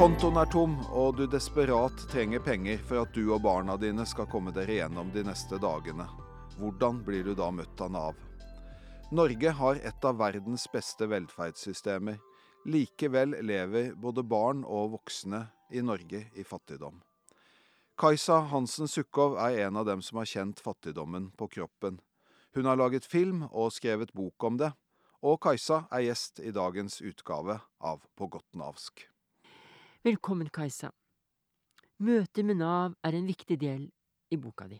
Kontoen 0.00 0.38
er 0.40 0.48
tom, 0.48 0.78
og 0.96 1.18
du 1.18 1.26
desperat 1.28 2.06
trenger 2.08 2.40
penger 2.40 2.78
for 2.88 3.02
at 3.02 3.10
du 3.12 3.34
og 3.34 3.42
barna 3.44 3.74
dine 3.76 4.06
skal 4.08 4.24
komme 4.32 4.48
dere 4.56 4.78
gjennom 4.78 5.10
de 5.12 5.20
neste 5.26 5.58
dagene. 5.60 6.06
Hvordan 6.56 7.02
blir 7.04 7.26
du 7.28 7.34
da 7.36 7.50
møtt 7.52 7.82
av 7.84 7.92
Nav? 7.92 8.22
Norge 9.12 9.52
har 9.58 9.82
et 9.90 10.06
av 10.08 10.16
verdens 10.16 10.64
beste 10.72 11.04
velferdssystemer. 11.04 12.16
Likevel 12.64 13.36
lever 13.44 13.92
både 13.92 14.24
barn 14.24 14.64
og 14.64 14.94
voksne 14.96 15.42
i 15.68 15.84
Norge 15.84 16.22
i 16.32 16.46
fattigdom. 16.48 16.96
Kajsa 18.00 18.40
Hansen 18.54 18.88
Sukkov 18.88 19.36
er 19.36 19.66
en 19.66 19.82
av 19.84 19.92
dem 19.92 20.00
som 20.00 20.22
har 20.22 20.32
kjent 20.32 20.64
fattigdommen 20.64 21.28
på 21.36 21.52
kroppen. 21.60 22.00
Hun 22.56 22.72
har 22.72 22.80
laget 22.80 23.04
film 23.04 23.44
og 23.50 23.76
skrevet 23.76 24.16
bok 24.16 24.48
om 24.48 24.56
det, 24.64 24.72
og 25.20 25.42
Kajsa 25.44 25.84
er 25.92 26.08
gjest 26.08 26.40
i 26.40 26.56
dagens 26.56 27.02
utgave 27.04 27.60
av 27.84 28.00
På 28.16 28.32
godt 28.32 28.56
navsk. 28.56 29.10
Velkommen, 30.00 30.48
Kajsa. 30.48 30.88
Møtet 32.00 32.46
med 32.48 32.56
Nav 32.56 32.94
er 33.04 33.12
en 33.18 33.26
viktig 33.28 33.58
del 33.60 33.82
i 34.32 34.38
boka 34.40 34.64
di, 34.64 34.78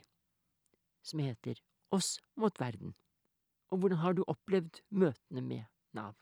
som 1.05 1.21
heter 1.21 1.59
Oss 1.93 2.15
mot 2.41 2.57
verden. 2.57 2.95
Og 3.69 3.83
hvordan 3.83 4.01
har 4.01 4.17
du 4.17 4.23
opplevd 4.25 4.81
møtene 4.89 5.43
med 5.45 5.67
Nav? 5.93 6.15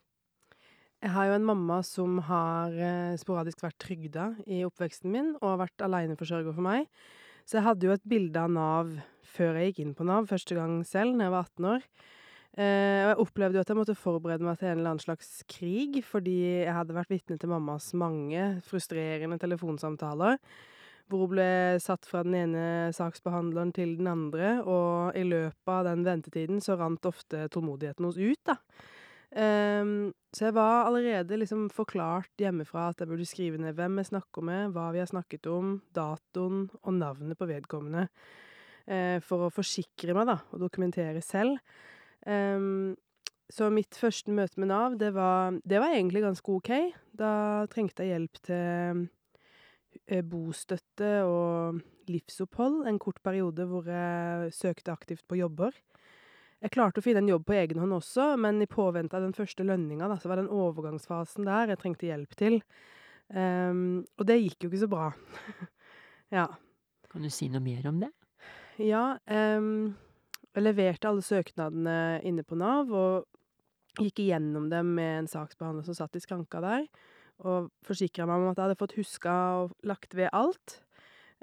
Jeg 0.98 1.14
har 1.14 1.28
jo 1.28 1.36
en 1.36 1.46
mamma 1.46 1.78
som 1.86 2.18
har 2.26 2.74
eh, 2.74 3.14
sporadisk 3.22 3.62
vært 3.62 3.78
trygda 3.86 4.32
i 4.50 4.64
oppveksten 4.66 5.14
min, 5.14 5.30
og 5.38 5.46
har 5.52 5.62
vært 5.62 5.86
aleneforsørger 5.86 6.58
for 6.58 6.66
meg. 6.66 6.90
Så 7.46 7.60
jeg 7.60 7.68
hadde 7.68 7.86
jo 7.86 7.94
et 7.94 8.10
bilde 8.16 8.42
av 8.42 8.50
Nav 8.50 8.90
før 9.22 9.60
jeg 9.60 9.76
gikk 9.76 9.84
inn 9.84 9.94
på 9.94 10.08
Nav, 10.10 10.26
første 10.26 10.58
gang 10.58 10.80
selv, 10.82 11.14
da 11.14 11.28
jeg 11.28 11.36
var 11.36 11.46
18 11.46 11.70
år. 11.76 11.86
Eh, 12.56 13.04
og 13.04 13.10
jeg 13.12 13.20
opplevde 13.22 13.58
jo 13.58 13.62
at 13.62 13.70
jeg 13.70 13.78
måtte 13.78 13.98
forberede 13.98 14.46
meg 14.46 14.58
til 14.58 14.70
en 14.70 14.80
eller 14.80 14.94
annen 14.94 15.04
slags 15.04 15.42
krig, 15.50 16.00
fordi 16.06 16.38
jeg 16.64 16.74
hadde 16.74 16.96
vært 16.96 17.12
vitne 17.12 17.36
til 17.38 17.52
mammas 17.52 17.92
mange 17.98 18.48
frustrerende 18.66 19.38
telefonsamtaler, 19.38 20.40
hvor 21.08 21.24
hun 21.24 21.32
ble 21.36 21.50
satt 21.80 22.08
fra 22.08 22.24
den 22.26 22.36
ene 22.36 22.64
saksbehandleren 22.96 23.72
til 23.76 23.94
den 24.00 24.08
andre, 24.10 24.58
og 24.64 25.16
i 25.16 25.24
løpet 25.24 25.72
av 25.72 25.86
den 25.88 26.04
ventetiden 26.08 26.62
så 26.64 26.76
rant 26.80 27.04
ofte 27.08 27.46
tålmodigheten 27.52 28.08
hos 28.08 28.18
ut, 28.20 28.40
da. 28.48 28.58
Um, 29.28 30.14
så 30.32 30.46
jeg 30.46 30.54
var 30.56 30.86
allerede 30.86 31.36
liksom 31.36 31.66
forklart 31.68 32.40
hjemmefra 32.40 32.86
at 32.88 33.02
jeg 33.02 33.10
burde 33.10 33.26
skrive 33.28 33.58
ned 33.60 33.76
hvem 33.76 34.00
jeg 34.00 34.08
snakker 34.08 34.44
med, 34.44 34.70
hva 34.72 34.86
vi 34.94 35.02
har 35.02 35.10
snakket 35.10 35.50
om, 35.52 35.74
datoen 35.92 36.62
og 36.80 36.94
navnet 36.96 37.36
på 37.36 37.48
vedkommende, 37.50 38.06
uh, 38.88 39.18
for 39.24 39.46
å 39.46 39.52
forsikre 39.52 40.16
meg, 40.16 40.30
da, 40.32 40.38
og 40.48 40.64
dokumentere 40.64 41.20
selv. 41.24 41.60
Um, 42.26 42.96
så 43.48 43.70
mitt 43.72 43.96
første 43.96 44.32
møte 44.34 44.60
med 44.60 44.68
Nav, 44.72 44.96
det 45.00 45.12
var, 45.16 45.56
det 45.64 45.78
var 45.80 45.94
egentlig 45.94 46.24
ganske 46.24 46.56
ok. 46.58 46.72
Da 47.16 47.30
trengte 47.72 48.04
jeg 48.04 48.16
hjelp 48.16 48.42
til 48.48 49.04
uh, 50.12 50.24
bostøtte 50.28 51.12
og 51.28 51.80
livsopphold 52.08 52.86
en 52.88 52.98
kort 53.00 53.20
periode 53.24 53.66
hvor 53.68 53.88
jeg 53.88 54.52
søkte 54.56 54.92
aktivt 54.92 55.24
på 55.28 55.40
jobber. 55.40 55.72
Jeg 56.58 56.74
klarte 56.74 56.98
å 56.98 57.04
finne 57.04 57.22
en 57.22 57.30
jobb 57.30 57.44
på 57.46 57.54
egen 57.54 57.78
hånd 57.78 57.94
også, 58.00 58.32
men 58.40 58.58
i 58.62 58.70
påvente 58.70 59.14
av 59.14 59.22
den 59.22 59.34
første 59.36 59.62
lønninga, 59.62 60.10
så 60.18 60.30
var 60.30 60.40
den 60.40 60.50
overgangsfasen 60.50 61.46
der 61.46 61.70
jeg 61.72 61.80
trengte 61.82 62.08
hjelp 62.08 62.34
til. 62.38 62.58
Um, 63.28 64.02
og 64.18 64.26
det 64.26 64.40
gikk 64.40 64.64
jo 64.64 64.70
ikke 64.72 64.80
så 64.82 64.88
bra. 64.90 65.10
ja. 66.38 66.48
Kan 67.12 67.24
du 67.24 67.30
si 67.32 67.46
noe 67.52 67.62
mer 67.62 67.86
om 67.88 68.00
det? 68.02 68.10
Ja. 68.82 69.18
Um, 69.30 69.94
jeg 70.58 70.66
leverte 70.66 71.10
alle 71.10 71.22
søknadene 71.24 71.96
inne 72.26 72.44
på 72.46 72.58
Nav, 72.58 72.90
og 72.90 74.02
gikk 74.02 74.24
igjennom 74.24 74.68
dem 74.70 74.92
med 74.98 75.22
en 75.22 75.30
saksbehandler 75.30 75.86
som 75.86 75.96
satt 75.96 76.18
i 76.18 76.22
skranka 76.22 76.60
der, 76.62 76.86
og 77.46 77.70
forsikra 77.86 78.26
meg 78.26 78.42
om 78.42 78.50
at 78.50 78.58
jeg 78.58 78.66
hadde 78.66 78.80
fått 78.80 78.96
huska 78.98 79.34
og 79.62 79.74
lagt 79.86 80.16
ved 80.18 80.30
alt, 80.34 80.80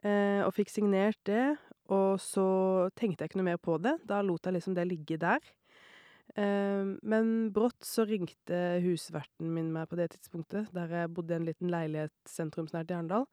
eh, 0.03 0.41
og 0.43 0.51
fikk 0.55 0.71
signert 0.73 1.19
det, 1.27 1.55
og 1.93 2.19
så 2.19 2.47
tenkte 2.97 3.23
jeg 3.23 3.31
ikke 3.31 3.39
noe 3.39 3.51
mer 3.53 3.61
på 3.61 3.77
det. 3.79 3.99
Da 4.09 4.23
lot 4.25 4.47
jeg 4.47 4.57
liksom 4.57 4.75
det 4.75 4.87
ligge 4.89 5.19
der. 5.21 5.43
Eh, 6.35 6.83
men 7.05 7.33
brått 7.55 7.85
så 7.85 8.07
ringte 8.09 8.81
husverten 8.83 9.51
min 9.53 9.69
meg 9.75 9.87
på 9.91 9.99
det 9.99 10.09
tidspunktet, 10.15 10.73
der 10.75 10.91
jeg 10.91 11.13
bodde 11.13 11.35
i 11.35 11.39
en 11.39 11.47
liten 11.47 11.71
leilighet 11.71 12.15
sentrumsnært 12.27 12.91
i 12.91 12.97
Arendal, 12.97 13.29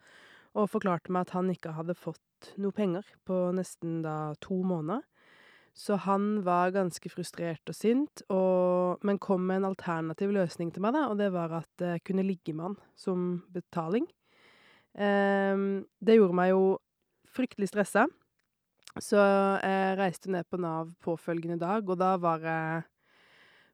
og 0.53 0.69
forklarte 0.69 1.15
meg 1.15 1.27
at 1.27 1.35
han 1.39 1.49
ikke 1.51 1.73
hadde 1.79 1.97
fått 1.97 2.53
noe 2.61 2.75
penger 2.77 3.07
på 3.27 3.49
nesten 3.57 4.03
da 4.05 4.35
to 4.45 4.61
måneder. 4.67 5.03
Så 5.73 5.97
han 6.05 6.43
var 6.45 6.75
ganske 6.75 7.09
frustrert 7.09 7.71
og 7.71 7.77
sint, 7.77 8.23
og, 8.29 9.01
men 9.07 9.21
kom 9.23 9.47
med 9.49 9.63
en 9.63 9.71
alternativ 9.71 10.35
løsning 10.35 10.73
til 10.73 10.85
meg, 10.85 10.93
da, 10.93 11.07
og 11.09 11.17
det 11.21 11.31
var 11.33 11.55
at 11.63 11.85
jeg 11.85 12.03
kunne 12.05 12.27
ligge 12.27 12.53
med 12.53 12.67
han 12.67 12.77
som 12.99 13.23
betaling. 13.55 14.05
Um, 14.93 15.87
det 16.05 16.19
gjorde 16.19 16.37
meg 16.37 16.53
jo 16.53 16.77
fryktelig 17.33 17.71
stressa. 17.73 18.05
Så 19.01 19.17
jeg 19.17 19.97
reiste 19.97 20.29
ned 20.29 20.45
på 20.53 20.61
Nav 20.61 20.91
påfølgende 21.01 21.57
dag, 21.63 21.89
og 21.89 21.97
da 21.97 22.19
var 22.21 22.45
jeg 22.45 22.83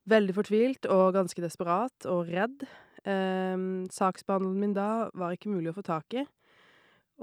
veldig 0.09 0.35
fortvilt 0.37 0.87
og 0.95 1.17
ganske 1.17 1.43
desperat 1.43 2.07
og 2.07 2.29
redd. 2.31 2.63
Um, 3.03 3.89
saksbehandleren 3.91 4.61
min 4.63 4.77
da 4.77 5.09
var 5.19 5.35
ikke 5.35 5.51
mulig 5.51 5.73
å 5.73 5.79
få 5.81 5.87
tak 5.87 6.15
i. 6.15 6.27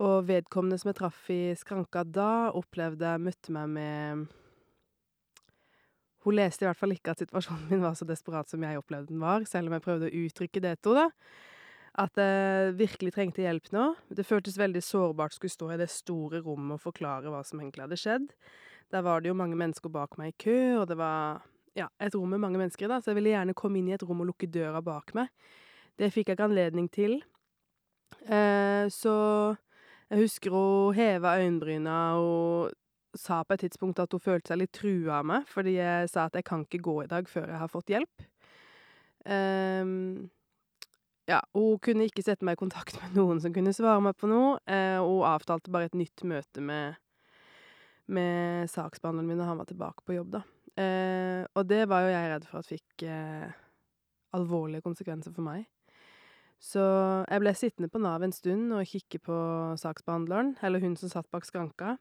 Og 0.04 0.26
vedkommende 0.28 0.76
som 0.82 0.92
jeg 0.92 1.00
traff 1.00 1.30
i 1.32 1.56
skranka 1.56 2.04
da, 2.04 2.52
opplevde 2.52 3.14
jeg 3.14 3.24
møtte 3.24 3.56
meg 3.56 3.72
med 3.78 4.26
Hun 6.26 6.38
leste 6.40 6.66
i 6.66 6.68
hvert 6.68 6.80
fall 6.80 6.96
ikke 6.96 7.14
at 7.14 7.22
situasjonen 7.22 7.68
min 7.70 7.84
var 7.86 7.98
så 7.98 8.08
desperat 8.10 8.50
som 8.50 8.64
jeg 8.66 8.80
opplevde 8.80 9.14
den 9.14 9.22
var, 9.22 9.46
selv 9.50 9.70
om 9.70 9.76
jeg 9.78 9.86
prøvde 9.86 10.10
å 10.10 10.24
uttrykke 10.26 10.64
det 10.64 10.76
henne, 10.76 11.04
da. 11.04 11.36
At 12.06 12.18
jeg 12.20 12.74
virkelig 12.76 13.14
trengte 13.16 13.46
hjelp 13.46 13.70
nå. 13.72 13.84
Det 14.12 14.26
føltes 14.28 14.58
veldig 14.60 14.82
sårbart 14.84 15.32
å 15.32 15.38
skulle 15.38 15.54
stå 15.54 15.70
i 15.72 15.78
det 15.80 15.88
store 15.94 16.42
rommet 16.44 16.76
og 16.76 16.84
forklare 16.84 17.32
hva 17.32 17.40
som 17.48 17.62
egentlig 17.62 17.86
hadde 17.86 18.00
skjedd. 18.02 18.26
Der 18.92 19.06
var 19.06 19.22
det 19.22 19.32
jo 19.32 19.38
mange 19.38 19.56
mennesker 19.60 19.94
bak 19.94 20.18
meg 20.20 20.34
i 20.34 20.40
kø, 20.44 20.58
og 20.82 20.90
det 20.90 20.98
var 21.00 21.46
ja, 21.78 21.88
et 22.04 22.16
rom 22.16 22.34
med 22.34 22.42
mange 22.44 22.60
mennesker, 22.60 22.90
da, 22.92 23.00
så 23.00 23.14
jeg 23.14 23.20
ville 23.20 23.32
gjerne 23.32 23.56
komme 23.56 23.80
inn 23.80 23.88
i 23.92 23.96
et 23.96 24.04
rom 24.04 24.26
og 24.26 24.32
lukke 24.32 24.50
døra 24.52 24.82
bak 24.84 25.14
meg. 25.16 25.32
Det 25.96 26.12
fikk 26.12 26.32
jeg 26.32 26.40
ikke 26.40 26.50
anledning 26.50 26.90
til. 26.92 27.20
Eh, 28.28 28.86
så 28.92 29.16
jeg 30.12 30.22
husker 30.22 30.54
hun 30.54 30.96
heva 30.98 31.38
øyenbryna 31.40 32.00
og 32.20 32.74
sa 33.20 33.42
på 33.44 33.56
et 33.56 33.66
tidspunkt 33.66 34.00
at 34.04 34.14
hun 34.14 34.24
følte 34.24 34.52
seg 34.52 34.62
litt 34.62 34.74
trua 34.76 35.20
av 35.20 35.28
meg, 35.32 35.50
fordi 35.52 35.78
jeg 35.78 36.10
sa 36.12 36.28
at 36.30 36.38
jeg 36.38 36.48
kan 36.48 36.66
ikke 36.66 36.84
gå 36.86 36.96
i 37.04 37.12
dag 37.12 37.30
før 37.30 37.50
jeg 37.52 37.62
har 37.62 37.72
fått 37.72 37.94
hjelp. 37.94 38.26
Um, 39.26 40.28
ja, 41.26 41.40
hun 41.58 41.80
kunne 41.82 42.06
ikke 42.06 42.24
sette 42.26 42.46
meg 42.46 42.58
i 42.58 42.62
kontakt 42.62 43.00
med 43.02 43.18
noen 43.18 43.42
som 43.42 43.54
kunne 43.56 43.74
svare 43.74 44.04
meg 44.06 44.18
på 44.20 44.30
noe, 44.30 44.60
eh, 44.70 45.00
og 45.02 45.24
hun 45.24 45.30
avtalte 45.32 45.74
bare 45.74 45.90
et 45.90 45.98
nytt 45.98 46.26
møte 46.28 46.62
med 46.62 47.02
med 48.06 48.70
saksbehandleren 48.70 49.26
min 49.26 49.40
og 49.42 49.48
han 49.50 49.58
var 49.58 49.66
tilbake 49.66 50.04
på 50.06 50.14
jobb, 50.14 50.36
da. 50.36 50.44
Uh, 50.76 51.42
og 51.56 51.64
det 51.66 51.86
var 51.90 52.04
jo 52.04 52.12
jeg 52.12 52.30
redd 52.30 52.46
for 52.46 52.60
at 52.60 52.68
fikk 52.68 53.06
uh, 53.08 53.48
alvorlige 54.36 54.86
konsekvenser 54.86 55.34
for 55.34 55.46
meg. 55.46 55.64
Så 56.62 56.82
jeg 57.30 57.42
ble 57.44 57.54
sittende 57.58 57.90
på 57.92 58.02
Nav 58.04 58.24
en 58.26 58.36
stund 58.36 58.74
og 58.76 58.88
kikke 58.90 59.20
på 59.26 59.38
saksbehandleren, 59.80 60.56
eller 60.66 60.84
hun 60.84 60.96
som 61.00 61.12
satt 61.12 61.30
bak 61.34 61.48
skranka, 61.48 61.96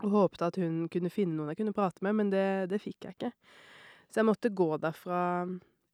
og 0.00 0.14
håpte 0.14 0.48
at 0.48 0.58
hun 0.60 0.84
kunne 0.92 1.12
finne 1.12 1.36
noen 1.36 1.52
jeg 1.52 1.60
kunne 1.60 1.76
prate 1.76 2.04
med, 2.06 2.16
men 2.18 2.32
det, 2.32 2.46
det 2.72 2.80
fikk 2.82 3.06
jeg 3.06 3.18
ikke. 3.18 3.32
Så 4.10 4.20
jeg 4.20 4.28
måtte 4.28 4.54
gå 4.54 4.68
derfra 4.82 5.20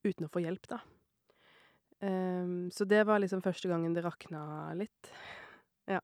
uten 0.07 0.29
å 0.29 0.33
få 0.33 0.43
hjelp, 0.45 0.69
da. 0.71 0.81
Um, 2.01 2.69
så 2.73 2.85
det 2.85 3.03
var 3.09 3.21
liksom 3.23 3.43
første 3.45 3.69
gangen 3.71 3.95
det 3.97 4.05
rakna 4.05 4.73
litt. 4.77 5.11
Ja. 5.89 6.03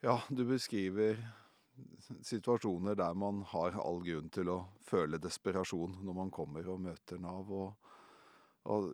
Ja, 0.00 0.16
du 0.28 0.44
beskriver 0.48 1.18
situasjoner 2.22 2.96
der 2.98 3.14
man 3.14 3.42
har 3.52 3.76
all 3.80 4.02
grunn 4.04 4.30
til 4.32 4.50
å 4.52 4.58
føle 4.84 5.20
desperasjon 5.22 6.00
når 6.04 6.16
man 6.16 6.32
kommer 6.34 6.66
og 6.72 6.82
møter 6.86 7.20
Nav. 7.22 7.50
Og, 7.52 7.92
og 8.72 8.90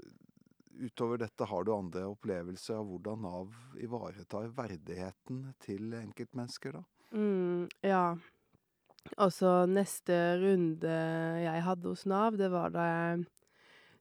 utover 0.78 1.20
dette 1.20 1.48
har 1.48 1.64
du 1.64 1.72
andre 1.74 2.06
opplevelser 2.10 2.78
av 2.78 2.88
hvordan 2.90 3.22
Nav 3.24 3.80
ivaretar 3.82 4.48
verdigheten 4.56 5.44
til 5.64 5.94
enkeltmennesker, 5.98 6.78
da? 6.78 6.84
Mm, 7.16 7.68
ja. 7.86 8.16
Altså, 9.22 9.66
neste 9.70 10.16
runde 10.42 10.96
jeg 11.44 11.66
hadde 11.66 11.92
hos 11.92 12.06
Nav, 12.10 12.38
det 12.38 12.50
var 12.52 12.74
da 12.74 12.86
jeg 12.90 13.26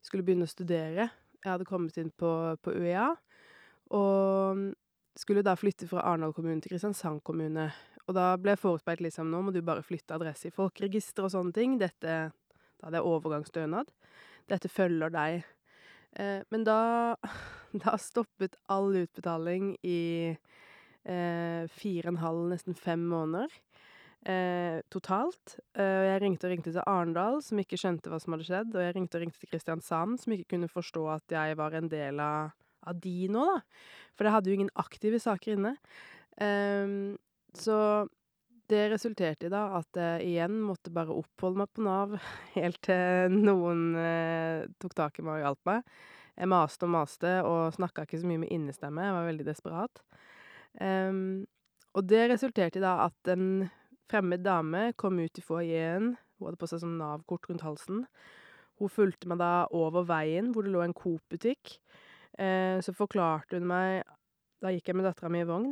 skulle 0.06 0.26
begynne 0.26 0.48
å 0.48 0.52
studere. 0.52 1.10
Jeg 1.44 1.52
hadde 1.52 1.68
kommet 1.70 1.98
inn 2.02 2.10
på, 2.10 2.32
på 2.66 2.74
UiA, 2.74 3.12
og 3.94 4.66
skulle 5.16 5.46
da 5.46 5.54
flytte 5.58 5.88
fra 5.90 6.04
Arendal 6.10 6.34
kommune 6.36 6.62
til 6.62 6.74
Kristiansand 6.74 7.22
kommune. 7.26 7.70
Og 8.06 8.18
da 8.18 8.34
ble 8.38 8.54
jeg 8.54 8.62
forespeilt 8.62 9.04
liksom 9.06 9.30
nå 9.32 9.42
må 9.46 9.54
du 9.54 9.62
bare 9.66 9.86
flytte 9.86 10.18
adresse 10.18 10.50
i 10.50 10.54
folkeregisteret 10.54 11.30
og 11.30 11.34
sånne 11.38 11.56
ting. 11.56 11.78
Dette 11.82 12.16
Da 12.76 12.90
hadde 12.90 13.00
jeg 13.00 13.08
overgangsstønad. 13.08 13.88
Dette 14.52 14.70
følger 14.70 15.14
deg. 15.14 15.46
Eh, 16.16 16.42
men 16.50 16.68
da 16.68 17.16
Da 17.86 17.98
stoppet 18.00 18.54
all 18.72 18.94
utbetaling 18.96 19.74
i 19.84 20.32
eh, 20.32 21.64
fire 21.68 22.08
og 22.08 22.14
en 22.14 22.20
halv, 22.22 22.44
nesten 22.54 22.78
fem 22.80 23.02
måneder 23.12 23.52
eh, 24.26 24.82
totalt. 24.94 25.58
Eh, 25.78 26.04
jeg 26.10 26.22
ringte 26.24 26.48
og 26.48 26.54
ringte 26.54 26.74
til 26.74 26.84
Arendal, 26.86 27.42
som 27.46 27.62
ikke 27.62 27.80
skjønte 27.80 28.12
hva 28.12 28.20
som 28.22 28.36
hadde 28.36 28.48
skjedd, 28.48 28.74
og 28.74 28.84
jeg 28.84 28.96
ringte 28.98 29.20
og 29.20 29.26
ringte 29.26 29.42
til 29.42 29.52
Kristiansand, 29.52 30.20
som 30.22 30.36
ikke 30.36 30.56
kunne 30.56 30.72
forstå 30.72 31.06
at 31.16 31.36
jeg 31.38 31.60
var 31.60 31.78
en 31.78 31.90
del 31.92 32.22
av, 32.24 32.56
av 32.86 33.00
de 33.02 33.16
nå, 33.32 33.46
da. 33.52 33.62
For 34.16 34.28
jeg 34.28 34.38
hadde 34.38 34.52
jo 34.52 34.60
ingen 34.60 34.76
aktive 34.82 35.22
saker 35.22 35.58
inne. 35.58 35.76
Eh, 36.42 36.96
så 37.56 37.80
det 38.72 38.82
resulterte 38.92 39.48
i 39.48 39.54
da 39.54 39.64
at 39.78 39.98
jeg 40.00 40.26
igjen 40.32 40.58
måtte 40.66 40.94
bare 40.94 41.14
oppholde 41.14 41.62
meg 41.62 41.72
på 41.76 41.84
Nav 41.86 42.16
helt 42.58 42.82
til 42.86 43.34
noen 43.36 43.88
eh, 44.00 44.66
tok 44.82 44.96
tak 44.98 45.20
i 45.20 45.26
meg 45.26 45.40
og 45.40 45.46
hjalp 45.46 45.70
meg. 45.70 45.90
Jeg 46.36 46.52
maste 46.52 46.88
og 46.88 46.92
maste 46.92 47.34
og 47.48 47.76
snakka 47.78 48.04
ikke 48.04 48.20
så 48.20 48.28
mye 48.28 48.42
med 48.44 48.52
innestemme, 48.52 49.06
jeg 49.06 49.16
var 49.16 49.30
veldig 49.30 49.46
desperat. 49.48 50.02
Um, 50.76 51.46
og 51.96 52.10
det 52.10 52.26
resulterte 52.34 52.82
i 52.82 52.84
da 52.84 52.98
at 53.06 53.32
en 53.32 53.70
fremmed 54.12 54.44
dame 54.44 54.90
kom 55.00 55.22
ut 55.22 55.40
i 55.40 55.46
foajeen. 55.46 56.12
Hun 56.36 56.50
hadde 56.50 56.60
på 56.60 56.68
seg 56.68 56.82
sånn 56.84 56.98
Nav-kort 57.00 57.48
rundt 57.48 57.64
halsen. 57.64 58.04
Hun 58.82 58.92
fulgte 58.92 59.30
meg 59.32 59.40
da 59.40 59.54
over 59.72 60.04
veien 60.10 60.52
hvor 60.52 60.68
det 60.68 60.74
lå 60.76 60.84
en 60.84 60.98
Coop-butikk. 60.98 61.78
Eh, 62.36 62.84
så 62.84 62.92
forklarte 62.92 63.56
hun 63.56 63.70
meg 63.70 64.02
Da 64.60 64.74
gikk 64.74 64.90
jeg 64.90 64.98
med 65.00 65.06
dattera 65.08 65.30
mi 65.32 65.40
i 65.40 65.48
vogn 65.48 65.70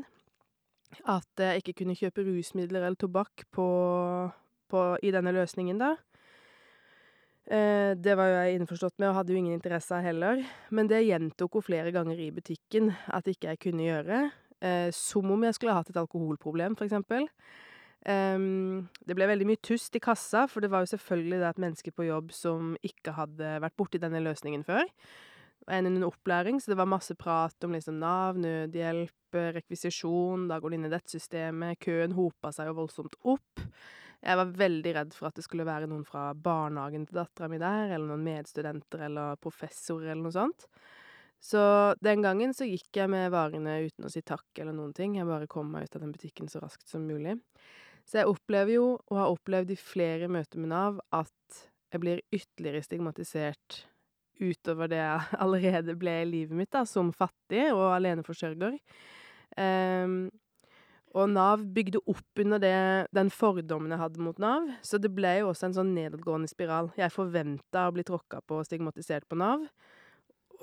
at 1.09 1.43
jeg 1.43 1.61
ikke 1.61 1.77
kunne 1.81 1.97
kjøpe 1.97 2.25
rusmidler 2.27 2.83
eller 2.83 2.99
tobakk 2.99 3.45
på 3.53 3.67
på 4.73 4.81
i 5.05 5.11
denne 5.13 5.33
løsningen, 5.35 5.77
da. 5.81 5.93
Eh, 7.43 7.91
det 7.99 8.15
var 8.15 8.29
jo 8.29 8.37
jeg 8.39 8.57
innforstått 8.57 8.95
med 9.01 9.11
og 9.11 9.17
hadde 9.19 9.33
jo 9.35 9.41
ingen 9.41 9.57
interesse 9.57 9.93
av 9.93 10.05
heller. 10.05 10.41
Men 10.73 10.89
det 10.89 11.03
gjentok 11.05 11.59
hun 11.59 11.67
flere 11.67 11.91
ganger 11.95 12.21
i 12.23 12.31
butikken 12.33 12.93
at 13.13 13.27
ikke 13.29 13.51
jeg 13.51 13.61
kunne 13.67 13.85
gjøre. 13.85 14.23
Eh, 14.63 14.89
som 14.95 15.29
om 15.31 15.45
jeg 15.45 15.57
skulle 15.57 15.75
ha 15.75 15.83
hatt 15.83 15.91
et 15.91 15.99
alkoholproblem, 15.99 16.77
for 16.79 16.87
eksempel. 16.87 17.27
Ehm, 18.09 18.87
det 19.07 19.15
ble 19.15 19.27
veldig 19.29 19.47
mye 19.47 19.61
tust 19.63 19.95
i 19.95 20.01
kassa, 20.03 20.45
for 20.51 20.63
det 20.63 20.71
var 20.71 20.83
jo 20.83 20.93
selvfølgelig 20.93 21.39
det 21.39 21.49
et 21.49 21.61
menneske 21.65 21.91
på 21.95 22.07
jobb 22.07 22.33
som 22.35 22.73
ikke 22.83 23.15
hadde 23.15 23.57
vært 23.63 23.77
borti 23.79 24.01
denne 24.01 24.23
løsningen 24.23 24.65
før. 24.67 24.83
En 25.71 25.87
under 25.87 26.09
opplæring, 26.09 26.59
så 26.59 26.73
det 26.73 26.79
var 26.79 26.91
masse 26.91 27.15
prat 27.15 27.55
om 27.63 27.75
liksom 27.75 27.99
Nav, 28.01 28.39
nødhjelp, 28.39 29.15
rekvisisjon, 29.33 30.47
da 30.49 30.59
går 30.61 30.73
du 30.73 30.77
inn 30.77 30.87
i 30.87 30.93
dette 30.93 31.11
systemet, 31.13 31.79
køen 31.83 32.15
hopa 32.17 32.51
seg 32.55 32.69
jo 32.69 32.77
voldsomt 32.81 33.17
opp. 33.21 33.63
Jeg 34.23 34.39
var 34.39 34.51
veldig 34.55 34.93
redd 34.95 35.15
for 35.17 35.27
at 35.27 35.37
det 35.39 35.43
skulle 35.43 35.67
være 35.67 35.89
noen 35.91 36.05
fra 36.07 36.29
barnehagen 36.33 37.07
til 37.07 37.19
dattera 37.19 37.49
mi 37.51 37.59
der, 37.59 37.91
eller 37.91 38.07
noen 38.07 38.23
medstudenter 38.23 39.07
eller 39.09 39.39
professorer 39.43 40.13
eller 40.13 40.23
noe 40.23 40.35
sånt. 40.35 40.67
Så 41.43 41.59
den 41.99 42.23
gangen 42.23 42.53
så 42.55 42.63
gikk 42.63 43.01
jeg 43.01 43.11
med 43.11 43.33
varene 43.33 43.81
uten 43.83 44.07
å 44.07 44.11
si 44.11 44.21
takk 44.23 44.61
eller 44.63 44.71
noen 44.77 44.93
ting, 44.95 45.17
jeg 45.19 45.27
bare 45.27 45.49
kom 45.51 45.73
meg 45.73 45.89
ut 45.89 45.97
av 45.97 46.05
den 46.05 46.13
butikken 46.15 46.47
så 46.47 46.61
raskt 46.63 46.87
som 46.87 47.03
mulig. 47.03 47.35
Så 48.07 48.21
jeg 48.21 48.31
opplever 48.31 48.77
jo, 48.77 48.85
og 49.11 49.19
har 49.19 49.31
opplevd 49.31 49.73
i 49.75 49.79
flere 49.79 50.29
møter 50.31 50.61
med 50.63 50.71
Nav, 50.71 51.01
at 51.11 51.63
jeg 51.91 52.03
blir 52.03 52.23
ytterligere 52.33 52.83
stigmatisert 52.87 53.83
utover 54.39 54.89
det 54.91 55.01
jeg 55.01 55.27
allerede 55.43 55.97
ble 55.99 56.15
i 56.21 56.29
livet 56.29 56.57
mitt, 56.57 56.71
da, 56.73 56.85
som 56.87 57.11
fattig 57.15 57.67
og 57.73 57.89
aleneforsørger. 57.91 58.79
Ehm, 59.59 60.31
og 61.13 61.29
Nav 61.29 61.61
bygde 61.75 62.01
opp 62.09 62.41
under 62.41 62.61
det, 62.61 62.77
den 63.13 63.29
fordommen 63.33 63.91
jeg 63.93 64.01
hadde 64.01 64.23
mot 64.25 64.39
Nav, 64.41 64.65
så 64.85 64.97
det 65.01 65.11
ble 65.13 65.35
jo 65.39 65.51
også 65.51 65.69
en 65.69 65.75
sånn 65.77 65.91
nedadgående 65.93 66.49
spiral. 66.49 66.89
Jeg 66.97 67.13
forventa 67.13 67.87
å 67.87 67.93
bli 67.93 68.05
tråkka 68.07 68.41
på 68.49 68.61
og 68.61 68.65
stigmatisert 68.65 69.27
på 69.29 69.37
Nav, 69.37 69.67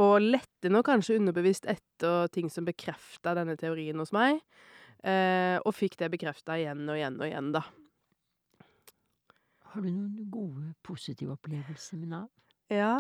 og 0.01 0.17
lette 0.25 0.73
nå 0.73 0.83
kanskje 0.87 1.21
underbevisst 1.21 1.69
etter 1.71 2.31
ting 2.35 2.51
som 2.51 2.67
bekrefta 2.67 3.37
denne 3.39 3.55
teorien 3.61 3.99
hos 4.03 4.15
meg, 4.17 4.41
eh, 5.05 5.59
og 5.63 5.77
fikk 5.77 6.01
det 6.01 6.11
bekrefta 6.17 6.59
igjen 6.59 6.83
og 6.89 6.99
igjen 6.99 7.21
og 7.21 7.29
igjen, 7.29 7.53
da. 7.55 7.63
Har 9.71 9.87
du 9.87 9.91
noen 9.93 10.31
gode, 10.35 10.73
positive 10.83 11.37
opplevelser 11.37 12.01
med 12.01 12.17
Nav? 12.17 12.29
Ja, 12.71 12.97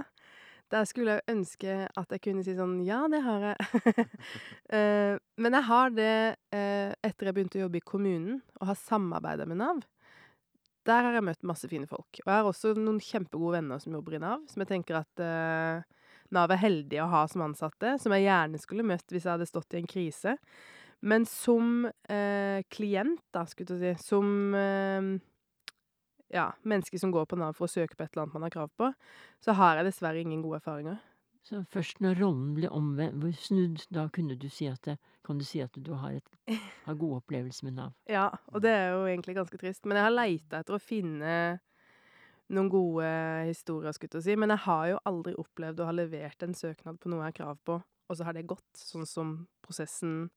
der 0.71 0.87
skulle 0.87 1.17
jeg 1.17 1.35
ønske 1.35 1.77
at 1.99 2.13
jeg 2.15 2.23
kunne 2.25 2.45
si 2.47 2.55
sånn 2.55 2.79
ja, 2.87 3.03
det 3.11 3.23
har 3.27 3.51
jeg. 3.51 3.57
Eh, 4.71 5.17
men 5.43 5.55
jeg 5.57 5.67
har 5.67 5.89
det 5.91 6.13
eh, 6.55 6.93
etter 7.03 7.27
jeg 7.27 7.35
begynte 7.35 7.59
å 7.59 7.65
jobbe 7.65 7.81
i 7.81 7.83
kommunen 7.83 8.37
og 8.61 8.69
har 8.69 8.77
samarbeida 8.79 9.43
med 9.51 9.59
Nav. 9.59 9.81
Der 10.87 11.03
har 11.03 11.17
jeg 11.17 11.25
møtt 11.27 11.49
masse 11.51 11.67
fine 11.67 11.89
folk. 11.91 12.21
Og 12.23 12.29
jeg 12.29 12.37
har 12.37 12.47
også 12.47 12.77
noen 12.79 13.01
kjempegode 13.03 13.57
venner 13.57 13.83
som 13.83 13.97
jobber 13.99 14.15
i 14.15 14.21
Nav, 14.23 14.45
som 14.47 14.63
jeg 14.63 14.71
tenker 14.71 15.01
at 15.01 15.25
eh, 15.27 15.83
Nav 16.31 16.55
er 16.55 16.63
heldig 16.63 17.01
å 17.03 17.09
ha 17.11 17.25
som 17.33 17.43
ansatte, 17.49 17.97
som 17.99 18.15
jeg 18.15 18.29
gjerne 18.29 18.63
skulle 18.63 18.87
møtt 18.87 19.11
hvis 19.11 19.27
jeg 19.27 19.33
hadde 19.33 19.51
stått 19.51 19.75
i 19.75 19.81
en 19.81 19.91
krise. 19.91 20.37
Men 21.03 21.27
som 21.27 21.89
eh, 22.07 22.63
klient, 22.71 23.25
da, 23.35 23.43
skulle 23.51 23.81
jeg 23.81 23.99
si, 23.99 24.13
som 24.13 24.55
eh, 24.55 25.11
ja, 26.31 26.51
mennesker 26.63 26.99
som 26.99 27.13
går 27.15 27.27
på 27.27 27.39
Nav 27.41 27.57
for 27.59 27.67
å 27.67 27.73
søke 27.73 27.97
på 27.97 28.05
et 28.05 28.13
eller 28.13 28.27
annet 28.27 28.37
man 28.37 28.47
har 28.47 28.55
krav 28.55 28.73
på, 28.79 28.91
så 29.43 29.55
har 29.59 29.79
jeg 29.79 29.91
dessverre 29.91 30.23
ingen 30.23 30.43
gode 30.45 30.61
erfaringer. 30.61 31.01
Så 31.47 31.63
først 31.73 32.03
når 32.05 32.19
rollen 32.21 32.53
blir 32.57 32.73
omvendt, 32.77 33.25
snudd, 33.41 33.87
da 33.95 34.07
kunne 34.13 34.37
du 34.39 34.47
si 34.53 34.69
at 34.69 34.83
det, 34.87 34.99
kan 35.27 35.41
du 35.41 35.45
si 35.47 35.63
at 35.65 35.75
du 35.75 35.95
har, 35.97 36.19
et, 36.21 36.37
har 36.87 36.99
gode 37.01 37.23
opplevelser 37.23 37.67
med 37.69 37.79
Nav? 37.79 37.95
Ja, 38.11 38.29
og 38.53 38.63
det 38.65 38.75
er 38.77 38.93
jo 38.93 39.07
egentlig 39.09 39.39
ganske 39.39 39.61
trist. 39.61 39.87
Men 39.89 39.99
jeg 39.99 40.07
har 40.07 40.15
leita 40.15 40.61
etter 40.61 40.77
å 40.77 40.83
finne 40.83 41.35
noen 42.51 42.69
gode 42.71 43.09
historier, 43.49 43.95
skulle 43.97 44.21
jeg 44.21 44.29
si. 44.29 44.37
Men 44.39 44.53
jeg 44.55 44.65
har 44.67 44.85
jo 44.93 45.01
aldri 45.09 45.35
opplevd 45.41 45.81
å 45.81 45.89
ha 45.89 45.97
levert 45.97 46.45
en 46.45 46.57
søknad 46.57 47.01
på 47.01 47.11
noe 47.11 47.25
jeg 47.25 47.33
har 47.33 47.39
krav 47.41 47.63
på, 47.67 47.81
og 47.81 48.19
så 48.19 48.27
har 48.27 48.37
det 48.37 48.49
gått 48.51 48.77
sånn 48.77 49.09
som 49.09 49.35
prosessen 49.65 50.29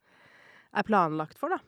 er 0.73 0.87
planlagt 0.87 1.37
for, 1.41 1.53
da. 1.53 1.59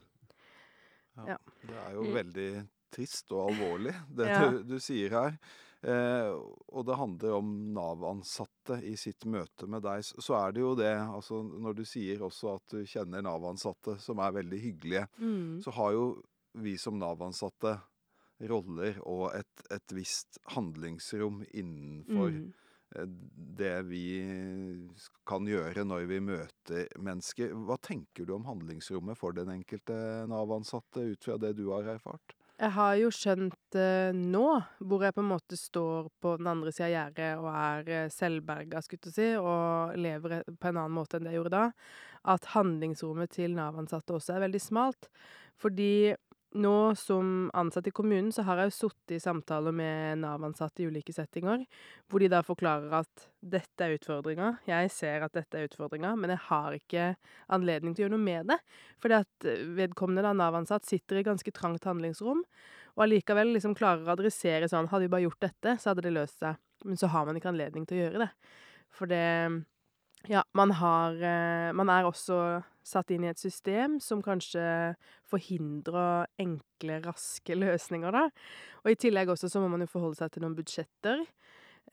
Ja. 1.26 1.38
Det 1.64 1.76
er 1.80 1.94
jo 1.96 2.08
veldig 2.14 2.50
trist 2.96 3.32
og 3.36 3.50
alvorlig, 3.52 3.94
det 4.18 4.28
Ja. 4.32 4.42
du, 4.50 4.64
du 4.64 4.76
sier 4.80 5.12
her. 5.16 5.38
Eh, 5.86 6.32
og 6.74 6.86
det 6.88 6.96
handler 6.98 7.36
om 7.38 7.50
Nav-ansatte 7.76 8.80
i 8.90 8.96
sitt 8.98 9.22
møte 9.30 9.68
med 9.70 9.84
deg. 9.86 10.02
Så- 10.08 10.34
er 10.40 10.52
det 10.56 10.64
jo 10.64 10.72
det, 10.80 10.94
altså 10.98 11.44
når 11.46 11.76
du 11.78 11.84
sier 11.86 12.24
også 12.26 12.56
at 12.56 12.66
du 12.74 12.80
kjenner 12.90 13.22
Nav-ansatte 13.22 14.00
som 14.02 14.18
er 14.24 14.32
veldig 14.40 14.62
hyggelige, 14.64 15.08
Mm. 15.22 15.62
så 15.62 15.72
har 15.78 15.92
jo 15.94 16.08
vi 16.56 16.74
som 16.82 16.98
Nav-ansatte 16.98 17.76
roller 18.50 18.98
og 19.06 19.36
et, 19.36 19.62
et 19.72 19.94
visst 19.94 20.40
handlingsrom 20.56 21.44
innenfor 21.54 22.32
Mm. 22.34 22.54
eh, 22.96 23.06
det 23.62 23.86
vi 23.86 24.04
kan 25.28 25.46
gjøre 25.46 25.86
når 25.86 26.08
vi 26.10 26.20
møter 26.20 26.88
mennesker. 26.98 27.54
Hva 27.66 27.78
tenker 27.82 28.26
du 28.26 28.34
om 28.36 28.46
handlingsrommet 28.48 29.18
for 29.20 29.32
den 29.36 29.50
enkelte 29.54 29.96
Nav-ansatte 30.32 31.04
ut 31.12 31.24
fra 31.24 31.38
det 31.38 31.56
du 31.58 31.70
har 31.72 31.84
erfart? 31.96 32.34
Jeg 32.56 32.72
har 32.72 32.94
jo 32.96 33.10
skjønt 33.12 33.76
eh, 33.76 34.16
nå, 34.16 34.46
hvor 34.88 35.02
jeg 35.04 35.16
på 35.18 35.20
en 35.20 35.28
måte 35.28 35.58
står 35.60 36.06
på 36.24 36.38
den 36.40 36.48
andre 36.48 36.72
sida 36.72 36.86
av 36.88 36.94
gjerdet 36.94 37.32
og 37.42 37.48
er 37.52 37.90
eh, 37.92 38.12
selvberga, 38.14 38.80
skulle 38.84 39.12
jeg 39.12 39.16
si, 39.18 39.26
og 39.36 39.98
lever 40.00 40.38
e- 40.38 40.44
på 40.56 40.70
en 40.70 40.80
annen 40.80 40.96
måte 40.96 41.20
enn 41.20 41.28
det 41.28 41.34
jeg 41.34 41.42
gjorde 41.42 41.58
da, 41.58 41.66
at 42.32 42.48
handlingsrommet 42.54 43.34
til 43.36 43.58
Nav-ansatte 43.58 44.16
også 44.16 44.38
er 44.38 44.46
veldig 44.46 44.62
smalt. 44.64 45.10
Fordi 45.60 46.16
nå 46.56 46.96
som 47.00 47.50
ansatt 47.58 47.88
i 47.90 47.94
kommunen, 47.96 48.32
så 48.34 48.46
har 48.48 48.60
jeg 48.62 48.70
jo 48.72 48.76
sittet 48.76 49.18
i 49.18 49.22
samtaler 49.22 49.76
med 49.76 50.22
Nav-ansatte 50.22 50.84
i 50.84 50.88
ulike 50.90 51.14
settinger, 51.16 51.66
hvor 52.10 52.24
de 52.24 52.30
da 52.32 52.42
forklarer 52.46 52.94
at 53.02 53.26
dette 53.46 53.86
er 53.86 53.96
utfordringa, 53.98 54.54
jeg 54.70 54.92
ser 54.94 55.26
at 55.26 55.36
dette 55.36 55.60
er 55.60 55.68
utfordringa, 55.70 56.14
men 56.20 56.34
jeg 56.34 56.44
har 56.48 56.78
ikke 56.78 57.10
anledning 57.56 57.96
til 57.96 58.06
å 58.06 58.08
gjøre 58.08 58.16
noe 58.16 58.26
med 58.26 58.52
det. 58.54 58.60
Fordi 59.04 59.20
at 59.20 59.50
vedkommende 59.78 60.34
Nav-ansatt 60.36 60.88
sitter 60.88 61.22
i 61.22 61.28
ganske 61.28 61.54
trangt 61.56 61.88
handlingsrom, 61.88 62.44
og 62.96 63.04
allikevel 63.06 63.52
liksom 63.56 63.76
klarer 63.76 64.08
å 64.08 64.14
adressere 64.16 64.70
sånn 64.72 64.88
Hadde 64.88 65.10
vi 65.10 65.12
bare 65.12 65.26
gjort 65.26 65.44
dette, 65.44 65.76
så 65.82 65.92
hadde 65.92 66.06
det 66.06 66.14
løst 66.16 66.40
seg. 66.40 66.56
Men 66.88 67.00
så 67.00 67.10
har 67.12 67.26
man 67.28 67.36
ikke 67.36 67.52
anledning 67.52 67.88
til 67.88 67.98
å 67.98 68.04
gjøre 68.06 68.26
det. 68.26 68.30
For 68.96 69.12
det 69.12 69.26
Ja, 70.32 70.42
man 70.58 70.72
har 70.80 71.20
eh, 71.22 71.74
Man 71.76 71.90
er 71.92 72.08
også 72.08 72.64
satt 72.86 73.10
inn 73.12 73.24
i 73.26 73.32
et 73.32 73.42
system 73.42 73.98
som 74.04 74.22
kanskje 74.26 74.64
forhindrer 75.30 76.28
enkle, 76.42 77.00
raske 77.06 77.58
løsninger, 77.58 78.14
da. 78.14 78.28
Og 78.86 78.92
i 78.94 78.98
tillegg 79.02 79.32
også 79.34 79.50
så 79.52 79.62
må 79.64 79.70
man 79.74 79.82
jo 79.86 79.90
forholde 79.92 80.20
seg 80.20 80.32
til 80.36 80.46
noen 80.46 80.58
budsjetter. 80.58 81.26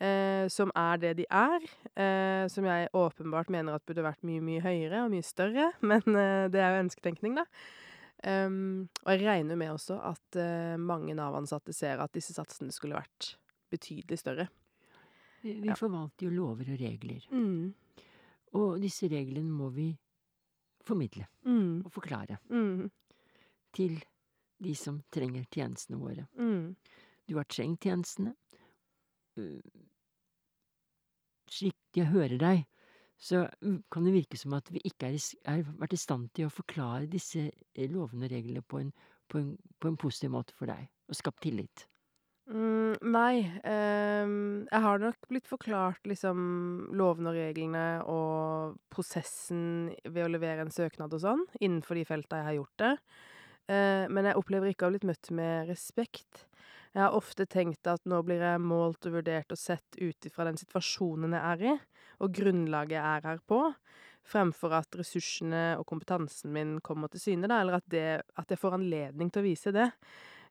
Eh, 0.02 0.49
som 0.50 0.70
er 0.78 0.96
det 1.02 1.12
de 1.20 1.26
er. 1.30 1.64
Eh, 1.96 2.46
som 2.50 2.64
jeg 2.66 2.88
åpenbart 2.96 3.50
mener 3.52 3.76
at 3.76 3.84
burde 3.87 4.02
vært 4.04 4.22
mye, 4.26 4.40
mye 4.44 4.62
høyere 4.64 5.04
og 5.04 5.12
mye 5.12 5.25
større. 5.26 5.70
Men 5.90 6.02
eh, 6.16 6.49
det 6.52 6.61
er 6.62 6.75
jo 6.76 6.84
ønsketenkning, 6.87 7.37
da. 7.40 7.46
Um, 8.22 8.84
og 9.02 9.16
jeg 9.16 9.25
regner 9.26 9.56
med 9.58 9.72
også 9.72 9.96
at 10.12 10.37
eh, 10.38 10.76
mange 10.78 11.11
Nav-ansatte 11.18 11.72
ser 11.75 11.99
at 11.99 12.12
disse 12.14 12.30
satsene 12.37 12.70
skulle 12.70 12.94
vært 13.00 13.32
betydelig 13.72 14.20
større. 14.20 14.46
Vi, 15.42 15.56
vi 15.58 15.72
Ja. 15.72 15.75
forvalter 15.75 16.28
jo 16.28 16.30
lover 16.37 16.68
og 16.70 16.78
regler, 16.78 17.25
Mm. 17.34 17.72
og 18.54 18.76
disse 18.80 19.08
reglene 19.11 19.50
må 19.50 19.72
vi 19.75 19.88
formidle 20.84 21.26
Mm. 21.44 21.82
og 21.84 21.92
forklare 21.92 22.38
Mm. 22.50 22.90
til 23.72 24.02
de 24.62 24.74
som 24.74 25.02
trenger 25.10 25.44
tjenestene 25.50 25.98
våre. 25.98 26.26
Mm. 26.38 26.76
Du 27.28 27.36
har 27.36 27.44
trengt 27.44 27.80
tjenestene. 27.80 28.34
Uh, 29.36 29.60
Slik 31.52 31.76
jeg 31.96 32.06
hører 32.08 32.38
deg, 32.40 32.62
så 33.20 33.44
kan 33.92 34.04
det 34.06 34.14
virke 34.14 34.38
som 34.40 34.54
at 34.56 34.70
vi 34.72 34.80
ikke 34.88 35.10
er 35.44 35.62
vært 35.78 35.92
i 35.92 36.00
stand 36.00 36.30
til 36.34 36.46
å 36.48 36.52
forklare 36.54 37.06
disse 37.10 37.50
lovene 37.76 38.24
og 38.26 38.32
reglene 38.32 38.62
på 38.62 38.80
en, 38.80 38.92
på, 39.28 39.38
en, 39.38 39.50
på 39.78 39.88
en 39.88 39.96
positiv 40.00 40.30
måte 40.30 40.54
for 40.56 40.66
deg, 40.66 40.88
og 41.08 41.14
skapt 41.18 41.42
tillit. 41.44 41.84
Mm, 42.50 42.96
nei. 43.14 43.44
Um, 43.62 44.64
jeg 44.66 44.82
har 44.84 45.02
nok 45.02 45.28
blitt 45.30 45.46
forklart 45.46 46.08
liksom 46.11 46.40
lovene 46.99 47.30
og 47.30 47.38
reglene 47.38 47.84
og 48.11 48.80
prosessen 48.92 49.92
ved 50.08 50.25
å 50.25 50.32
levere 50.32 50.64
en 50.64 50.75
søknad 50.75 51.14
og 51.14 51.22
sånn, 51.22 51.44
innenfor 51.61 51.99
de 51.99 52.06
felta 52.08 52.40
jeg 52.40 52.49
har 52.49 52.58
gjort 52.58 52.82
det. 52.82 52.92
Uh, 53.70 54.04
men 54.11 54.26
jeg 54.26 54.40
opplever 54.40 54.72
ikke 54.72 54.88
å 54.88 54.90
ha 54.90 54.96
blitt 54.96 55.06
møtt 55.06 55.30
med 55.38 55.70
respekt. 55.70 56.49
Jeg 56.92 57.06
har 57.06 57.16
ofte 57.16 57.46
tenkt 57.49 57.88
at 57.88 58.02
nå 58.11 58.18
blir 58.26 58.42
jeg 58.42 58.61
målt 58.61 59.06
og 59.08 59.20
vurdert 59.20 59.54
og 59.54 59.61
sett 59.61 59.96
ut 60.02 60.28
ifra 60.28 60.44
den 60.50 60.58
situasjonen 60.61 61.38
jeg 61.38 61.54
er 61.54 61.64
i, 61.70 61.76
og 62.20 62.34
grunnlaget 62.37 62.99
jeg 62.99 63.06
er 63.06 63.28
her 63.30 63.40
på, 63.49 63.62
fremfor 64.28 64.75
at 64.76 64.99
ressursene 64.99 65.62
og 65.80 65.87
kompetansen 65.88 66.52
min 66.52 66.76
kommer 66.84 67.11
til 67.11 67.22
syne, 67.22 67.49
da, 67.49 67.62
eller 67.62 67.78
at 67.80 67.88
det 67.90 68.06
at 68.38 68.52
jeg 68.52 68.61
får 68.61 68.76
anledning 68.76 69.32
til 69.32 69.40
å 69.40 69.46
vise 69.46 69.72
det. 69.75 69.88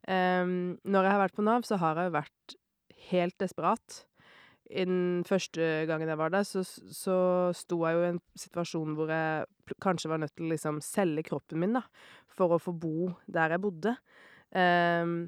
Em, 0.10 0.79
når 0.84 1.05
jeg 1.05 1.13
har 1.13 1.22
vært 1.22 1.38
på 1.38 1.46
Nav, 1.46 1.65
så 1.67 1.77
har 1.81 2.00
jeg 2.00 2.10
jo 2.10 2.15
vært 2.15 2.55
helt 3.12 3.38
desperat. 3.41 4.00
I 4.72 4.86
den 4.88 5.25
første 5.27 5.65
gangen 5.89 6.10
jeg 6.10 6.20
var 6.20 6.31
der, 6.31 6.46
så 6.48 6.63
så 6.63 7.17
sto 7.58 7.81
jeg 7.84 7.98
jo 7.98 8.05
i 8.05 8.10
en 8.13 8.22
situasjon 8.39 8.96
hvor 8.96 9.12
jeg 9.12 9.75
kanskje 9.84 10.12
var 10.12 10.22
nødt 10.22 10.34
til 10.38 10.48
å 10.48 10.53
liksom 10.53 10.79
selge 10.86 11.25
kroppen 11.27 11.60
min, 11.60 11.75
da, 11.75 11.84
for 12.31 12.55
å 12.55 12.62
få 12.62 12.72
bo 12.72 13.12
der 13.27 13.51
jeg 13.51 13.63
bodde. 13.65 13.96
Um, 14.55 15.27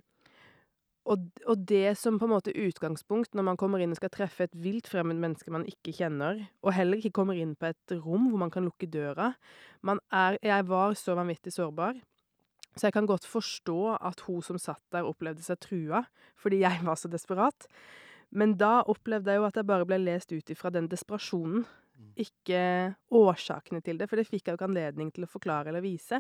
og 1.03 1.27
og 1.48 1.65
det 1.68 1.98
som 2.00 2.15
på 2.20 2.27
en 2.27 2.32
måte 2.32 2.56
utgangspunkt 2.56 3.36
når 3.36 3.48
man 3.50 3.60
kommer 3.60 3.84
inn 3.84 3.92
og 3.92 4.00
skal 4.00 4.12
treffe 4.13 4.48
et 4.48 4.56
vilt 4.56 4.88
fremmed 4.88 5.20
menneske 5.20 5.51
man 5.51 5.68
ikke 5.68 5.96
kjenner, 5.96 6.39
og 6.63 6.75
heller 6.77 7.00
ikke 7.00 7.18
kommer 7.20 7.39
inn 7.39 7.58
på 7.60 7.68
et 7.72 7.96
rom 8.00 8.30
hvor 8.30 8.39
man 8.46 8.53
kan 8.53 8.63
lukke 8.63 8.88
døra 8.88 9.34
Man 9.84 10.00
er 10.12 10.38
Jeg 10.42 10.68
var 10.68 10.96
så 10.96 11.15
vanvittig 11.15 11.51
sårbar. 11.51 12.00
Så 12.74 12.88
jeg 12.88 12.96
kan 12.96 13.08
godt 13.10 13.27
forstå 13.30 13.98
at 14.00 14.24
hun 14.27 14.42
som 14.46 14.58
satt 14.62 14.82
der, 14.94 15.06
opplevde 15.06 15.44
seg 15.46 15.60
trua, 15.62 16.03
fordi 16.39 16.63
jeg 16.63 16.82
var 16.86 16.98
så 16.98 17.12
desperat. 17.12 17.68
Men 18.34 18.56
da 18.58 18.82
opplevde 18.89 19.30
jeg 19.30 19.42
jo 19.42 19.48
at 19.48 19.60
jeg 19.60 19.70
bare 19.70 19.86
ble 19.86 20.00
lest 20.01 20.34
ut 20.34 20.50
ifra 20.50 20.72
den 20.74 20.89
desperasjonen, 20.89 21.68
ikke 22.20 22.94
årsakene 23.13 23.82
til 23.86 24.00
det, 24.00 24.08
for 24.10 24.20
det 24.20 24.25
fikk 24.27 24.48
jeg 24.48 24.53
jo 24.53 24.58
ikke 24.58 24.70
anledning 24.70 25.12
til 25.13 25.25
å 25.25 25.30
forklare 25.30 25.70
eller 25.72 25.84
vise. 25.86 26.20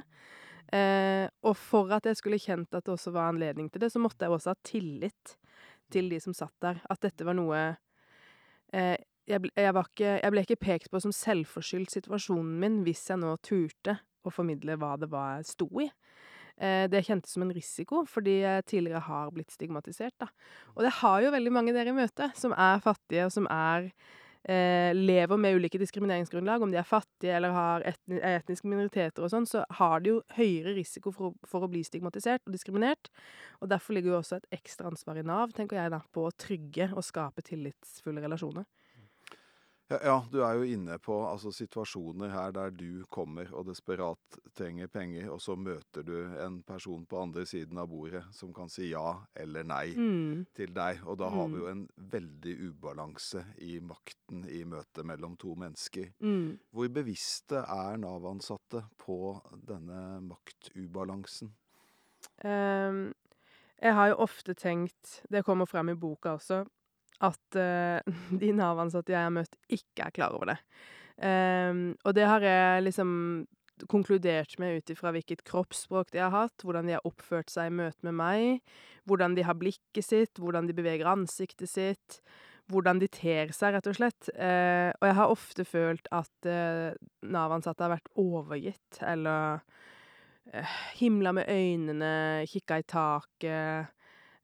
Eh, 0.73 1.25
og 1.43 1.57
for 1.59 1.91
at 1.93 2.07
jeg 2.07 2.17
skulle 2.17 2.41
kjent 2.41 2.73
at 2.73 2.85
det 2.85 2.93
også 2.93 3.13
var 3.13 3.33
anledning 3.33 3.69
til 3.69 3.83
det, 3.83 3.91
så 3.93 4.01
måtte 4.01 4.25
jeg 4.25 4.33
også 4.33 4.53
ha 4.53 4.61
tillit 4.65 5.35
til 5.93 6.09
de 6.13 6.19
som 6.23 6.35
satt 6.37 6.53
der. 6.63 6.79
At 6.89 7.01
dette 7.03 7.25
var 7.27 7.37
noe 7.37 7.59
eh, 8.73 8.95
jeg, 9.29 9.43
ble, 9.43 9.51
jeg, 9.55 9.75
var 9.75 9.89
ikke, 9.89 10.15
jeg 10.19 10.33
ble 10.33 10.45
ikke 10.45 10.61
pekt 10.61 10.89
på 10.91 11.01
som 11.03 11.13
selvforskyldt 11.15 11.93
situasjonen 11.93 12.55
min 12.61 12.81
hvis 12.87 13.05
jeg 13.11 13.21
nå 13.21 13.35
turte 13.45 13.99
å 14.23 14.31
formidle 14.33 14.77
hva 14.79 14.95
det 14.99 15.09
var 15.11 15.39
jeg 15.39 15.51
sto 15.51 15.69
i. 15.83 15.89
Eh, 16.61 16.85
det 16.89 17.01
kjentes 17.07 17.33
som 17.33 17.45
en 17.45 17.53
risiko, 17.53 18.03
fordi 18.05 18.39
jeg 18.43 18.65
tidligere 18.69 19.01
har 19.07 19.31
blitt 19.33 19.53
stigmatisert, 19.53 20.13
da. 20.21 20.29
Og 20.75 20.83
det 20.85 20.91
har 21.01 21.23
jo 21.23 21.31
veldig 21.33 21.53
mange 21.53 21.73
dere 21.73 21.89
i 21.89 21.97
møte, 21.97 22.29
som 22.37 22.53
er 22.53 22.83
fattige, 22.83 23.25
og 23.25 23.33
som 23.33 23.47
er 23.49 23.89
eh, 24.45 24.93
lever 24.93 25.39
med 25.39 25.57
ulike 25.57 25.81
diskrimineringsgrunnlag. 25.81 26.61
Om 26.61 26.71
de 26.71 26.77
er 26.77 26.87
fattige 26.87 27.33
eller 27.33 27.55
har 27.55 27.87
etni 27.89 28.21
etniske 28.21 28.69
minoriteter 28.69 29.25
og 29.25 29.33
sånn, 29.33 29.49
så 29.49 29.63
har 29.79 30.03
de 30.03 30.13
jo 30.13 30.21
høyere 30.37 30.75
risiko 30.77 31.13
for 31.15 31.31
å 31.31 31.49
for 31.49 31.65
å 31.65 31.71
bli 31.71 31.81
stigmatisert 31.87 32.45
og 32.45 32.53
diskriminert. 32.53 33.09
Og 33.61 33.73
derfor 33.73 33.97
ligger 33.97 34.13
jo 34.13 34.21
også 34.21 34.37
et 34.37 34.59
ekstra 34.59 34.91
ansvar 34.91 35.17
i 35.17 35.25
Nav, 35.25 35.55
tenker 35.57 35.81
jeg 35.81 35.95
da, 35.95 36.03
på 36.13 36.27
å 36.27 36.35
trygge 36.37 36.91
og 36.93 37.05
skape 37.07 37.45
tillitsfulle 37.49 38.21
relasjoner. 38.21 38.69
Ja, 39.93 39.99
ja, 40.03 40.13
du 40.31 40.39
er 40.41 40.55
jo 40.57 40.63
inne 40.65 40.95
på 40.97 41.13
altså, 41.27 41.51
situasjoner 41.53 42.31
her 42.33 42.53
der 42.55 42.71
du 42.73 43.03
kommer 43.13 43.49
og 43.53 43.67
desperat 43.67 44.37
trenger 44.57 44.87
penger, 44.89 45.27
og 45.29 45.41
så 45.43 45.53
møter 45.59 46.01
du 46.07 46.15
en 46.41 46.55
person 46.65 47.03
på 47.05 47.19
andre 47.21 47.43
siden 47.45 47.77
av 47.77 47.91
bordet 47.91 48.23
som 48.33 48.53
kan 48.57 48.71
si 48.73 48.87
ja 48.89 49.19
eller 49.37 49.63
nei 49.69 49.93
Mm. 49.93 50.45
til 50.55 50.73
deg. 50.73 51.03
Og 51.05 51.17
da 51.19 51.29
har 51.29 51.47
vi 51.47 51.53
Mm. 51.53 51.59
jo 51.59 51.67
en 51.67 51.87
veldig 51.97 52.55
ubalanse 52.69 53.45
i 53.61 53.79
makten 53.79 54.45
i 54.49 54.63
møtet 54.63 55.05
mellom 55.05 55.37
to 55.37 55.53
mennesker. 55.55 56.09
Mm. 56.21 56.57
Hvor 56.71 56.87
bevisste 56.89 57.57
er 57.61 57.97
Nav-ansatte 57.97 58.83
på 58.97 59.41
denne 59.67 60.21
maktubalansen? 60.21 61.53
Um, 62.43 63.13
jeg 63.81 63.93
har 63.93 64.07
jo 64.07 64.15
ofte 64.15 64.53
tenkt, 64.55 65.21
det 65.29 65.45
kommer 65.45 65.65
frem 65.65 65.89
i 65.89 65.95
boka 65.95 66.29
også, 66.37 66.65
at 67.21 67.57
uh, 67.59 67.99
de 68.41 68.51
Nav-ansatte 68.57 69.13
jeg 69.13 69.21
har 69.21 69.33
møtt, 69.33 69.57
ikke 69.69 70.07
er 70.07 70.15
klar 70.15 70.37
over 70.37 70.53
det. 70.53 70.59
Um, 71.21 71.93
og 72.03 72.15
det 72.17 72.25
har 72.25 72.41
jeg 72.41 72.87
liksom 72.87 73.11
konkludert 73.89 74.55
med 74.61 74.79
ut 74.79 74.91
ifra 74.93 75.11
hvilket 75.13 75.43
kroppsspråk 75.47 76.11
de 76.13 76.21
har 76.21 76.33
hatt, 76.33 76.63
hvordan 76.65 76.87
de 76.87 76.95
har 76.97 77.05
oppført 77.07 77.51
seg 77.51 77.69
i 77.69 77.75
møte 77.75 78.05
med 78.05 78.17
meg, 78.17 78.73
hvordan 79.09 79.35
de 79.37 79.45
har 79.45 79.57
blikket 79.59 80.05
sitt, 80.05 80.41
hvordan 80.41 80.69
de 80.69 80.75
beveger 80.77 81.09
ansiktet 81.09 81.69
sitt, 81.69 82.19
hvordan 82.71 83.01
de 83.01 83.09
ter 83.11 83.51
seg, 83.55 83.75
rett 83.75 83.89
og 83.89 83.97
slett. 83.97 84.29
Uh, 84.37 84.93
og 84.99 85.07
jeg 85.09 85.17
har 85.19 85.33
ofte 85.33 85.65
følt 85.67 86.09
at 86.15 86.49
uh, 86.49 86.93
Nav-ansatte 87.27 87.85
har 87.85 87.95
vært 87.97 88.11
overgitt, 88.19 89.01
eller 89.01 89.59
uh, 90.53 90.77
himla 90.99 91.33
med 91.35 91.49
øynene, 91.51 92.13
kikka 92.49 92.79
i 92.79 92.87
taket, 92.87 93.93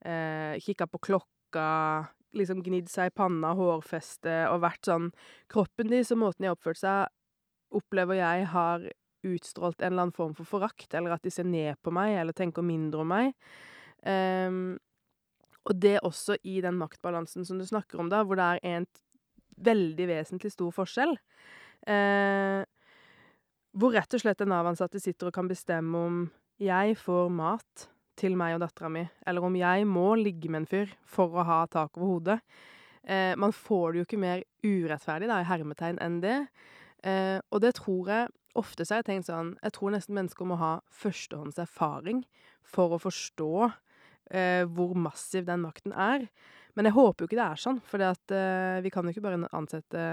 uh, 0.04 0.54
kikka 0.60 0.90
på 0.90 1.04
klokka, 1.10 1.70
liksom 2.38 2.64
gnidd 2.66 2.90
seg 2.92 3.10
i 3.10 3.16
panna, 3.16 3.54
hårfeste, 3.58 4.36
og 4.52 4.64
vært 4.66 4.90
sånn 4.90 5.10
Kroppen 5.52 5.90
deres 5.92 6.12
og 6.14 6.22
måten 6.24 6.46
de 6.46 6.50
har 6.52 6.58
oppført 6.58 6.82
seg, 6.82 7.10
opplever 7.76 8.20
jeg 8.20 8.50
har 8.54 8.86
utstrålt 9.28 9.82
en 9.82 9.92
eller 9.92 10.08
annen 10.08 10.16
form 10.16 10.36
for 10.38 10.48
forakt, 10.48 10.94
eller 10.96 11.16
at 11.16 11.26
de 11.26 11.34
ser 11.34 11.48
ned 11.48 11.80
på 11.84 11.92
meg, 11.94 12.16
eller 12.22 12.36
tenker 12.36 12.66
mindre 12.66 13.04
om 13.04 13.12
meg. 13.12 13.34
Um, 14.06 14.78
og 15.68 15.76
det 15.76 15.98
også 16.08 16.38
i 16.48 16.60
den 16.64 16.80
maktbalansen 16.80 17.46
som 17.46 17.60
du 17.60 17.66
snakker 17.68 18.00
om 18.00 18.10
da, 18.12 18.24
hvor 18.24 18.40
det 18.40 18.48
er 18.48 18.78
en 18.78 18.88
veldig 19.60 20.08
vesentlig 20.08 20.54
stor 20.56 20.72
forskjell. 20.74 21.18
Uh, 21.84 22.64
hvor 23.78 23.94
rett 23.94 24.16
og 24.16 24.24
slett 24.24 24.42
en 24.42 24.54
Nav-ansatte 24.54 25.02
sitter 25.04 25.30
og 25.30 25.36
kan 25.36 25.50
bestemme 25.52 26.00
om 26.00 26.22
jeg 26.60 26.96
får 27.00 27.30
mat 27.32 27.90
til 28.20 28.36
meg 28.40 28.58
og 28.58 28.64
dattera 28.64 28.92
mi, 28.92 29.06
eller 29.28 29.46
om 29.48 29.56
jeg 29.56 29.88
må 29.88 30.10
ligge 30.20 30.52
med 30.52 30.64
en 30.64 30.70
fyr 30.70 30.92
for 31.08 31.34
å 31.34 31.46
ha 31.48 31.62
tak 31.72 31.98
over 31.98 32.12
hodet. 32.14 32.40
Eh, 33.04 33.34
man 33.40 33.56
får 33.56 33.94
det 33.94 34.02
jo 34.02 34.08
ikke 34.08 34.22
mer 34.22 34.44
urettferdig, 34.66 35.30
da, 35.32 35.40
i 35.40 35.48
hermetegn, 35.48 36.02
enn 36.04 36.20
det. 36.24 36.38
Eh, 37.08 37.40
og 37.50 37.64
det 37.64 37.78
tror 37.80 38.12
jeg 38.12 38.36
Ofte 38.58 38.84
så 38.84 38.96
har 38.96 39.04
jeg 39.04 39.08
tenkt 39.08 39.30
sånn 39.30 39.54
Jeg 39.62 39.72
tror 39.76 39.94
nesten 39.94 40.18
mennesker 40.18 40.48
må 40.50 40.58
ha 40.60 40.72
førstehånds 40.92 41.62
erfaring 41.62 42.24
for 42.66 42.96
å 42.96 43.02
forstå 43.02 43.52
eh, 43.66 44.66
hvor 44.70 44.96
massiv 44.98 45.46
den 45.48 45.64
makten 45.64 45.94
er. 45.94 46.26
Men 46.78 46.90
jeg 46.90 46.98
håper 46.98 47.24
jo 47.24 47.30
ikke 47.30 47.40
det 47.40 47.46
er 47.46 47.62
sånn, 47.62 47.80
for 47.86 48.04
eh, 48.04 48.82
vi 48.84 48.92
kan 48.94 49.06
jo 49.06 49.14
ikke 49.14 49.24
bare 49.26 49.50
ansette 49.58 50.04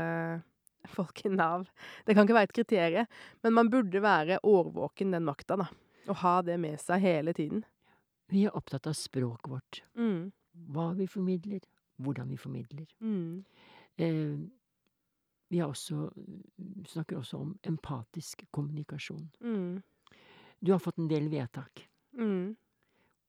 folk 0.96 1.24
i 1.26 1.32
Nav. 1.32 1.66
Det 2.06 2.14
kan 2.14 2.24
ikke 2.24 2.38
være 2.38 2.50
et 2.50 2.56
kriterium. 2.60 3.10
Men 3.44 3.56
man 3.58 3.72
burde 3.72 4.04
være 4.04 4.40
årvåken 4.46 5.12
den 5.16 5.26
makta, 5.26 5.58
da. 5.60 5.68
Og 6.06 6.20
ha 6.22 6.36
det 6.46 6.56
med 6.62 6.80
seg 6.80 7.02
hele 7.02 7.34
tiden. 7.36 7.64
Vi 8.28 8.44
er 8.46 8.54
opptatt 8.56 8.86
av 8.90 8.92
språket 8.98 9.50
vårt. 9.50 9.82
Mm. 9.96 10.32
Hva 10.72 10.88
vi 10.98 11.06
formidler, 11.06 11.60
hvordan 12.02 12.28
vi 12.32 12.36
formidler. 12.36 12.86
Mm. 13.00 13.44
Eh, 13.98 14.38
vi 15.50 15.60
også, 15.62 16.08
snakker 16.90 17.20
også 17.20 17.38
om 17.38 17.52
empatisk 17.62 18.42
kommunikasjon. 18.52 19.28
Mm. 19.40 19.82
Du 20.64 20.72
har 20.72 20.78
fått 20.82 20.98
en 20.98 21.08
del 21.08 21.28
vedtak, 21.30 21.86
Mm. 22.16 22.56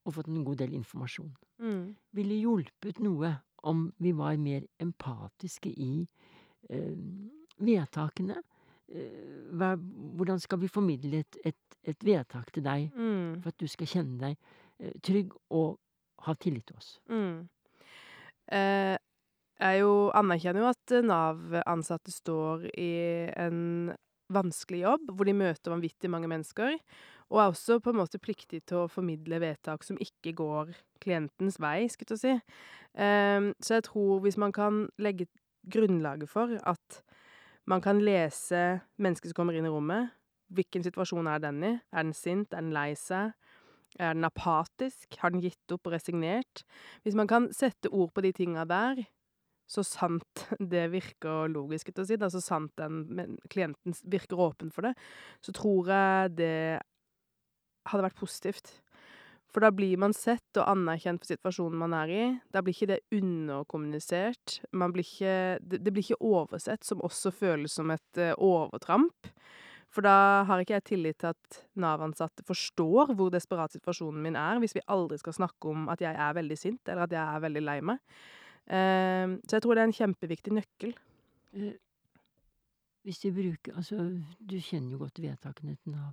og 0.05 0.13
fått 0.13 0.27
en 0.27 0.43
god 0.45 0.57
del 0.57 0.73
informasjon. 0.73 1.35
Mm. 1.59 1.95
Ville 2.13 2.39
hjulpet 2.41 2.99
noe 2.99 3.35
om 3.63 3.91
vi 3.99 4.11
var 4.13 4.37
mer 4.37 4.63
empatiske 4.79 5.69
i 5.69 6.07
eh, 6.69 6.95
vedtakene? 7.59 8.41
Eh, 8.87 9.51
hva, 9.51 9.75
hvordan 10.15 10.39
skal 10.39 10.59
vi 10.59 10.67
formidle 10.67 11.19
et, 11.19 11.37
et, 11.45 11.77
et 11.83 12.03
vedtak 12.03 12.51
til 12.51 12.63
deg 12.63 12.91
Mm. 12.95 13.41
for 13.41 13.49
at 13.49 13.57
du 13.57 13.67
skal 13.67 13.87
kjenne 13.87 14.17
deg 14.19 14.37
trygg 15.05 15.35
og 15.53 15.77
ha 16.25 16.35
tillit 16.39 16.67
til 16.69 16.79
oss? 16.79 16.95
Mm. 17.09 17.47
Eh, 18.53 18.95
jeg 19.57 19.81
jo 19.81 19.93
anerkjenner 20.15 20.63
jo 20.63 20.69
at 20.69 20.97
Nav-ansatte 21.05 22.13
står 22.13 22.67
i 22.77 22.91
en 23.33 23.93
vanskelig 24.33 24.83
jobb, 24.83 25.11
hvor 25.15 25.27
de 25.27 25.35
møter 25.37 25.73
vanvittig 25.73 26.11
mange 26.11 26.29
mennesker, 26.29 26.75
og 27.31 27.39
er 27.41 27.49
også 27.49 27.79
på 27.83 27.91
en 27.91 27.99
måte 28.01 28.19
pliktig 28.23 28.61
til 28.67 28.83
å 28.83 28.91
formidle 28.91 29.39
vedtak 29.43 29.83
som 29.83 29.99
ikke 30.03 30.35
går 30.37 30.71
klientens 31.03 31.57
vei, 31.63 31.87
skulle 31.91 32.15
jeg 32.15 32.23
si. 32.23 32.59
Eh, 32.99 33.51
så 33.63 33.79
jeg 33.79 33.87
tror 33.89 34.21
hvis 34.23 34.39
man 34.39 34.53
kan 34.55 34.85
legge 35.01 35.29
grunnlaget 35.67 36.29
for 36.31 36.53
at 36.63 37.01
man 37.67 37.83
kan 37.83 37.99
lese 37.99 38.79
mennesket 38.95 39.33
som 39.33 39.41
kommer 39.41 39.57
inn 39.57 39.67
i 39.67 39.71
rommet, 39.73 40.13
hvilken 40.55 40.85
situasjon 40.85 41.27
er 41.27 41.41
den 41.43 41.63
i? 41.63 41.73
Er 41.91 42.05
den 42.05 42.15
sint? 42.15 42.53
Er 42.53 42.63
den 42.63 42.75
lei 42.75 42.93
seg? 42.95 43.33
Er 43.97 44.13
den 44.13 44.27
apatisk? 44.27 45.17
Har 45.21 45.33
den 45.33 45.43
gitt 45.43 45.73
opp 45.73 45.87
og 45.89 45.95
resignert? 45.95 46.63
Hvis 47.03 47.17
man 47.17 47.29
kan 47.29 47.49
sette 47.55 47.89
ord 47.89 48.13
på 48.13 48.23
de 48.25 48.33
tinga 48.35 48.65
der, 48.69 49.03
så 49.67 49.83
sant 49.83 50.45
det 50.73 50.87
virker 50.93 51.51
logisk, 51.51 51.91
ut 51.91 52.03
å 52.03 52.07
si, 52.07 52.19
da, 52.19 52.31
så 52.31 52.41
sant 52.43 52.73
den 52.79 53.37
klienten 53.51 53.95
virker 54.07 54.39
åpen 54.47 54.71
for 54.73 54.87
det, 54.87 54.93
så 55.43 55.53
tror 55.55 55.91
jeg 55.91 56.35
det 56.39 56.59
hadde 57.87 58.05
vært 58.07 58.19
positivt. 58.19 58.77
For 59.47 59.63
da 59.63 59.71
blir 59.71 59.95
man 59.99 60.13
sett 60.13 60.59
og 60.59 60.67
anerkjent 60.67 61.21
for 61.23 61.31
situasjonen 61.31 61.79
man 61.79 61.95
er 61.95 62.11
i. 62.11 62.23
Da 62.51 62.61
blir 62.61 62.75
ikke 62.75 62.89
det 62.91 62.99
underkommunisert. 63.15 64.57
Blir 64.75 65.05
ikke 65.05 65.37
det 65.63 65.79
det 65.85 65.93
blir 65.95 66.03
ikke 66.03 66.19
oversett, 66.19 66.83
som 66.85 67.03
også 67.05 67.31
føles 67.31 67.77
som 67.79 67.93
et 67.95 68.19
uh, 68.19 68.33
overtramp. 68.43 69.31
For 69.93 70.05
da 70.05 70.43
har 70.47 70.61
ikke 70.61 70.75
jeg 70.75 70.85
tillit 70.89 71.19
til 71.21 71.31
at 71.31 71.59
Nav-ansatte 71.79 72.43
forstår 72.47 73.13
hvor 73.15 73.31
desperat 73.33 73.73
situasjonen 73.73 74.21
min 74.23 74.35
er, 74.39 74.59
hvis 74.61 74.75
vi 74.75 74.83
aldri 74.93 75.17
skal 75.21 75.35
snakke 75.37 75.71
om 75.71 75.87
at 75.93 76.03
jeg 76.03 76.13
er 76.13 76.35
veldig 76.37 76.57
sint, 76.59 76.81
eller 76.87 77.07
at 77.07 77.15
jeg 77.15 77.23
er 77.23 77.43
veldig 77.47 77.63
lei 77.63 77.77
meg. 77.91 78.01
Ehm, 78.67 79.37
så 79.47 79.57
jeg 79.57 79.63
tror 79.63 79.77
det 79.77 79.83
er 79.83 79.89
en 79.89 79.99
kjempeviktig 80.01 80.55
nøkkel. 80.59 80.95
Eh, 81.53 81.75
Hvis 83.07 83.19
de 83.23 83.31
bruker 83.31 83.75
Altså, 83.79 83.95
du 84.49 84.57
kjenner 84.59 84.91
jo 84.91 84.97
godt 84.97 85.21
vedtakene 85.23 85.77
til 85.79 85.93
Nav. 85.93 86.11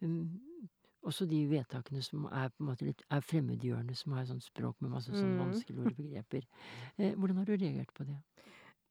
Um, 0.00 0.68
også 1.02 1.26
de 1.26 1.40
vedtakene 1.50 2.02
som 2.02 2.28
er 2.30 2.48
på 2.52 2.62
en 2.62 2.68
måte 2.68 2.86
litt 2.86 3.02
er 3.10 3.20
fremmedgjørende, 3.20 3.96
som 3.98 4.12
har 4.12 4.22
et 4.22 4.30
sånt 4.30 4.46
språk 4.46 4.76
med 4.80 4.92
masse 4.92 5.10
sånn 5.10 5.40
ord 5.40 5.54
og 5.86 5.96
begreper. 5.96 6.46
Eh, 6.98 7.14
hvordan 7.14 7.40
har 7.40 7.48
du 7.48 7.56
reagert 7.56 7.90
på 7.94 8.06
det? 8.06 8.16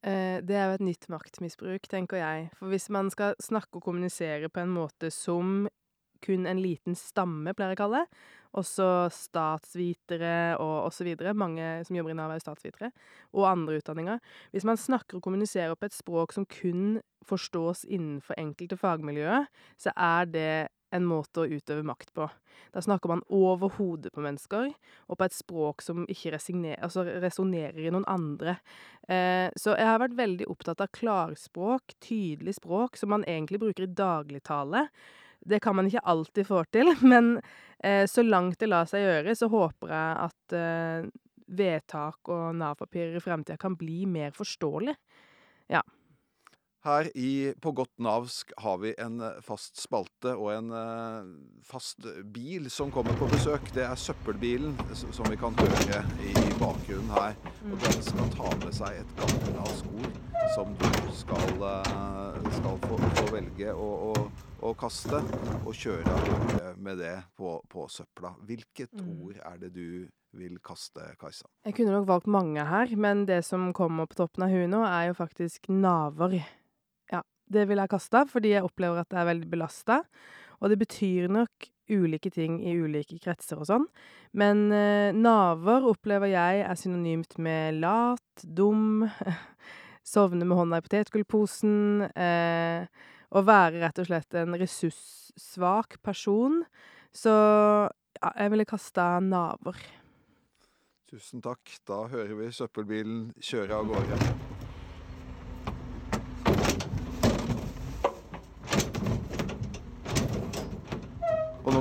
Eh, 0.06 0.38
det 0.46 0.56
er 0.56 0.70
jo 0.70 0.78
et 0.78 0.86
nytt 0.86 1.08
maktmisbruk, 1.10 1.88
tenker 1.90 2.22
jeg. 2.22 2.48
For 2.60 2.70
hvis 2.72 2.90
man 2.94 3.10
skal 3.14 3.38
snakke 3.42 3.80
og 3.80 3.88
kommunisere 3.88 4.50
på 4.50 4.62
en 4.62 4.74
måte 4.76 5.10
som 5.14 5.68
kun 6.24 6.48
en 6.50 6.62
liten 6.62 6.96
stamme 6.98 7.54
pleier 7.54 7.76
å 7.76 7.80
kalle 7.80 8.04
det, 8.04 8.22
også 8.58 8.88
statsvitere 9.14 10.58
og 10.64 10.88
osv., 10.88 11.12
mange 11.38 11.68
som 11.86 11.98
jobber 11.98 12.14
i 12.14 12.18
Nav 12.18 12.32
er 12.34 12.40
jo 12.40 12.46
statsvitere, 12.48 12.90
og 13.38 13.46
andre 13.50 13.78
utdanninger 13.78 14.18
Hvis 14.52 14.66
man 14.66 14.80
snakker 14.82 15.20
og 15.20 15.28
kommuniserer 15.28 15.76
på 15.76 15.86
et 15.86 15.94
språk 15.98 16.34
som 16.34 16.48
kun 16.50 17.02
forstås 17.28 17.86
innenfor 17.86 18.38
enkelte 18.40 18.78
fagmiljøer, 18.80 19.46
så 19.78 19.94
er 19.94 20.26
det 20.26 20.52
en 20.96 21.06
måte 21.08 21.44
å 21.44 21.50
utøve 21.50 21.84
makt 21.86 22.14
på. 22.16 22.28
Da 22.74 22.82
snakker 22.84 23.12
man 23.12 23.24
over 23.34 23.72
hodet 23.78 24.14
på 24.16 24.24
mennesker, 24.24 24.72
og 25.08 25.20
på 25.20 25.28
et 25.28 25.36
språk 25.36 25.84
som 25.86 26.06
ikke 26.10 26.38
altså 26.38 27.06
resonnerer 27.08 27.88
i 27.88 27.94
noen 27.94 28.08
andre. 28.08 28.58
Eh, 29.08 29.48
så 29.56 29.76
jeg 29.76 29.90
har 29.90 30.02
vært 30.02 30.18
veldig 30.18 30.50
opptatt 30.52 30.82
av 30.84 30.92
klarspråk, 30.96 31.98
tydelig 32.04 32.58
språk, 32.60 32.98
som 32.98 33.14
man 33.14 33.26
egentlig 33.28 33.62
bruker 33.64 33.88
i 33.88 33.94
dagligtale. 33.94 34.88
Det 35.48 35.62
kan 35.64 35.78
man 35.78 35.88
ikke 35.88 36.06
alltid 36.06 36.48
få 36.48 36.64
til, 36.72 36.94
men 37.14 37.38
eh, 37.84 38.06
så 38.08 38.26
langt 38.26 38.60
det 38.60 38.72
lar 38.72 38.90
seg 38.90 39.06
gjøre, 39.06 39.36
så 39.36 39.52
håper 39.52 39.94
jeg 39.94 40.18
at 40.28 40.58
eh, 40.58 41.10
vedtak 41.48 42.32
og 42.34 42.58
Nav-papirer 42.60 43.16
i 43.16 43.24
fremtida 43.24 43.60
kan 43.60 43.78
bli 43.80 44.06
mer 44.10 44.34
forståelig. 44.36 44.96
Her 46.86 47.08
i 47.18 47.54
På 47.62 47.72
godt 47.76 47.94
navsk 48.00 48.52
har 48.62 48.78
vi 48.78 48.94
en 49.02 49.20
eh, 49.22 49.40
fast 49.44 49.80
spalte 49.82 50.36
og 50.38 50.52
en 50.54 50.70
eh, 50.72 51.30
fast 51.66 52.06
bil 52.34 52.70
som 52.72 52.92
kommer 52.94 53.18
på 53.18 53.28
besøk. 53.32 53.72
Det 53.76 53.84
er 53.84 53.98
søppelbilen 54.00 54.78
som 54.96 55.26
vi 55.28 55.40
kan 55.42 55.58
høre 55.58 56.04
i 56.24 56.34
bakgrunnen 56.62 57.12
her. 57.18 57.34
Og 57.68 57.76
den 57.82 58.04
skal 58.06 58.30
ta 58.38 58.52
med 58.64 58.76
seg 58.78 59.02
et 59.02 59.16
gammelt 59.20 59.58
ord 59.98 60.22
som 60.56 60.76
du 60.80 60.88
skal, 61.18 61.66
eh, 61.72 62.38
skal 62.60 62.78
få, 62.86 63.00
få 63.20 63.26
velge 63.34 63.74
å, 63.74 63.90
å, 64.12 64.28
å 64.70 64.76
kaste, 64.80 65.20
og 65.66 65.74
kjøre 65.76 66.14
av 66.14 66.30
gårde 66.30 66.76
med 66.88 67.02
det 67.02 67.16
på, 67.38 67.58
på 67.74 67.90
søpla. 67.92 68.36
Hvilket 68.48 68.94
Mm. 68.98 69.10
ord 69.26 69.36
er 69.46 69.58
det 69.62 69.70
du 69.76 70.08
vil 70.38 70.58
kaste, 70.64 71.04
Kajsa? 71.20 71.48
Jeg 71.66 71.76
kunne 71.78 71.94
nok 71.96 72.08
valgt 72.08 72.28
mange 72.30 72.64
her, 72.66 72.92
men 72.96 73.26
det 73.28 73.42
som 73.46 73.72
kommer 73.76 74.08
på 74.10 74.18
toppen 74.20 74.46
av 74.46 74.54
huet 74.54 74.70
nå, 74.70 74.80
er 74.86 75.10
jo 75.10 75.18
faktisk 75.18 75.68
naver. 75.74 76.38
Det 77.48 77.64
vil 77.70 77.80
jeg 77.80 77.92
kaste, 77.92 78.26
fordi 78.32 78.54
jeg 78.56 78.68
opplever 78.68 79.02
at 79.02 79.10
det 79.12 79.20
er 79.22 79.30
veldig 79.30 79.50
belasta. 79.52 80.02
Og 80.60 80.72
det 80.72 80.80
betyr 80.82 81.28
nok 81.32 81.70
ulike 81.88 82.32
ting 82.34 82.60
i 82.68 82.76
ulike 82.76 83.20
kretser 83.24 83.62
og 83.62 83.70
sånn. 83.70 83.86
Men 84.38 84.68
eh, 84.76 85.16
naver 85.16 85.86
opplever 85.88 86.32
jeg 86.32 86.64
er 86.66 86.80
synonymt 86.80 87.38
med 87.42 87.80
lat, 87.82 88.44
dum, 88.44 89.06
sovne 90.14 90.48
med 90.48 90.60
hånda 90.60 90.82
i 90.82 90.86
potetgullposen, 90.86 92.10
eh, 92.12 93.06
å 93.28 93.44
være 93.44 93.84
rett 93.84 94.02
og 94.04 94.10
slett 94.10 94.38
en 94.40 94.56
ressurssvak 94.60 96.00
person. 96.06 96.62
Så 97.16 97.32
ja, 97.32 98.32
jeg 98.34 98.54
ville 98.54 98.68
kasta 98.68 99.18
naver. 99.24 99.80
Tusen 101.08 101.44
takk. 101.44 101.78
Da 101.88 102.04
hører 102.12 102.36
vi 102.42 102.52
søppelbilen 102.52 103.30
kjøre 103.40 103.80
av 103.80 103.94
gårde. 103.94 104.67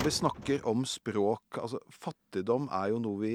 Når 0.06 0.12
vi 0.12 0.16
snakker 0.20 0.66
om 0.70 0.84
språk 0.86 1.58
altså 1.62 1.80
Fattigdom 1.90 2.68
er 2.70 2.92
jo 2.94 2.98
noe 3.02 3.20
vi 3.24 3.34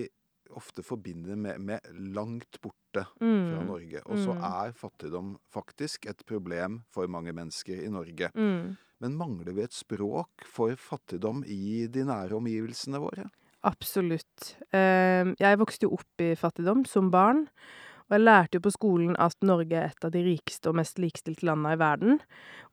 ofte 0.52 0.84
forbinder 0.84 1.38
med, 1.40 1.60
med 1.64 1.80
langt 2.12 2.58
borte 2.62 3.06
fra 3.06 3.24
Mm. 3.24 3.68
Norge. 3.70 4.02
Og 4.06 4.18
så 4.20 4.34
Mm. 4.36 4.44
er 4.44 4.72
fattigdom 4.76 5.38
faktisk 5.54 6.06
et 6.10 6.26
problem 6.28 6.82
for 6.92 7.08
mange 7.08 7.32
mennesker 7.32 7.86
i 7.86 7.88
Norge. 7.88 8.30
Mm. 8.36 8.76
Men 9.00 9.16
mangler 9.18 9.54
vi 9.56 9.62
et 9.64 9.72
språk 9.72 10.44
for 10.46 10.76
fattigdom 10.76 11.44
i 11.48 11.88
de 11.88 12.04
nære 12.04 12.36
omgivelsene 12.36 13.00
våre? 13.00 13.30
Absolutt. 13.64 14.58
Eh, 14.74 15.32
jeg 15.40 15.58
vokste 15.58 15.84
jo 15.88 15.94
opp 15.94 16.20
i 16.20 16.36
fattigdom 16.36 16.84
som 16.86 17.10
barn, 17.12 17.48
og 18.12 18.18
jeg 18.18 18.26
lærte 18.26 18.58
jo 18.58 18.64
på 18.66 18.74
skolen 18.76 19.14
at 19.24 19.38
Norge 19.48 19.78
er 19.80 19.86
et 19.88 20.04
av 20.04 20.12
de 20.12 20.20
rikeste 20.26 20.68
og 20.68 20.76
mest 20.82 20.98
likestilte 21.00 21.46
landene 21.48 21.78
i 21.78 21.80
verden. 21.80 22.18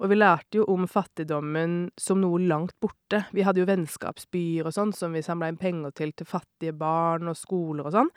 Og 0.03 0.11
vi 0.11 0.19
lærte 0.19 0.59
jo 0.59 0.65
om 0.73 0.89
fattigdommen 0.91 1.77
som 1.95 2.19
noe 2.19 2.41
langt 2.43 2.75
borte. 2.83 3.21
Vi 3.31 3.45
hadde 3.47 3.63
jo 3.63 3.69
vennskapsbyer 3.69 4.67
og 4.67 4.75
sånn, 4.75 4.91
som 4.91 5.15
vi 5.15 5.23
samla 5.23 5.53
inn 5.53 5.61
penger 5.61 5.95
til 5.95 6.11
til 6.19 6.27
fattige 6.27 6.75
barn 6.75 7.31
og 7.31 7.39
skoler 7.39 7.87
og 7.87 7.95
sånn, 7.95 8.11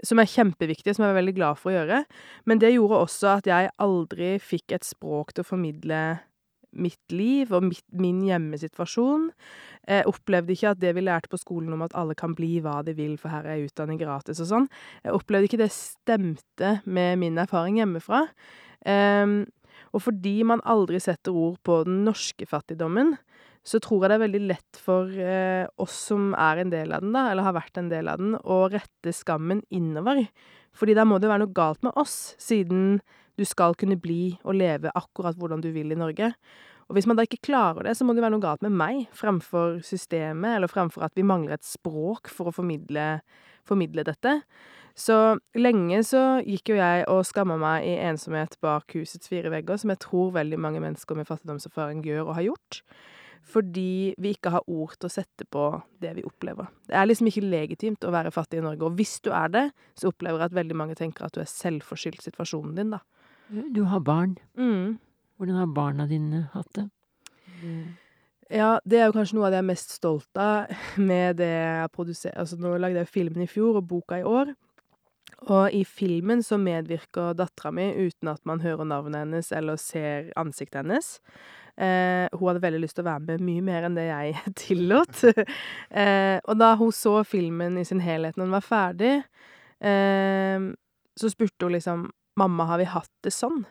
som 0.00 0.22
er 0.22 0.32
kjempeviktige, 0.32 0.96
som 0.96 1.04
jeg 1.04 1.12
var 1.12 1.20
veldig 1.20 1.36
glad 1.36 1.60
for 1.60 1.74
å 1.74 1.76
gjøre. 1.76 2.02
Men 2.48 2.64
det 2.64 2.72
gjorde 2.72 3.04
også 3.04 3.34
at 3.36 3.52
jeg 3.52 3.72
aldri 3.76 4.38
fikk 4.40 4.72
et 4.72 4.88
språk 4.88 5.36
til 5.36 5.44
å 5.44 5.50
formidle 5.52 6.02
mitt 6.72 7.14
liv 7.14 7.52
og 7.54 7.66
mitt, 7.68 7.84
min 7.92 8.22
hjemmesituasjon. 8.26 9.28
Jeg 9.88 10.08
opplevde 10.10 10.54
ikke 10.54 10.72
at 10.72 10.82
det 10.82 10.94
vi 10.96 11.04
lærte 11.04 11.30
på 11.32 11.40
skolen 11.40 11.74
om 11.76 11.84
at 11.86 11.96
alle 11.98 12.16
kan 12.18 12.36
bli 12.38 12.56
hva 12.64 12.80
de 12.86 12.94
vil, 12.98 13.16
for 13.20 13.32
her 13.32 13.48
er 13.48 13.64
utdanning 13.66 14.00
gratis 14.00 14.42
og 14.42 14.50
sånn, 14.50 14.68
jeg 15.04 15.16
opplevde 15.16 15.50
ikke 15.50 15.62
det 15.64 15.72
stemte 15.74 16.78
med 16.84 17.20
min 17.22 17.40
erfaring 17.42 17.80
hjemmefra. 17.80 18.26
Um, 18.86 19.42
og 19.92 20.06
fordi 20.06 20.40
man 20.48 20.62
aldri 20.68 21.00
setter 21.02 21.36
ord 21.36 21.58
på 21.66 21.82
den 21.86 22.02
norske 22.06 22.46
fattigdommen, 22.48 23.16
så 23.62 23.78
tror 23.82 24.02
jeg 24.02 24.10
det 24.10 24.16
er 24.16 24.24
veldig 24.24 24.42
lett 24.50 24.78
for 24.82 25.10
eh, 25.22 25.64
oss 25.80 25.94
som 26.08 26.32
er 26.34 26.62
en 26.62 26.72
del 26.72 26.94
av 26.94 27.04
den, 27.04 27.12
da, 27.14 27.28
eller 27.30 27.46
har 27.46 27.54
vært 27.54 27.78
en 27.78 27.90
del 27.92 28.10
av 28.10 28.18
den, 28.18 28.34
å 28.42 28.64
rette 28.72 29.14
skammen 29.14 29.62
innover. 29.70 30.24
Fordi 30.74 30.96
da 30.98 31.04
må 31.06 31.20
det 31.22 31.30
være 31.30 31.44
noe 31.44 31.54
galt 31.54 31.84
med 31.86 31.94
oss, 32.00 32.34
siden 32.42 32.98
du 33.38 33.44
skal 33.48 33.76
kunne 33.78 33.98
bli 34.00 34.36
og 34.42 34.58
leve 34.58 34.92
akkurat 34.98 35.38
hvordan 35.38 35.62
du 35.64 35.70
vil 35.74 35.94
i 35.94 35.98
Norge. 35.98 36.32
Og 36.88 36.96
hvis 36.96 37.06
man 37.08 37.16
da 37.16 37.24
ikke 37.24 37.40
klarer 37.46 37.86
det, 37.86 37.94
så 37.96 38.04
må 38.04 38.12
det 38.12 38.24
være 38.24 38.34
noe 38.34 38.44
galt 38.44 38.64
med 38.64 38.74
meg, 38.76 39.06
fremfor 39.16 39.78
systemet, 39.86 40.58
eller 40.58 40.68
fremfor 40.68 41.06
at 41.06 41.14
vi 41.16 41.24
mangler 41.24 41.56
et 41.56 41.64
språk 41.64 42.28
for 42.28 42.50
å 42.50 42.54
formidle, 42.54 43.22
formidle 43.68 44.04
dette. 44.04 44.40
Så 44.98 45.16
lenge 45.56 46.02
så 46.04 46.42
gikk 46.44 46.74
jo 46.74 46.76
jeg 46.76 47.06
og 47.08 47.24
skamma 47.24 47.56
meg 47.60 47.86
i 47.88 47.96
ensomhet 48.10 48.58
bak 48.60 48.92
husets 48.92 49.30
fire 49.32 49.48
vegger, 49.54 49.80
som 49.80 49.94
jeg 49.94 50.02
tror 50.04 50.34
veldig 50.36 50.58
mange 50.60 50.82
mennesker 50.84 51.16
med 51.16 51.30
fattigdomserfaring 51.30 52.04
gjør 52.04 52.26
og 52.26 52.36
har 52.36 52.48
gjort. 52.50 52.82
Fordi 53.42 54.12
vi 54.22 54.34
ikke 54.36 54.52
har 54.54 54.68
ord 54.70 54.92
til 54.98 55.08
å 55.08 55.12
sette 55.16 55.46
på 55.50 55.64
det 56.02 56.12
vi 56.18 56.26
opplever. 56.28 56.68
Det 56.86 56.94
er 56.94 57.08
liksom 57.08 57.30
ikke 57.32 57.46
legitimt 57.46 58.04
å 58.06 58.12
være 58.14 58.30
fattig 58.34 58.60
i 58.60 58.66
Norge, 58.66 58.86
og 58.86 59.00
hvis 59.00 59.16
du 59.24 59.32
er 59.34 59.48
det, 59.50 59.64
så 59.98 60.12
opplever 60.12 60.44
jeg 60.44 60.52
at 60.52 60.60
veldig 60.60 60.78
mange 60.78 60.98
tenker 60.98 61.26
at 61.26 61.34
du 61.34 61.40
er 61.42 61.50
selvforskyldt 61.50 62.28
situasjonen 62.28 62.76
din, 62.76 62.94
da. 62.94 63.00
Du 63.52 63.82
har 63.84 64.00
barn. 64.00 64.38
Mm. 64.56 64.98
Hvordan 65.36 65.58
har 65.60 65.66
barna 65.74 66.06
dine 66.08 66.46
hatt 66.54 66.70
det? 66.76 66.86
Ja, 68.52 68.78
det 68.84 68.98
er 69.00 69.08
jo 69.08 69.14
kanskje 69.16 69.38
noe 69.38 69.48
av 69.48 69.52
det 69.52 69.60
jeg 69.60 69.64
er 69.64 69.70
mest 69.70 69.94
stolt 69.96 70.40
av 70.40 70.72
med 71.00 71.38
det 71.40 71.50
jeg 71.52 71.92
produserer. 71.94 72.36
Altså, 72.40 72.58
nå 72.60 72.74
lagde 72.80 73.02
jeg 73.02 73.12
filmen 73.12 73.44
i 73.44 73.50
fjor 73.50 73.80
og 73.80 73.88
boka 73.90 74.20
i 74.20 74.26
år. 74.28 74.52
Og 75.50 75.74
i 75.74 75.82
filmen 75.88 76.42
så 76.46 76.58
medvirker 76.60 77.34
dattera 77.34 77.72
mi 77.74 77.88
uten 77.96 78.30
at 78.30 78.42
man 78.46 78.62
hører 78.62 78.86
navnet 78.86 79.24
hennes 79.24 79.50
eller 79.56 79.80
ser 79.80 80.30
ansiktet 80.38 80.82
hennes. 80.82 81.16
Eh, 81.74 82.28
hun 82.36 82.46
hadde 82.50 82.62
veldig 82.62 82.82
lyst 82.82 82.98
til 82.98 83.06
å 83.06 83.10
være 83.10 83.24
med 83.32 83.44
mye 83.46 83.64
mer 83.64 83.88
enn 83.88 83.96
det 83.98 84.06
jeg 84.06 84.36
tillot. 84.62 85.24
eh, 85.90 86.38
og 86.44 86.58
da 86.60 86.74
hun 86.78 86.92
så 86.94 87.18
filmen 87.26 87.80
i 87.80 87.86
sin 87.88 88.02
helhet 88.04 88.36
når 88.36 88.46
den 88.46 88.56
var 88.58 88.66
ferdig, 88.66 89.14
eh, 89.80 90.68
så 91.18 91.32
spurte 91.32 91.66
hun 91.66 91.76
liksom 91.80 92.10
'Mamma, 92.36 92.66
har 92.66 92.78
vi 92.78 92.88
hatt 92.88 93.12
det 93.22 93.32
sånn?' 93.32 93.64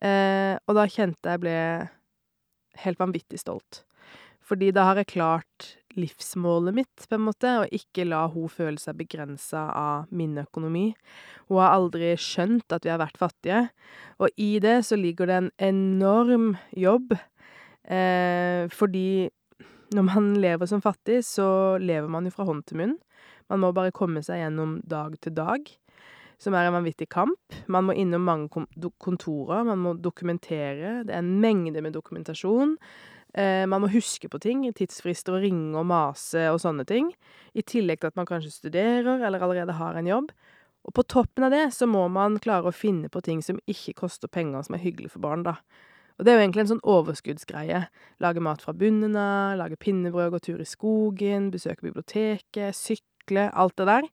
Eh, 0.00 0.56
og 0.64 0.76
da 0.78 0.86
kjente 0.88 1.28
jeg 1.28 1.40
ble 1.42 1.56
helt 2.80 3.00
vanvittig 3.00 3.36
stolt. 3.42 3.82
Fordi 4.40 4.70
da 4.72 4.86
har 4.88 4.96
jeg 4.96 5.12
klart 5.12 5.66
livsmålet 5.98 6.74
mitt, 6.74 7.04
på 7.08 7.18
en 7.18 7.26
måte, 7.26 7.50
og 7.60 7.74
ikke 7.74 8.06
la 8.08 8.22
hun 8.32 8.48
føle 8.50 8.80
seg 8.80 8.98
begrensa 8.98 9.66
av 9.76 10.10
min 10.14 10.38
økonomi. 10.40 10.94
Hun 11.48 11.60
har 11.60 11.74
aldri 11.76 12.14
skjønt 12.18 12.72
at 12.72 12.86
vi 12.86 12.92
har 12.94 13.02
vært 13.02 13.20
fattige, 13.20 13.66
og 14.22 14.32
i 14.40 14.54
det 14.62 14.80
så 14.86 14.98
ligger 14.98 15.30
det 15.30 15.36
en 15.36 15.52
enorm 15.70 16.48
jobb, 16.72 17.12
eh, 17.84 18.66
fordi 18.72 19.28
når 19.94 20.06
man 20.06 20.34
lever 20.38 20.70
som 20.70 20.82
fattig, 20.82 21.20
så 21.26 21.78
lever 21.82 22.08
man 22.10 22.26
jo 22.26 22.34
fra 22.34 22.46
hånd 22.46 22.64
til 22.66 22.78
munn. 22.78 22.98
Man 23.50 23.64
må 23.64 23.72
bare 23.74 23.90
komme 23.94 24.22
seg 24.22 24.38
gjennom 24.44 24.78
dag 24.86 25.16
til 25.22 25.34
dag, 25.34 25.66
som 26.40 26.56
er 26.56 26.66
en 26.66 26.76
vanvittig 26.78 27.10
kamp. 27.12 27.56
Man 27.68 27.86
må 27.88 27.96
innom 27.98 28.24
mange 28.24 28.66
kontorer, 29.02 29.64
man 29.68 29.80
må 29.82 29.94
dokumentere. 30.00 31.02
Det 31.04 31.14
er 31.14 31.20
en 31.20 31.34
mengde 31.42 31.82
med 31.84 31.94
dokumentasjon. 31.96 32.78
Eh, 33.34 33.66
man 33.70 33.84
må 33.84 33.90
huske 33.92 34.30
på 34.30 34.40
ting, 34.42 34.64
tidsfrister 34.74 35.36
og 35.36 35.44
ringe 35.44 35.76
og 35.78 35.86
mase 35.90 36.48
og 36.50 36.62
sånne 36.62 36.86
ting. 36.88 37.12
I 37.54 37.62
tillegg 37.62 38.00
til 38.00 38.10
at 38.10 38.18
man 38.18 38.28
kanskje 38.28 38.54
studerer 38.54 39.20
eller 39.20 39.44
allerede 39.44 39.76
har 39.78 39.98
en 40.00 40.08
jobb. 40.08 40.32
Og 40.88 40.96
på 40.96 41.04
toppen 41.04 41.44
av 41.44 41.52
det 41.52 41.66
så 41.76 41.86
må 41.86 42.06
man 42.08 42.40
klare 42.40 42.70
å 42.70 42.74
finne 42.74 43.10
på 43.12 43.20
ting 43.24 43.44
som 43.44 43.60
ikke 43.68 43.98
koster 44.00 44.32
penger, 44.32 44.64
som 44.64 44.76
er 44.76 44.84
hyggelig 44.84 45.12
for 45.12 45.24
barn, 45.24 45.44
da. 45.44 45.58
Og 46.18 46.24
det 46.24 46.32
er 46.32 46.36
jo 46.36 46.44
egentlig 46.44 46.62
en 46.64 46.70
sånn 46.74 46.88
overskuddsgreie. 46.92 47.84
Lage 48.20 48.42
mat 48.44 48.64
fra 48.64 48.74
bunnen 48.76 49.14
av, 49.16 49.54
lage 49.60 49.78
pinnebrød, 49.80 50.34
gå 50.34 50.40
tur 50.44 50.60
i 50.60 50.68
skogen, 50.68 51.48
besøke 51.52 51.86
biblioteket, 51.86 52.76
sykle, 52.76 53.46
alt 53.56 53.76
det 53.80 53.86
der. 53.88 54.08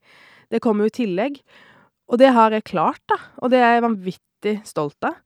Det 0.56 0.62
kommer 0.63 0.86
jo 0.86 0.94
i 0.94 0.98
tillegg. 1.02 1.42
Og 2.08 2.20
det 2.22 2.30
har 2.36 2.54
jeg 2.56 2.63
klart, 2.70 3.02
da. 3.12 3.17
Og 3.43 3.52
det 3.52 3.60
er 3.60 3.78
jeg 3.78 3.86
vanvittig 3.86 4.54
stolt 4.67 5.04
av. 5.08 5.17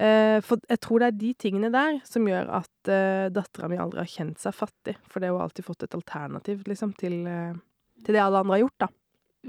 Eh, 0.00 0.38
for 0.46 0.62
jeg 0.70 0.80
tror 0.80 1.02
det 1.02 1.08
er 1.10 1.18
de 1.20 1.30
tingene 1.34 1.70
der 1.74 1.98
som 2.08 2.24
gjør 2.28 2.48
at 2.60 2.88
eh, 2.88 3.26
dattera 3.34 3.68
mi 3.68 3.76
aldri 3.80 4.00
har 4.00 4.08
kjent 4.08 4.38
seg 4.40 4.54
fattig. 4.56 4.94
For 5.10 5.20
det 5.20 5.28
har 5.28 5.36
hun 5.36 5.44
alltid 5.44 5.66
fått 5.66 5.84
et 5.84 5.96
alternativ, 5.98 6.62
liksom, 6.70 6.94
til, 6.96 7.18
eh, 7.28 7.58
til 8.06 8.16
det 8.16 8.22
alle 8.22 8.40
andre 8.40 8.56
har 8.56 8.62
gjort, 8.64 8.78
da. 8.86 8.88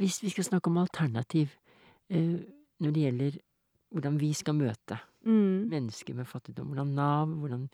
Hvis 0.01 0.21
vi 0.23 0.31
skal 0.33 0.47
snakke 0.47 0.71
om 0.71 0.81
alternativ 0.81 1.57
når 2.11 2.91
det 2.91 3.01
gjelder 3.05 3.35
hvordan 3.91 4.17
vi 4.19 4.33
skal 4.35 4.55
møte 4.57 4.97
Mm. 5.23 5.69
mennesker 5.69 6.15
med 6.17 6.25
fattigdom, 6.25 6.71
hvordan 6.71 6.95
Nav, 6.97 7.27
hvordan 7.27 7.69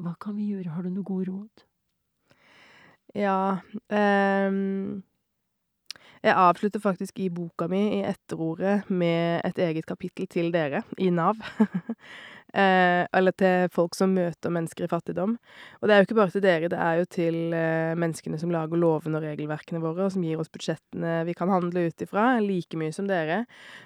Hva 0.00 0.14
kan 0.18 0.34
vi 0.34 0.48
gjøre? 0.50 0.72
Har 0.72 0.82
du 0.82 0.88
noen 0.88 1.04
gode 1.04 1.28
råd? 1.28 1.64
Ja 3.14 3.60
ehm, 3.90 5.02
Jeg 6.24 6.40
avslutter 6.40 6.80
faktisk 6.80 7.18
i 7.20 7.26
boka 7.28 7.66
mi, 7.68 7.98
i 7.98 8.04
etterordet, 8.08 8.86
med 8.88 9.42
et 9.44 9.58
eget 9.60 9.84
kapittel 9.84 10.24
til 10.32 10.46
dere 10.54 10.80
i 10.96 11.10
Nav. 11.12 11.36
eh, 12.56 13.04
eller 13.12 13.36
til 13.36 13.68
folk 13.74 13.92
som 13.98 14.14
møter 14.16 14.54
mennesker 14.54 14.86
i 14.86 14.88
fattigdom. 14.88 15.36
Og 15.82 15.84
det 15.84 15.92
er 15.92 16.00
jo 16.00 16.08
ikke 16.08 16.16
bare 16.22 16.32
til 16.32 16.46
dere, 16.46 16.72
det 16.72 16.80
er 16.80 17.02
jo 17.02 17.10
til 17.12 17.36
eh, 17.52 17.92
menneskene 18.00 18.40
som 18.40 18.56
lager 18.56 18.80
lovene 18.80 19.20
og 19.20 19.28
regelverkene 19.28 19.84
våre, 19.84 20.08
og 20.08 20.16
som 20.16 20.24
gir 20.24 20.40
oss 20.40 20.52
budsjettene 20.54 21.20
vi 21.28 21.36
kan 21.36 21.52
handle 21.52 21.90
ut 21.90 22.08
ifra, 22.08 22.40
like 22.40 22.80
mye 22.80 22.96
som 22.96 23.10
dere. 23.10 23.42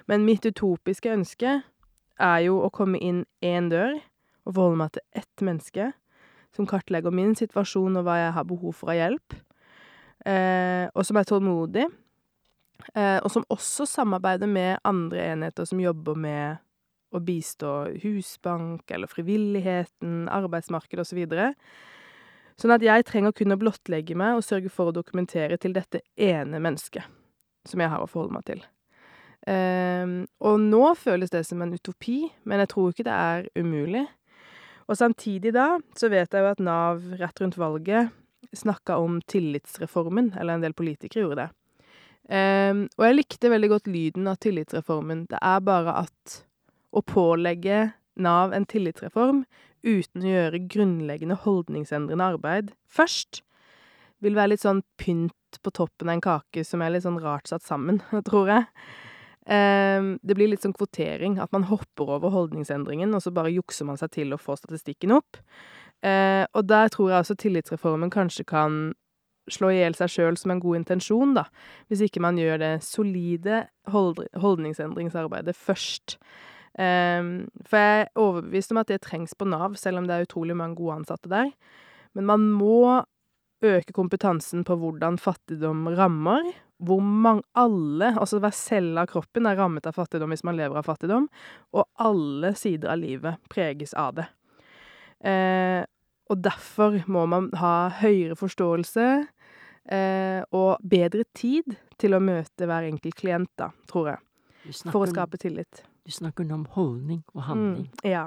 Men 0.07 0.23
mitt 0.23 0.47
utopiske 0.47 1.11
ønske 1.11 1.59
er 1.59 2.41
jo 2.47 2.63
å 2.63 2.71
komme 2.71 3.03
inn 3.03 3.25
én 3.43 3.67
dør 3.67 3.97
og 4.47 4.53
forholde 4.55 4.85
meg 4.85 4.95
til 4.95 5.09
ett 5.25 5.43
menneske 5.43 5.93
som 6.55 6.67
kartlegger 6.67 7.11
min 7.11 7.35
situasjon 7.35 7.99
og 7.99 8.07
hva 8.07 8.21
jeg 8.23 8.35
har 8.39 8.47
behov 8.47 8.79
for 8.79 8.95
av 8.95 9.03
hjelp, 9.03 9.41
eh, 10.23 10.87
og 10.95 11.03
som 11.03 11.19
er 11.19 11.27
tålmodig, 11.27 11.91
og 12.95 13.27
som 13.31 13.43
også 13.51 13.85
samarbeider 13.89 14.49
med 14.49 14.79
andre 14.87 15.25
enheter 15.33 15.67
som 15.67 15.81
jobber 15.83 16.15
med 16.17 16.61
å 17.11 17.19
bistå 17.23 17.73
Husbank 18.03 18.91
eller 18.93 19.09
frivilligheten, 19.11 20.27
arbeidsmarked 20.31 21.01
osv. 21.01 21.21
Så 22.59 22.65
sånn 22.65 22.75
at 22.75 22.83
jeg 22.85 23.05
trenger 23.07 23.31
å 23.31 23.59
blottlegge 23.59 24.17
meg 24.19 24.37
og 24.37 24.45
sørge 24.45 24.71
for 24.73 24.89
å 24.89 24.95
dokumentere 24.95 25.57
til 25.61 25.75
dette 25.75 26.03
ene 26.15 26.59
mennesket 26.59 27.07
som 27.67 27.81
jeg 27.81 27.91
har 27.91 28.03
å 28.03 28.09
forholde 28.09 28.35
meg 28.35 28.45
til. 28.47 28.63
Um, 29.47 30.25
og 30.43 30.59
nå 30.61 30.83
føles 30.99 31.31
det 31.31 31.45
som 31.47 31.61
en 31.63 31.73
utopi, 31.73 32.27
men 32.43 32.61
jeg 32.63 32.71
tror 32.73 32.91
ikke 32.91 33.07
det 33.07 33.15
er 33.15 33.47
umulig. 33.55 34.05
Og 34.89 34.97
samtidig 34.99 35.53
da, 35.55 35.77
så 35.97 36.09
vet 36.11 36.33
jeg 36.33 36.43
jo 36.43 36.51
at 36.51 36.63
Nav 36.63 37.03
rett 37.19 37.41
rundt 37.41 37.59
valget 37.59 38.11
snakka 38.55 38.97
om 38.97 39.19
tillitsreformen, 39.29 40.33
eller 40.39 40.57
en 40.57 40.65
del 40.65 40.75
politikere 40.75 41.23
gjorde 41.23 41.43
det. 41.43 41.49
Um, 42.29 42.83
og 42.99 43.07
jeg 43.07 43.17
likte 43.17 43.49
veldig 43.49 43.71
godt 43.71 43.87
lyden 43.89 44.29
av 44.29 44.37
tillitsreformen. 44.43 45.25
Det 45.31 45.39
er 45.41 45.63
bare 45.65 45.95
at 46.05 46.35
å 46.93 47.01
pålegge 47.05 47.89
Nav 48.19 48.53
en 48.53 48.67
tillitsreform 48.69 49.43
uten 49.85 50.25
å 50.25 50.31
gjøre 50.33 50.59
grunnleggende 50.69 51.37
holdningsendrende 51.45 52.25
arbeid 52.35 52.73
først, 52.91 53.41
vil 54.19 54.35
være 54.35 54.53
litt 54.53 54.65
sånn 54.65 54.81
pynt 54.99 55.61
på 55.63 55.71
toppen 55.71 56.09
av 56.09 56.17
en 56.17 56.23
kake 56.25 56.65
som 56.67 56.83
er 56.83 56.91
litt 56.91 57.05
sånn 57.05 57.21
rart 57.23 57.47
satt 57.47 57.63
sammen, 57.63 58.01
tror 58.29 58.51
jeg. 58.51 58.67
Um, 59.49 60.17
det 60.21 60.35
blir 60.37 60.51
litt 60.51 60.65
sånn 60.65 60.75
kvotering, 60.75 61.39
at 61.41 61.53
man 61.55 61.65
hopper 61.71 62.17
over 62.19 62.33
holdningsendringen, 62.35 63.15
og 63.15 63.23
så 63.23 63.31
bare 63.33 63.53
jukser 63.55 63.87
man 63.87 63.97
seg 63.97 64.11
til 64.13 64.35
å 64.35 64.41
få 64.41 64.59
statistikken 64.59 65.15
opp. 65.15 65.39
Uh, 66.03 66.43
og 66.53 66.67
der 66.69 66.91
tror 66.91 67.13
jeg 67.13 67.23
også 67.23 67.39
tillitsreformen 67.39 68.11
kanskje 68.13 68.45
kan 68.51 68.81
slå 69.53 69.71
i 69.73 69.81
hjel 69.81 69.97
seg 69.97 70.11
sjøl 70.13 70.37
som 70.39 70.53
en 70.53 70.61
god 70.63 70.81
intensjon, 70.81 71.35
da, 71.37 71.45
hvis 71.89 72.03
ikke 72.05 72.23
man 72.23 72.39
gjør 72.39 72.61
det 72.61 72.71
solide 72.85 73.65
hold 73.91 74.23
holdningsendringsarbeidet 74.39 75.55
først. 75.57 76.17
Um, 76.79 77.49
for 77.65 77.81
jeg 77.81 78.01
er 78.05 78.11
overbevist 78.19 78.71
om 78.71 78.79
at 78.81 78.91
det 78.91 79.01
trengs 79.03 79.33
på 79.35 79.47
Nav, 79.49 79.75
selv 79.79 79.99
om 79.99 80.07
det 80.07 80.15
er 80.15 80.27
utrolig 80.27 80.55
mange 80.57 80.77
gode 80.79 81.01
ansatte 81.01 81.31
der. 81.31 81.49
Men 82.15 82.27
man 82.29 82.45
må 82.55 83.01
øke 83.65 83.93
kompetansen 83.93 84.63
på 84.63 84.77
hvordan 84.79 85.19
fattigdom 85.19 85.87
rammer, 85.97 86.45
hvor 86.79 87.03
mange 87.03 87.43
alle, 87.59 88.13
altså 88.15 88.39
hver 88.39 88.55
celle 88.55 89.03
av 89.03 89.09
kroppen 89.11 89.49
er 89.49 89.57
rammet 89.59 89.87
av 89.89 89.97
fattigdom 89.97 90.31
hvis 90.31 90.45
man 90.47 90.55
lever 90.55 90.79
av 90.79 90.87
fattigdom, 90.87 91.27
og 91.75 91.87
alle 91.99 92.53
sider 92.55 92.93
av 92.93 93.01
livet 93.01 93.41
preges 93.51 93.91
av 93.99 94.15
det. 94.21 94.29
Eh, 95.27 95.83
og 96.29 96.39
derfor 96.45 97.01
må 97.11 97.25
man 97.27 97.49
ha 97.59 97.89
høyere 97.99 98.37
forståelse 98.39 99.09
og 99.89 100.83
bedre 100.85 101.23
tid 101.33 101.73
til 101.97 102.13
å 102.13 102.19
møte 102.21 102.67
hver 102.69 102.85
enkelt 102.91 103.15
klient, 103.17 103.49
da, 103.57 103.71
tror 103.89 104.11
jeg. 104.11 104.21
For 104.91 105.01
å 105.01 105.09
skape 105.09 105.39
tillit. 105.41 105.81
Du 106.05 106.13
snakker 106.13 106.45
nå 106.45 106.59
om 106.61 106.67
holdning 106.75 107.23
og 107.33 107.43
handling. 107.47 107.87
Mm, 107.89 108.05
ja. 108.11 108.25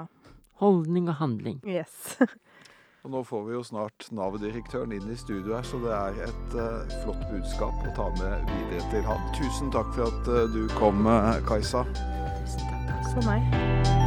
Holdning 0.59 1.07
og 1.07 1.17
handling. 1.21 1.61
Yes. 1.63 2.17
Og 3.03 3.11
nå 3.11 3.23
får 3.27 3.41
vi 3.43 3.55
jo 3.57 3.61
snart 3.67 4.05
Nav-direktøren 4.15 4.93
inn 4.95 5.09
i 5.11 5.17
studio 5.19 5.57
her, 5.57 5.65
så 5.67 5.79
det 5.83 5.91
er 5.91 6.21
et 6.29 6.55
uh, 6.55 6.93
flott 7.03 7.25
budskap 7.33 7.83
å 7.83 7.91
ta 7.97 8.07
med 8.21 8.47
videre 8.53 8.85
til 8.93 9.03
han. 9.09 9.27
Tusen 9.35 9.73
takk 9.75 9.91
for 9.97 10.07
at 10.07 10.31
uh, 10.31 10.45
du 10.55 10.63
kom, 10.77 11.03
uh, 11.03 11.35
Kajsa. 11.49 11.83
Tusen 11.91 12.71
takk. 12.71 13.11
For 13.11 13.27
meg. 13.27 14.02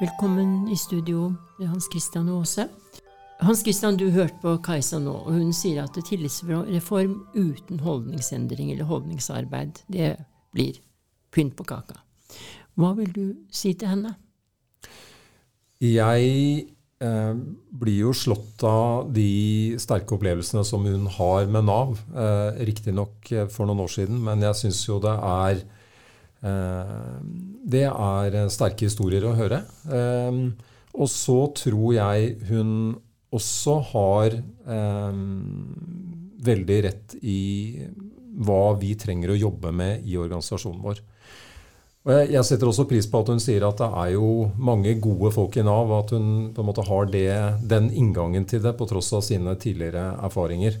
Velkommen 0.00 0.68
i 0.68 0.76
studio, 0.76 1.28
Hans 1.62 1.86
Christian 1.86 2.26
Aase. 2.28 2.64
Hans 3.38 3.60
Christian, 3.62 3.94
du 3.94 4.08
hørte 4.10 4.34
på 4.42 4.56
Kajsa 4.66 4.98
nå, 4.98 5.12
og 5.22 5.36
hun 5.36 5.52
sier 5.54 5.84
at 5.84 5.94
tillitsreform 6.08 7.12
uten 7.36 7.78
holdningsendring 7.78 8.72
eller 8.72 8.88
holdningsarbeid, 8.90 9.84
det 9.86 10.16
blir 10.50 10.80
pynt 11.30 11.54
på 11.54 11.66
kaka. 11.70 12.00
Hva 12.74 12.90
vil 12.98 13.12
du 13.14 13.22
si 13.54 13.76
til 13.78 13.92
henne? 13.92 14.16
Jeg 15.78 16.66
eh, 16.98 17.32
blir 17.84 18.00
jo 18.00 18.16
slått 18.18 18.66
av 18.66 19.14
de 19.14 19.78
sterke 19.78 20.18
opplevelsene 20.18 20.66
som 20.66 20.90
hun 20.90 21.06
har 21.20 21.46
med 21.46 21.70
Nav. 21.70 21.94
Eh, 22.10 22.64
Riktignok 22.66 23.30
eh, 23.30 23.46
for 23.46 23.70
noen 23.70 23.86
år 23.86 23.94
siden, 23.94 24.18
men 24.26 24.42
jeg 24.42 24.64
syns 24.64 24.82
jo 24.88 24.98
det 25.06 25.14
er 25.14 25.62
Det 26.44 27.86
er 27.88 28.34
sterke 28.52 28.84
historier 28.84 29.24
å 29.24 29.34
høre. 29.38 29.62
Eh, 29.88 30.40
og 30.94 31.10
så 31.10 31.38
tror 31.56 31.94
jeg 31.96 32.34
hun 32.50 32.70
også 33.34 33.78
har 33.90 34.36
eh, 34.36 35.16
veldig 36.44 36.78
rett 36.86 37.16
i 37.24 37.40
hva 38.44 38.74
vi 38.78 38.92
trenger 38.98 39.32
å 39.32 39.38
jobbe 39.38 39.72
med 39.74 40.06
i 40.06 40.18
organisasjonen 40.20 40.84
vår. 40.84 41.02
Og 42.04 42.12
jeg, 42.28 42.44
setter 42.44 42.68
også 42.68 42.84
pris 42.84 43.06
på 43.08 43.22
at 43.22 43.30
hun 43.32 43.40
sier 43.40 43.64
at 43.64 43.78
det 43.80 43.86
er 43.88 44.10
jo 44.18 44.50
mange 44.60 44.92
gode 45.00 45.30
folk 45.32 45.54
i 45.56 45.64
Nav, 45.64 45.88
og 45.88 46.02
at 46.02 46.10
hun 46.12 46.26
på 46.52 46.60
en 46.60 46.68
måte 46.68 46.84
har 46.84 47.08
det, 47.08 47.28
den 47.64 47.88
inngangen 47.96 48.44
til 48.44 48.60
det 48.64 48.74
på 48.76 48.88
tross 48.90 49.08
av 49.16 49.24
sine 49.24 49.54
tidligere 49.56 50.10
erfaringer. 50.26 50.76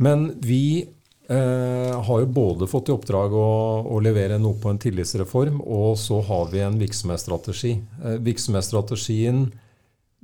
Men 0.00 0.30
vi 0.40 0.86
eh, 1.28 2.02
har 2.08 2.20
jo 2.22 2.26
både 2.26 2.68
fått 2.70 2.90
i 2.90 2.94
oppdrag 2.94 3.34
å, 3.36 3.48
å, 3.86 4.00
levere 4.02 4.38
noe 4.42 4.58
på 4.60 4.70
en 4.70 4.80
tillitsreform, 4.82 5.60
og 5.62 5.96
så 6.00 6.20
har 6.28 6.50
vi 6.52 6.62
en 6.64 6.78
virksomhetsstrategi. 6.80 7.76
Eh, 8.02 8.18
virksomhetsstrategien 8.26 9.46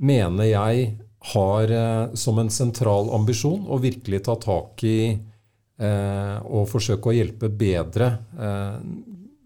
mener 0.02 0.50
jeg 0.50 0.86
har 1.32 1.74
eh, 1.76 2.14
som 2.18 2.40
en 2.42 2.50
sentral 2.50 3.12
ambisjon 3.14 3.68
å 3.68 3.80
virkelig 3.82 4.24
ta 4.28 4.38
tak 4.40 4.86
i 4.88 5.02
og 5.82 6.68
forsøke 6.70 7.10
å 7.10 7.14
hjelpe 7.16 7.48
bedre 7.58 8.06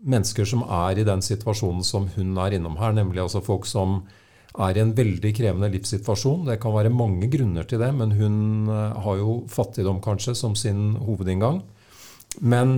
mennesker 0.04 0.44
som 0.44 0.66
er 0.66 0.98
i 1.00 1.04
den 1.06 1.22
situasjonen 1.24 1.86
som 1.86 2.10
hun 2.12 2.34
er 2.42 2.58
innom 2.58 2.74
her, 2.76 2.92
nemlig 2.92 3.22
altså 3.22 3.40
folk 3.46 3.64
som 3.64 4.02
er 4.56 4.76
i 4.76 4.82
en 4.82 4.92
veldig 4.96 5.32
krevende 5.36 5.70
livssituasjon. 5.72 6.46
Det 6.48 6.58
kan 6.62 6.74
være 6.74 6.92
mange 6.94 7.28
grunner 7.32 7.66
til 7.68 7.82
det, 7.82 7.90
men 7.96 8.14
hun 8.16 8.36
eh, 8.72 9.00
har 9.04 9.18
jo 9.20 9.40
fattigdom 9.52 10.00
kanskje 10.04 10.36
som 10.38 10.56
sin 10.58 10.94
hovedinngang. 11.02 11.60
Men 12.40 12.76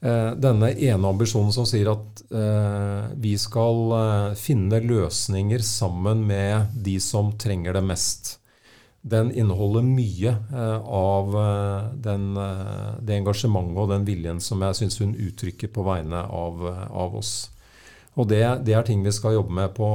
eh, 0.00 0.32
denne 0.40 0.72
ene 0.72 1.12
ambisjonen 1.12 1.52
som 1.54 1.68
sier 1.68 1.92
at 1.92 2.24
eh, 2.32 3.12
vi 3.20 3.36
skal 3.40 3.94
eh, 3.98 4.34
finne 4.40 4.80
løsninger 4.84 5.64
sammen 5.64 6.24
med 6.28 6.74
de 6.84 6.98
som 7.02 7.34
trenger 7.40 7.76
det 7.76 7.84
mest. 7.90 8.34
Den 9.08 9.30
inneholder 9.30 9.84
mye 9.86 10.32
eh, 10.32 10.88
av 11.02 11.36
eh, 11.44 11.92
den, 12.08 12.32
det 13.04 13.20
engasjementet 13.20 13.84
og 13.84 13.92
den 13.92 14.08
viljen 14.08 14.42
som 14.44 14.64
jeg 14.64 14.80
syns 14.80 14.98
hun 15.04 15.14
uttrykker 15.28 15.72
på 15.72 15.86
vegne 15.86 16.24
av, 16.24 16.66
av 16.88 17.20
oss. 17.20 17.36
Og 18.18 18.26
det, 18.26 18.42
det, 18.66 18.74
er 18.74 18.86
ting 18.86 19.04
vi 19.04 19.14
skal 19.14 19.36
jobbe 19.36 19.54
med 19.54 19.74
på, 19.76 19.88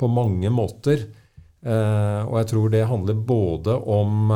på 0.00 0.08
mange 0.08 0.48
måter. 0.48 1.04
og 1.60 2.34
jeg 2.38 2.46
tror 2.48 2.70
det 2.72 2.86
handler 2.88 3.18
både 3.28 3.74
om 3.84 4.32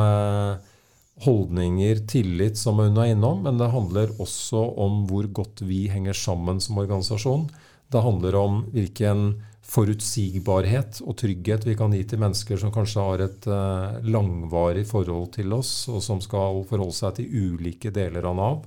holdninger, 1.23 2.03
tillit, 2.07 2.57
som 2.57 2.79
hun 2.81 2.97
er 2.99 3.13
innom, 3.13 3.43
men 3.45 3.59
det 3.59 3.71
handler 3.71 4.13
også 4.19 4.61
om 4.81 5.03
hvor 5.09 5.27
godt 5.31 5.63
vi 5.63 5.85
henger 5.91 6.17
sammen 6.17 6.59
som 6.61 6.79
organisasjon. 6.81 7.47
Det 7.91 8.03
handler 8.03 8.35
om 8.35 8.63
hvilken 8.73 9.27
forutsigbarhet 9.65 10.99
og 11.01 11.15
trygghet 11.17 11.65
vi 11.65 11.75
kan 11.77 11.93
gi 11.95 12.03
til 12.05 12.21
mennesker 12.21 12.59
som 12.61 12.73
kanskje 12.73 13.05
har 13.07 13.23
et 13.25 13.47
uh, 13.49 13.97
langvarig 14.05 14.85
forhold 14.89 15.31
til 15.39 15.55
oss, 15.57 15.87
og 15.89 16.03
som 16.05 16.21
skal 16.21 16.61
forholde 16.69 16.97
seg 16.97 17.17
til 17.17 17.53
ulike 17.55 17.93
deler 17.95 18.27
av 18.27 18.41
Nav. 18.41 18.63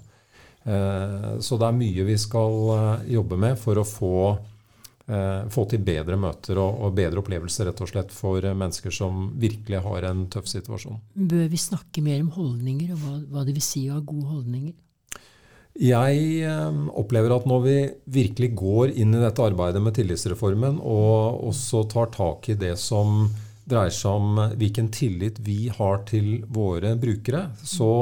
Så 1.41 1.57
det 1.57 1.65
er 1.65 1.77
mye 1.79 2.05
vi 2.05 2.15
skal 2.21 3.07
jobbe 3.09 3.39
med 3.41 3.55
for 3.57 3.79
å 3.81 3.87
få 3.89 4.17
Eh, 4.37 4.58
få 5.49 5.65
til 5.71 5.81
bedre 5.81 6.19
møter 6.21 6.59
og, 6.61 6.83
og, 6.85 6.93
bedre 6.97 7.23
opplevelser 7.23 7.71
rett 7.71 7.81
og 7.81 7.89
slett 7.89 8.13
for 8.13 8.45
eh, 8.45 8.57
mennesker 8.57 8.93
som 8.93 9.31
virkelig 9.41 9.81
har 9.87 10.09
en 10.11 10.27
tøff 10.29 10.51
situasjon. 10.51 11.01
Bør 11.15 11.47
vi 11.49 11.61
snakke 11.61 12.05
mer 12.05 12.21
om 12.21 12.29
holdninger, 12.35 12.93
og 12.93 13.01
hva, 13.01 13.17
hva 13.33 13.47
det 13.49 13.57
vil 13.57 13.65
si 13.65 13.87
å 13.89 13.97
ha 13.97 14.05
gode 14.05 14.29
holdninger? 14.29 14.77
Jeg 15.79 16.23
eh, 16.43 16.79
opplever 16.99 17.33
at 17.37 17.45
når 17.47 17.61
vi 17.65 17.77
virkelig 18.19 18.51
går 18.59 18.97
inn 18.99 19.15
i 19.15 19.21
dette 19.23 19.45
arbeidet 19.45 19.83
med 19.83 19.95
tillitsreformen, 19.97 20.81
og 20.83 21.45
også 21.53 21.85
tar 21.93 22.11
tak 22.15 22.49
i 22.51 22.59
det 22.59 22.75
som 22.83 23.29
dreier 23.69 23.93
seg 23.95 24.17
om 24.17 24.43
hvilken 24.59 24.89
tillit 24.91 25.39
vi 25.45 25.69
har 25.71 26.03
til 26.09 26.43
våre 26.51 26.95
brukere, 26.99 27.47
så 27.63 27.93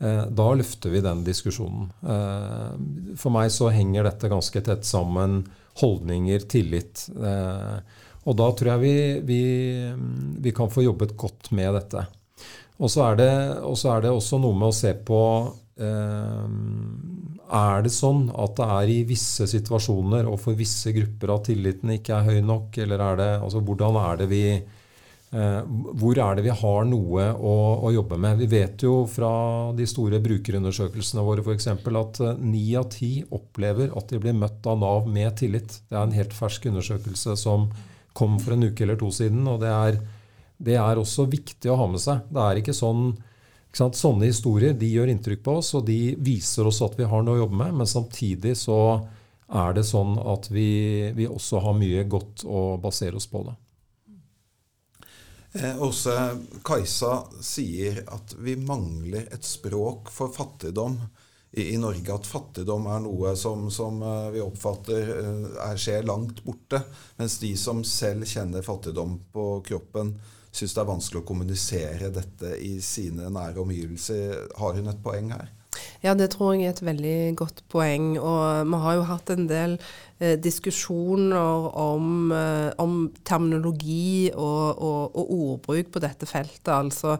eh, 0.00 0.24
da 0.26 0.48
løfter 0.58 0.92
vi 0.92 1.04
den 1.04 1.22
diskusjonen. 1.26 1.88
Eh, 2.02 3.14
for 3.20 3.34
meg 3.36 3.52
så 3.54 3.70
henger 3.74 4.08
dette 4.08 4.32
ganske 4.32 4.64
tett 4.66 4.88
sammen 4.88 5.44
holdninger, 5.80 6.44
tillit. 6.50 7.06
Eh, 7.14 8.04
og 8.28 8.36
da 8.36 8.48
tror 8.52 8.74
jeg 8.74 8.82
vi, 8.82 8.94
vi, 9.24 9.42
vi, 10.42 10.52
kan 10.54 10.70
få 10.72 10.84
jobbet 10.84 11.16
godt 11.18 11.52
med 11.56 11.72
dette. 11.78 12.04
Og 12.78 12.92
så 12.92 13.08
er, 13.08 13.22
er, 13.24 14.02
det 14.04 14.12
også 14.12 14.40
noe 14.42 14.56
med 14.58 14.68
å 14.68 14.76
se 14.76 14.92
på 14.94 15.20
eh, 15.82 16.44
Er 17.58 17.82
det 17.82 17.90
sånn 17.94 18.28
at 18.30 18.54
det 18.58 18.68
er 18.76 18.92
i 18.92 18.98
visse 19.08 19.48
situasjoner 19.50 20.28
og 20.30 20.38
for 20.42 20.58
visse 20.58 20.92
grupper 20.94 21.34
at 21.34 21.48
tilliten 21.50 21.94
ikke 21.96 22.20
er 22.20 22.28
høy 22.28 22.44
nok? 22.44 22.78
Eller 22.84 23.02
er 23.02 23.18
det, 23.22 23.30
altså, 23.40 23.64
hvordan 23.64 23.98
er 24.02 24.20
det 24.22 24.28
vi 24.30 24.44
hvor 25.30 26.16
er 26.16 26.38
det 26.38 26.46
vi 26.46 26.52
har 26.56 26.86
noe 26.88 27.24
å, 27.36 27.54
å, 27.84 27.90
jobbe 27.92 28.16
med? 28.16 28.38
Vi 28.40 28.46
vet 28.48 28.80
jo 28.80 29.02
fra 29.10 29.30
de 29.76 29.84
store 29.88 30.22
brukerundersøkelsene 30.24 31.24
våre 31.24 31.44
f.eks. 31.44 31.68
at 31.68 32.20
eh, 32.24 32.40
ni 32.40 32.64
av 32.78 32.88
ti 32.94 33.10
opplever 33.28 33.92
at 33.98 34.08
de 34.08 34.22
blir 34.22 34.36
møtt 34.36 34.64
av 34.64 34.80
Nav 34.80 35.10
med 35.12 35.36
tillit. 35.36 35.82
Det 35.90 35.98
er 35.98 36.06
en 36.06 36.16
helt 36.16 36.32
fersk 36.32 36.70
undersøkelse 36.72 37.36
som 37.36 37.68
kom 38.16 38.40
for 38.40 38.56
en 38.56 38.70
uke 38.70 38.86
eller 38.86 38.96
to 38.96 39.10
siden. 39.12 39.44
og 39.46 39.60
det 39.60 39.74
er, 39.74 40.00
det 40.56 40.80
er 40.80 41.02
også 41.02 41.28
viktig 41.28 41.70
å 41.70 41.76
ha 41.82 41.90
med 41.92 42.00
seg. 42.00 42.24
Det 42.32 42.46
er 42.46 42.62
ikke 42.62 42.76
sånn 42.76 43.10
ikke 43.68 43.82
sant? 43.82 44.00
Sånne 44.00 44.30
historier 44.30 44.72
de 44.72 44.88
gjør 44.88 45.12
inntrykk 45.12 45.44
på 45.44 45.58
oss, 45.60 45.74
og 45.76 45.84
de 45.84 46.16
viser 46.24 46.66
oss 46.66 46.80
at 46.80 46.96
vi 46.96 47.04
har 47.04 47.20
noe 47.20 47.36
å 47.36 47.42
jobbe 47.44 47.60
med. 47.66 47.82
Men 47.82 47.90
samtidig 47.90 48.56
så 48.56 48.80
er 49.52 49.76
det 49.76 49.84
sånn 49.84 50.16
at 50.24 50.48
vi, 50.48 51.12
vi 51.12 51.28
også 51.28 51.60
har 51.68 51.76
mye 51.76 52.08
godt 52.08 52.48
å 52.48 52.78
basere 52.80 53.20
oss 53.20 53.28
på. 53.28 53.44
det. 53.44 53.58
Eh, 55.58 55.80
også 55.82 56.12
Kajsa 56.66 57.14
sier 57.42 58.04
at 58.14 58.34
vi 58.38 58.54
mangler 58.60 59.26
et 59.34 59.46
språk 59.46 60.10
for 60.14 60.30
fattigdom 60.34 60.98
i, 61.50 61.72
i 61.72 61.78
Norge. 61.80 62.14
At 62.14 62.28
fattigdom 62.30 62.86
er 62.86 63.02
noe 63.02 63.34
som, 63.38 63.66
som 63.74 63.98
uh, 64.04 64.28
vi 64.34 64.42
oppfatter 64.44 65.12
uh, 65.16 65.46
er, 65.66 65.80
skjer 65.80 66.06
langt 66.06 66.44
borte. 66.46 66.82
Mens 67.18 67.40
de 67.42 67.54
som 67.58 67.82
selv 67.86 68.28
kjenner 68.28 68.66
fattigdom 68.66 69.18
på 69.34 69.48
kroppen, 69.66 70.14
syns 70.54 70.76
det 70.76 70.82
er 70.84 70.92
vanskelig 70.92 71.22
å 71.24 71.28
kommunisere 71.28 72.12
dette 72.14 72.54
i 72.62 72.76
sine 72.84 73.30
nære 73.32 73.64
omgivelser. 73.64 74.52
Har 74.60 74.78
hun 74.78 74.92
et 74.92 75.02
poeng 75.02 75.34
her? 75.34 75.50
Ja, 75.98 76.12
det 76.14 76.28
tror 76.30 76.52
jeg 76.54 76.68
er 76.68 76.76
et 76.76 76.84
veldig 76.86 77.20
godt 77.38 77.64
poeng. 77.72 78.12
Og 78.22 78.68
vi 78.70 78.78
har 78.84 78.94
jo 78.94 79.06
hatt 79.08 79.32
en 79.34 79.48
del 79.50 79.72
eh, 80.22 80.36
diskusjoner 80.38 81.66
om, 81.74 82.30
eh, 82.30 82.68
om 82.78 83.08
terminologi 83.26 84.30
og, 84.30 84.78
og, 84.78 85.16
og, 85.18 85.32
ordbruk 85.34 85.90
på 85.96 86.02
dette 86.04 86.28
feltet. 86.30 86.70
Altså 86.70 87.16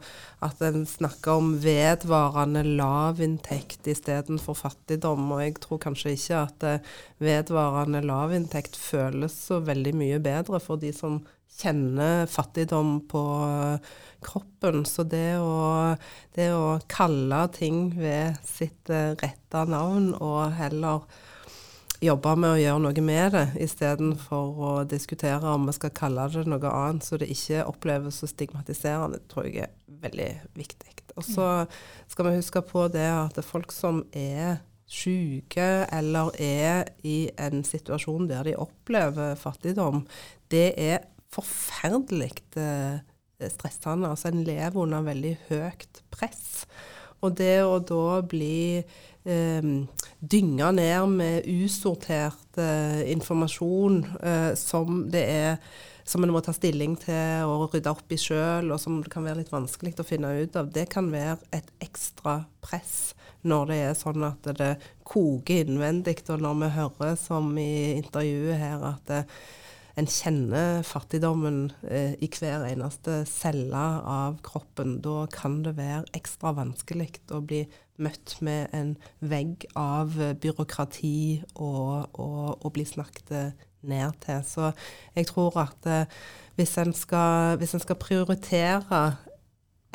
at 0.47 0.63
en 0.63 0.87
snakker 0.87 1.41
om 1.41 1.57
vedvarende 1.65 2.63
lavinntekt 2.79 3.91
istedenfor 3.91 4.55
fattigdom. 4.63 5.27
Og 5.35 5.43
jeg 5.43 5.59
tror 5.65 5.83
kanskje 5.83 6.15
ikke 6.15 6.45
at 6.45 6.69
eh, 6.71 6.95
vedvarende 7.19 8.05
lavinntekt 8.07 8.79
føles 8.79 9.35
så 9.49 9.59
veldig 9.67 9.97
mye 9.99 10.23
bedre 10.23 10.63
for 10.63 10.79
de 10.79 10.95
som 10.95 11.19
kjenner 11.59 12.29
fattigdom 12.31 13.01
på 13.11 13.23
kroppen. 14.25 14.85
Så 14.89 15.05
det 15.09 15.39
å, 15.41 15.95
det 16.37 16.51
å 16.55 16.79
kalle 16.91 17.45
ting 17.55 17.89
ved 17.99 18.39
sitt 18.47 18.93
uh, 18.93 19.15
rette 19.21 19.65
navn, 19.71 20.13
og 20.15 20.55
heller 20.59 21.07
jobbe 22.05 22.35
med 22.39 22.55
å 22.55 22.61
gjøre 22.61 22.83
noe 22.85 23.03
med 23.03 23.35
det, 23.35 23.47
istedenfor 23.65 24.63
å 24.63 24.73
diskutere 24.89 25.55
om 25.55 25.67
vi 25.67 25.75
skal 25.75 25.95
kalle 25.97 26.29
det 26.31 26.45
noe 26.47 26.71
annet 26.71 27.07
så 27.07 27.19
det 27.19 27.31
ikke 27.35 27.67
oppleves 27.67 28.21
så 28.23 28.31
stigmatiserende, 28.31 29.19
tror 29.31 29.51
jeg 29.51 29.67
er 29.67 29.75
veldig 30.05 30.31
viktig. 30.59 30.95
Og 31.19 31.27
så 31.27 31.49
skal 32.07 32.29
vi 32.29 32.39
huske 32.39 32.63
på 32.63 32.85
det 32.95 33.09
at 33.11 33.41
folk 33.43 33.73
som 33.75 34.05
er 34.15 34.61
syke 34.89 35.85
eller 35.93 36.31
er 36.41 36.89
i 37.05 37.29
en 37.41 37.65
situasjon 37.67 38.29
der 38.31 38.47
de 38.47 38.57
opplever 38.61 39.35
fattigdom, 39.39 40.05
det 40.53 40.73
er 40.81 41.03
forferdelig 41.35 42.33
eh, 42.57 43.03
stressende. 43.53 44.11
Altså 44.11 44.33
en 44.33 44.45
lever 44.47 44.81
under 44.83 45.05
veldig 45.07 45.35
høyt 45.49 46.03
press. 46.15 46.65
Og 47.23 47.35
det 47.39 47.61
å 47.67 47.79
da 47.83 48.21
bli 48.27 48.79
eh, 48.79 49.69
dynga 50.19 50.73
ned 50.75 51.15
med 51.19 51.47
usortert 51.51 52.59
eh, 52.63 53.05
informasjon 53.15 54.03
eh, 54.23 54.51
som 54.59 55.05
det 55.11 55.25
er 55.29 55.63
som 56.09 56.25
en 56.25 56.33
må 56.33 56.41
ta 56.41 56.55
stilling 56.57 56.95
til 56.97 57.51
og 57.51 57.75
rydde 57.75 57.93
opp 57.93 58.13
i 58.15 58.17
sjøl, 58.17 58.71
og 58.73 58.81
som 58.81 59.03
det 59.05 59.11
kan 59.13 59.27
være 59.27 59.43
litt 59.43 59.53
vanskelig 59.53 59.99
å 60.01 60.07
finne 60.09 60.31
ut 60.41 60.57
av, 60.57 60.71
det 60.73 60.87
kan 60.89 61.11
være 61.13 61.37
et 61.53 61.69
ekstra 61.85 62.41
press 62.65 63.13
når 63.45 63.69
det 63.71 63.79
er 63.91 63.99
sånn 63.99 64.25
at 64.27 64.49
det 64.57 64.71
koker 65.07 65.67
innvendig. 65.67 66.17
Og 66.33 66.41
når 66.43 66.57
vi 66.63 66.71
hører, 66.79 67.19
som 67.21 67.51
i 67.61 67.99
intervjuet 67.99 68.57
her, 68.57 68.87
at 68.89 69.05
det, 69.11 69.21
en 69.99 70.07
kjenner 70.07 70.85
fattigdommen 70.87 71.73
eh, 71.91 72.15
i 72.23 72.29
hver 72.31 72.67
eneste 72.69 73.25
celle 73.27 73.85
av 74.07 74.39
kroppen, 74.47 75.01
da 75.03 75.27
kan 75.33 75.61
det 75.65 75.75
være 75.79 76.07
ekstra 76.17 76.55
vanskelig 76.57 77.11
å 77.35 77.43
bli 77.43 77.65
møtt 77.99 78.37
med 78.47 78.71
en 78.77 78.93
vegg 79.19 79.67
av 79.75 80.15
byråkrati 80.39 81.43
og, 81.57 82.15
og, 82.15 82.45
og 82.63 82.75
bli 82.77 82.87
snakket 82.87 83.57
ned 83.81 84.21
til. 84.23 84.45
Så 84.47 84.71
jeg 85.17 85.29
tror 85.31 85.59
at 85.65 85.89
eh, 85.91 86.21
hvis, 86.59 86.77
en 86.79 86.95
skal, 86.97 87.59
hvis 87.59 87.75
en 87.75 87.83
skal 87.83 87.99
prioritere 88.01 89.03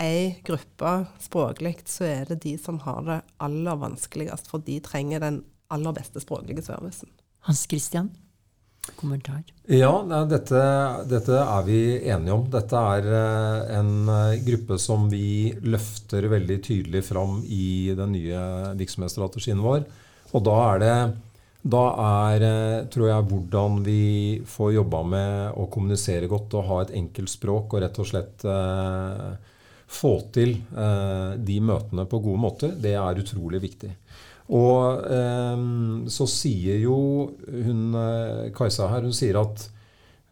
ei 0.02 0.39
gruppe 0.46 0.94
språklig, 1.22 1.78
så 1.88 2.08
er 2.10 2.30
det 2.32 2.42
de 2.44 2.58
som 2.60 2.82
har 2.84 3.04
det 3.08 3.22
aller 3.44 3.80
vanskeligst, 3.80 4.50
for 4.50 4.63
de 4.66 4.80
trenger 4.84 5.24
den 5.24 5.44
aller 5.74 5.96
beste 5.96 6.22
språklige 6.24 6.66
servicen. 6.66 7.12
Hans 7.48 7.66
Christian? 7.70 8.12
Kommentar? 9.00 9.41
Ja, 9.72 9.91
dette, 10.30 10.62
dette, 11.08 11.39
er 11.39 11.67
vi 11.67 11.82
enige 12.12 12.36
om. 12.36 12.48
Dette 12.52 12.86
er 12.96 13.10
eh, 13.19 13.76
en 13.80 14.10
eh, 14.12 14.39
gruppe 14.43 14.80
som 14.82 15.06
vi 15.12 15.54
løfter 15.63 16.28
veldig 16.32 16.60
tydelig 16.65 17.04
fram 17.08 17.39
i 17.48 17.93
den 17.96 18.17
nye 18.17 18.41
virksomhetsstrategien 18.80 19.63
vår. 19.63 19.86
Og 20.34 20.43
da 20.43 20.58
er 20.74 20.84
det 20.84 20.98
da 21.63 21.84
er, 22.28 22.43
eh, 22.43 22.86
tror 22.91 23.08
jeg, 23.08 23.26
hvordan 23.30 23.84
vi 23.86 24.43
får 24.46 24.74
jobba 24.74 25.00
med 25.08 25.56
å 25.56 25.69
kommunisere 25.72 26.28
godt 26.28 26.58
og 26.60 26.67
ha 26.67 26.82
et 26.84 26.91
enkelt 27.00 27.32
språk 27.32 27.74
og 27.74 27.86
rett 27.86 28.00
og 28.04 28.10
slett 28.10 28.43
eh, 28.43 29.30
få 29.88 30.13
til 30.36 30.58
eh, 30.76 31.39
de 31.39 31.60
møtene 31.63 32.04
på 32.10 32.19
gode 32.19 32.41
måter, 32.43 32.76
det 32.76 32.98
er 33.00 33.22
utrolig 33.22 33.62
viktig. 33.63 33.93
Og 34.51 35.06
eh, 35.08 35.62
så 36.12 36.27
sier 36.27 36.82
jo 36.84 36.97
hun 37.47 37.95
eh, 37.95 38.49
Kajsa 38.56 38.89
her 38.91 39.08
hun 39.08 39.15
sier 39.15 39.39
at 39.39 39.69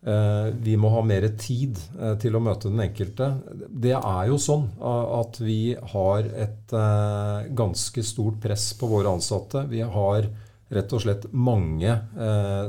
Eh, 0.02 0.54
vi 0.58 0.74
må 0.82 0.90
ha 0.96 1.02
mer 1.06 1.28
tid 1.38 1.78
eh, 2.00 2.16
til 2.22 2.34
å 2.34 2.42
møte 2.42 2.72
den 2.72 2.82
enkelte. 2.82 3.28
Det 3.70 3.94
er 3.94 4.30
jo 4.32 4.40
sånn 4.42 4.66
at 4.82 5.38
vi 5.44 5.76
har 5.94 6.26
et 6.26 6.74
eh, 6.74 7.50
ganske 7.58 8.04
stort 8.06 8.40
press 8.42 8.72
på 8.80 8.90
våre 8.90 9.14
ansatte. 9.14 9.68
Vi 9.70 9.84
har 9.86 10.26
rett 10.72 10.96
og 10.96 11.04
slett 11.04 11.26
mange 11.36 11.92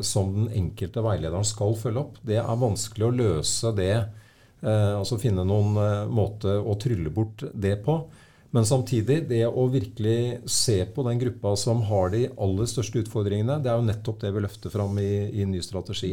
som 0.02 0.32
den 0.34 0.48
enkelte 0.58 1.04
veilederen 1.06 1.46
skal 1.46 1.76
følge 1.78 2.00
opp. 2.00 2.16
Det 2.26 2.34
er 2.40 2.58
vanskelig 2.58 3.04
å 3.06 3.10
løse 3.14 3.70
det, 3.76 3.92
altså 4.66 5.20
finne 5.22 5.44
noen 5.46 5.78
måte 6.10 6.56
å 6.58 6.74
trylle 6.82 7.12
bort 7.14 7.44
det 7.54 7.76
på. 7.86 7.94
Men 8.52 8.66
samtidig, 8.68 9.22
det 9.30 9.46
å 9.48 9.64
virkelig 9.72 10.42
se 10.50 10.82
på 10.92 11.04
den 11.06 11.20
gruppa 11.22 11.54
som 11.56 11.80
har 11.88 12.12
de 12.12 12.26
aller 12.36 12.68
største 12.68 13.00
utfordringene, 13.00 13.56
det 13.64 13.70
er 13.72 13.80
jo 13.80 13.86
nettopp 13.86 14.20
det 14.20 14.32
vi 14.34 14.42
løfter 14.44 14.74
fram 14.74 14.98
i, 15.00 15.12
i 15.40 15.46
ny 15.48 15.62
strategi. 15.64 16.12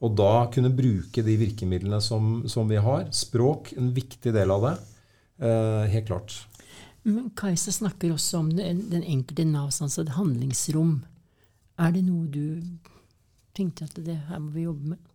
Og 0.00 0.14
da 0.16 0.46
kunne 0.54 0.70
bruke 0.72 1.24
de 1.26 1.34
virkemidlene 1.40 1.98
som, 2.00 2.44
som 2.48 2.70
vi 2.70 2.78
har. 2.80 3.08
Språk, 3.12 3.74
en 3.76 3.90
viktig 3.96 4.32
del 4.36 4.54
av 4.54 4.68
det. 4.68 4.76
Eh, 5.42 5.90
helt 5.96 6.06
klart. 6.08 6.38
Men 7.02 7.30
Kajsa 7.36 7.74
snakker 7.74 8.14
også 8.14 8.44
om 8.44 8.54
den, 8.54 9.02
enkelte 9.02 9.44
Navs 9.48 9.80
ansatte 9.82 10.14
handlingsrom. 10.14 11.00
Er 11.80 11.94
det 11.96 12.04
noe 12.06 12.28
du 12.30 12.60
tenkte 13.56 13.88
at 13.88 13.98
det 14.04 14.18
her 14.28 14.40
må 14.40 14.54
vi 14.54 14.68
jobbe 14.68 14.94
med? 14.94 15.09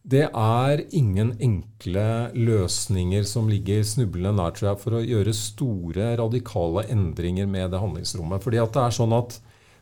Det 0.00 0.24
er 0.24 0.80
ingen 0.96 1.34
enkle 1.44 2.30
løsninger 2.32 3.26
som 3.28 3.50
ligger 3.52 3.84
snublende 3.84 4.32
nær 4.38 4.54
tror 4.56 4.70
jeg, 4.70 4.80
for 4.80 4.96
å 4.96 5.04
gjøre 5.04 5.34
store, 5.36 6.14
radikale 6.20 6.86
endringer 6.88 7.48
med 7.50 7.74
det 7.74 7.82
handlingsrommet. 7.82 8.40
Fordi 8.42 8.62
at 8.62 8.72
det 8.76 8.84
er 8.86 8.96
sånn 8.96 9.16
at 9.16 9.36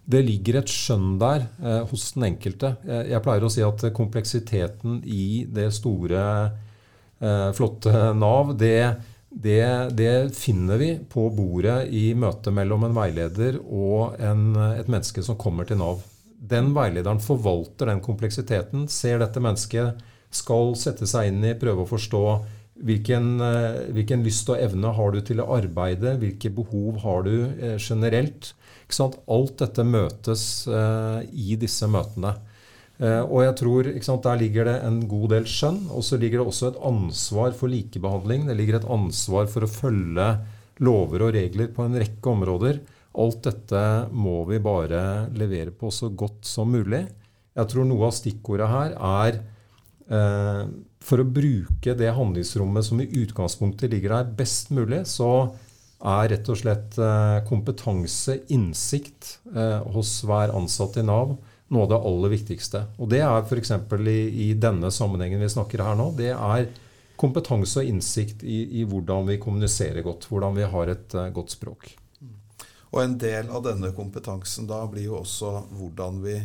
det 0.08 0.24
ligger 0.24 0.62
et 0.62 0.72
skjønn 0.72 1.18
der 1.20 1.44
eh, 1.60 1.84
hos 1.90 2.08
den 2.16 2.30
enkelte. 2.30 2.72
Jeg, 2.88 3.10
jeg, 3.12 3.22
pleier 3.24 3.44
å 3.44 3.52
si 3.52 3.62
at 3.64 3.84
kompleksiteten 3.94 5.02
i 5.04 5.44
det 5.54 5.68
store, 5.76 6.24
eh, 7.20 7.48
flotte 7.54 8.08
Nav, 8.16 8.54
det, 8.58 8.80
det, 9.28 9.62
det, 9.98 10.14
finner 10.34 10.80
vi 10.80 10.94
på 11.12 11.28
bordet 11.36 11.82
i 11.92 12.08
møtet 12.16 12.56
mellom 12.56 12.88
en 12.88 12.96
veileder 12.96 13.60
og 13.62 14.16
en, 14.16 14.48
et 14.72 14.88
menneske 14.88 15.22
som 15.22 15.38
kommer 15.38 15.68
til 15.68 15.78
Nav. 15.82 16.00
Den 16.38 16.70
veilederen 16.76 17.18
forvalter 17.22 17.90
den 17.90 18.02
kompleksiteten, 18.04 18.86
ser 18.88 19.18
dette 19.18 19.42
mennesket, 19.42 19.98
skal 20.30 20.74
sette 20.78 21.08
seg 21.08 21.32
inn 21.32 21.42
i, 21.44 21.56
prøve 21.58 21.82
å 21.84 21.90
forstå 21.90 22.24
Hvilken, 22.78 23.40
eh, 23.42 23.88
hvilken, 23.90 24.22
lyst 24.22 24.48
og 24.52 24.60
evne 24.62 24.92
har 24.94 25.10
du 25.10 25.18
til 25.26 25.40
å 25.42 25.48
arbeide? 25.56 26.14
Hvilke 26.20 26.50
behov 26.54 27.00
har 27.02 27.24
du 27.26 27.34
eh, 27.58 27.74
generelt? 27.82 28.52
Alt 28.98 29.58
dette 29.58 29.84
møtes 29.84 30.42
eh, 30.70 31.26
i 31.34 31.56
disse 31.60 31.88
møtene. 31.90 32.36
Og 32.98 33.44
jeg 33.44 33.54
tror 33.60 33.88
sant, 34.02 34.24
Der 34.24 34.38
ligger 34.40 34.64
det 34.66 34.80
en 34.82 34.96
god 35.06 35.28
del 35.30 35.44
skjønn. 35.46 35.84
Og 35.94 36.02
så 36.02 36.16
ligger 36.18 36.40
det 36.40 36.48
også 36.50 36.70
et 36.72 36.80
ansvar 36.82 37.52
for 37.54 37.70
likebehandling. 37.70 38.48
Det 38.48 38.56
ligger 38.58 38.80
et 38.80 38.88
ansvar 38.90 39.46
for 39.46 39.62
å 39.62 39.70
følge 39.70 40.26
lover 40.82 41.28
og 41.28 41.34
regler 41.36 41.70
på 41.74 41.84
en 41.84 41.94
rekke 41.94 42.32
områder. 42.32 42.80
Alt 43.18 43.40
dette 43.48 43.84
må 44.14 44.42
vi 44.48 44.60
bare 44.62 45.28
levere 45.34 45.74
på 45.74 45.90
så 45.94 46.10
godt 46.10 46.46
som 46.46 46.70
mulig. 46.70 47.04
Jeg 47.58 47.70
tror 47.72 47.88
noe 47.88 48.06
av 48.06 48.14
stikkordet 48.14 48.68
her 48.70 48.94
er 48.94 49.40
eh, 50.06 50.62
for 51.02 51.22
å 51.22 51.26
bruke 51.26 51.96
det 51.98 52.12
handlingsrommet 52.14 52.86
som 52.86 53.02
i 53.02 53.08
utgangspunktet 53.24 53.90
ligger 53.90 54.14
der, 54.14 54.30
best 54.38 54.70
mulig, 54.74 55.02
så 55.10 55.50
er 55.98 56.30
rett 56.30 56.48
og 56.52 56.60
slett 56.60 56.98
eh, 57.02 57.38
kompetanse, 57.48 58.38
innsikt, 58.54 59.38
eh, 59.50 59.80
hos 59.94 60.20
hver 60.26 60.54
ansatt 60.54 61.00
i 61.02 61.06
Nav 61.06 61.34
noe 61.68 61.84
av 61.84 61.90
det 61.90 62.00
aller 62.10 62.32
viktigste. 62.32 62.84
Og 62.98 63.10
det 63.12 63.22
er 63.24 63.42
f.eks. 63.42 63.72
I, 63.98 64.18
i 64.48 64.50
denne 64.56 64.90
sammenhengen 64.94 65.42
vi 65.42 65.50
snakker 65.52 65.84
her 65.84 65.98
nå, 65.98 66.10
det 66.16 66.32
er 66.32 66.68
kompetanse 67.18 67.82
og 67.82 67.90
innsikt 67.90 68.44
i, 68.46 68.62
i 68.80 68.84
hvordan 68.88 69.28
vi 69.28 69.40
kommuniserer 69.42 70.06
godt, 70.06 70.28
hvordan 70.30 70.56
vi 70.56 70.68
har 70.70 70.92
et 70.94 71.16
uh, 71.18 71.26
godt 71.34 71.56
språk. 71.56 71.90
Og 72.92 73.02
en 73.02 73.18
del 73.20 73.50
av 73.52 73.66
denne 73.66 73.92
kompetansen 73.96 74.68
da 74.68 74.80
blir 74.88 75.10
jo 75.10 75.20
også 75.20 75.52
hvordan 75.76 76.22
vi 76.24 76.38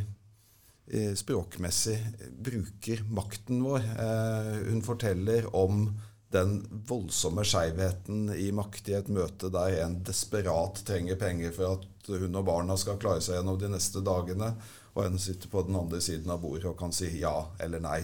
Eh, 0.86 1.13
språkmessig 1.13 2.08
bruker 2.39 3.03
makten 3.10 3.63
vår. 3.63 3.79
Eh, 3.79 4.53
hun 4.69 4.82
forteller 4.82 5.56
om 5.56 5.99
den 6.32 6.67
voldsomme 6.88 7.43
skeivheten 7.45 8.34
i 8.36 8.51
makt 8.51 8.89
i 8.89 8.97
et 8.97 9.08
møte 9.08 9.49
der 9.53 9.77
en 9.86 9.99
desperat 10.03 10.82
trenger 10.86 11.15
penger 11.21 11.53
for 11.56 11.77
at 11.77 12.10
hun 12.10 12.36
og 12.36 12.45
barna 12.49 12.75
skal 12.77 12.99
klare 12.99 13.23
seg 13.23 13.38
gjennom 13.38 13.60
de 13.62 13.69
neste 13.71 14.03
dagene, 14.03 14.51
og 14.93 15.06
en 15.06 15.17
sitter 15.21 15.49
på 15.49 15.63
den 15.65 15.77
andre 15.79 16.01
siden 16.03 16.34
av 16.34 16.41
bordet 16.43 16.67
og 16.67 16.77
kan 16.82 16.91
si 16.91 17.08
ja 17.21 17.36
eller 17.63 17.82
nei 17.82 18.01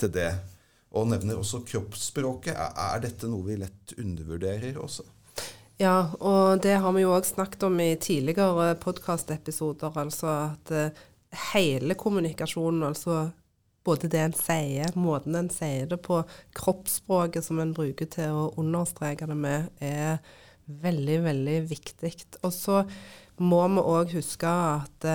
til 0.00 0.14
det. 0.14 0.30
Og 0.94 1.10
nevner 1.10 1.38
også 1.38 1.60
kroppsspråket. 1.66 2.56
Er 2.56 3.02
dette 3.02 3.28
noe 3.28 3.44
vi 3.46 3.58
lett 3.60 3.94
undervurderer 3.98 4.78
også? 4.80 5.04
Ja, 5.82 6.12
og 6.22 6.60
det 6.62 6.76
har 6.78 6.92
vi 6.94 7.02
jo 7.02 7.14
òg 7.16 7.26
snakket 7.26 7.64
om 7.66 7.80
i 7.82 7.96
tidligere 7.98 8.76
podkastepisoder. 8.78 9.96
Altså 9.98 10.28
at 10.30 10.70
eh, 10.70 11.00
hele 11.52 11.96
kommunikasjonen, 11.98 12.84
altså 12.86 13.32
både 13.84 14.08
det 14.08 14.20
en 14.22 14.36
sier, 14.38 14.94
måten 14.96 15.34
en 15.36 15.50
sier 15.52 15.88
det 15.90 15.98
på, 16.04 16.22
kroppsspråket 16.56 17.44
som 17.44 17.58
en 17.60 17.74
bruker 17.76 18.08
til 18.14 18.38
å 18.38 18.52
understreke 18.60 19.26
det 19.28 19.36
med, 19.36 19.66
er 19.82 20.22
veldig, 20.64 21.18
veldig 21.26 21.58
viktig. 21.68 22.14
Og 22.46 22.54
så 22.54 22.84
må 23.42 23.64
vi 23.74 23.82
òg 23.82 24.14
huske 24.14 24.48
at 24.48 25.08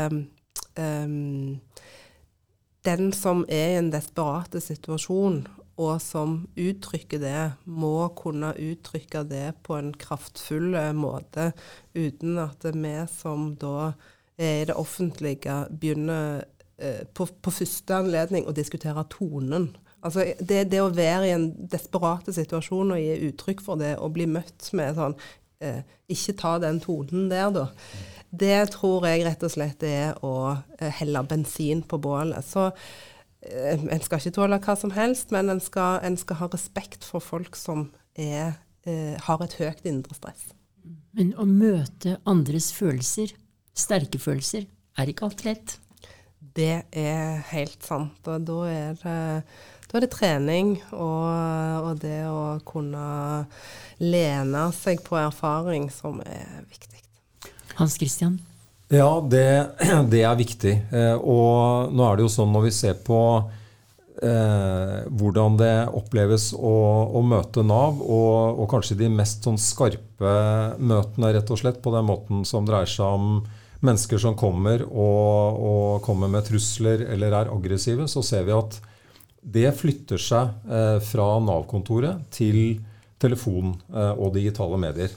um, 0.76 1.56
den 2.86 3.10
som 3.16 3.46
er 3.48 3.74
i 3.74 3.80
en 3.80 3.90
desperat 3.94 4.60
situasjon, 4.62 5.42
og 5.80 6.02
som 6.04 6.42
uttrykker 6.60 7.22
det, 7.24 7.42
må 7.64 8.10
kunne 8.20 8.52
uttrykke 8.60 9.24
det 9.30 9.46
på 9.64 9.78
en 9.78 9.94
kraftfull 9.96 10.76
måte, 10.98 11.54
uten 11.96 12.40
at 12.44 12.68
vi 12.74 12.96
som 13.14 13.54
da 13.62 13.94
er 14.40 14.64
i 14.64 14.66
det 14.68 14.76
offentlige 14.80 15.56
begynner 15.72 16.44
eh, 16.78 17.06
på, 17.14 17.28
på, 17.42 17.52
første 17.52 17.96
anledning 17.96 18.48
å 18.48 18.56
diskutere 18.56 19.06
tonen. 19.12 19.70
Altså 20.04 20.30
det, 20.40 20.66
det, 20.72 20.80
å 20.84 20.94
være 20.96 21.28
i 21.28 21.36
en 21.36 21.50
desperat 21.72 22.28
situasjon 22.32 22.96
og 22.96 23.02
gi 23.02 23.32
uttrykk 23.32 23.64
for 23.64 23.80
det, 23.80 23.98
og 24.00 24.16
bli 24.16 24.28
møtt 24.32 24.72
med 24.76 24.96
sånn 25.00 25.16
eh, 25.64 25.84
Ikke 26.12 26.38
ta 26.40 26.56
den 26.64 26.80
tonen 26.84 27.28
der, 27.32 27.52
da. 27.56 27.68
Det 28.30 28.70
tror 28.76 29.08
jeg 29.10 29.26
rett 29.26 29.44
og 29.44 29.52
slett 29.52 29.84
er 29.84 30.20
å 30.24 30.36
eh, 30.78 30.92
helle 31.02 31.24
bensin 31.28 31.82
på 31.84 32.00
bålet. 32.00 32.46
Så 32.46 32.70
eh, 32.70 33.09
en 33.42 34.02
skal 34.04 34.20
ikke 34.20 34.36
tåle 34.36 34.60
hva 34.60 34.76
som 34.76 34.92
helst, 34.92 35.32
men 35.32 35.52
en 35.52 35.62
skal, 35.64 36.02
en 36.04 36.18
skal 36.20 36.42
ha 36.42 36.50
respekt 36.52 37.06
for 37.08 37.24
folk 37.24 37.56
som 37.56 37.90
er, 38.20 38.58
eh, 38.86 39.16
har 39.16 39.44
et 39.44 39.56
høyt 39.62 39.86
indre 39.88 40.16
stress. 40.18 40.50
Men 41.16 41.32
å 41.40 41.46
møte 41.48 42.18
andres 42.30 42.72
følelser 42.76 43.34
sterke 43.80 44.20
følelser 44.20 44.68
er 45.00 45.12
ikke 45.12 45.30
alt 45.30 45.46
lett. 45.48 45.78
Det 46.40 46.84
er 46.92 47.40
helt 47.54 47.84
sant. 47.86 48.20
Og 48.28 48.46
da 48.48 48.60
er 48.68 49.00
det, 49.00 49.16
da 49.90 49.98
er 49.98 50.06
det 50.06 50.12
trening 50.14 50.76
og, 50.92 51.30
og, 51.86 51.94
det 52.04 52.22
å 52.28 52.60
kunne 52.68 53.46
lene 54.04 54.68
seg 54.76 55.04
på 55.06 55.20
erfaring 55.20 55.90
som 55.94 56.22
er 56.26 56.64
viktig. 56.68 57.04
Hans 57.80 57.96
Christian? 57.96 58.40
Ja, 58.90 59.22
det, 59.22 59.70
det 60.12 60.24
er 60.26 60.38
viktig. 60.38 60.76
Eh, 60.90 61.16
og 61.16 61.94
nå 61.94 62.06
er 62.06 62.18
det 62.18 62.26
jo 62.26 62.34
sånn 62.34 62.54
når 62.54 62.66
vi 62.66 62.74
ser 62.74 62.98
på 63.06 63.22
eh, 64.24 65.06
hvordan 65.14 65.60
det 65.60 65.74
oppleves 65.94 66.50
å, 66.58 66.74
å 67.14 67.22
møte 67.22 67.64
Nav, 67.66 68.02
og, 68.02 68.58
og, 68.58 68.66
kanskje 68.72 68.98
de 69.04 69.12
mest 69.14 69.46
sånn 69.46 69.62
skarpe 69.62 70.34
møtene, 70.82 71.34
rett 71.38 71.54
og 71.54 71.62
slett, 71.62 71.82
på 71.84 71.94
den 71.94 72.10
måten 72.10 72.42
som 72.50 72.66
dreier 72.68 72.90
seg 72.90 73.20
om 73.20 73.42
mennesker 73.86 74.20
som 74.20 74.36
kommer 74.36 74.82
og, 74.84 75.62
og, 75.64 76.02
kommer 76.04 76.32
med 76.32 76.50
trusler 76.50 77.06
eller 77.14 77.36
er 77.38 77.54
aggressive, 77.54 78.10
så 78.12 78.26
ser 78.26 78.44
vi 78.50 78.58
at 78.58 78.82
det 79.40 79.70
flytter 79.78 80.20
seg 80.20 80.68
eh, 80.68 80.98
fra 81.06 81.32
Nav-kontoret 81.46 82.26
til 82.36 82.80
telefon 83.22 83.78
eh, 83.94 84.16
og 84.18 84.34
digitale 84.36 84.82
medier. 84.82 85.14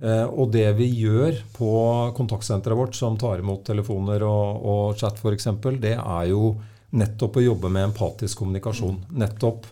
Eh, 0.00 0.24
og 0.24 0.52
det 0.54 0.68
vi 0.78 0.88
gjør 1.02 1.42
på 1.56 1.72
kontaktsenteret 2.16 2.78
vårt, 2.78 2.96
som 2.96 3.18
tar 3.20 3.42
imot 3.42 3.66
telefoner 3.68 4.24
og, 4.24 4.64
og 4.64 5.00
chat 5.00 5.20
f.eks., 5.20 5.50
det 5.82 5.96
er 5.98 6.30
jo 6.30 6.54
nettopp 6.96 7.36
å 7.36 7.44
jobbe 7.44 7.70
med 7.70 7.90
empatisk 7.90 8.40
kommunikasjon. 8.40 8.96
Nettopp 9.20 9.68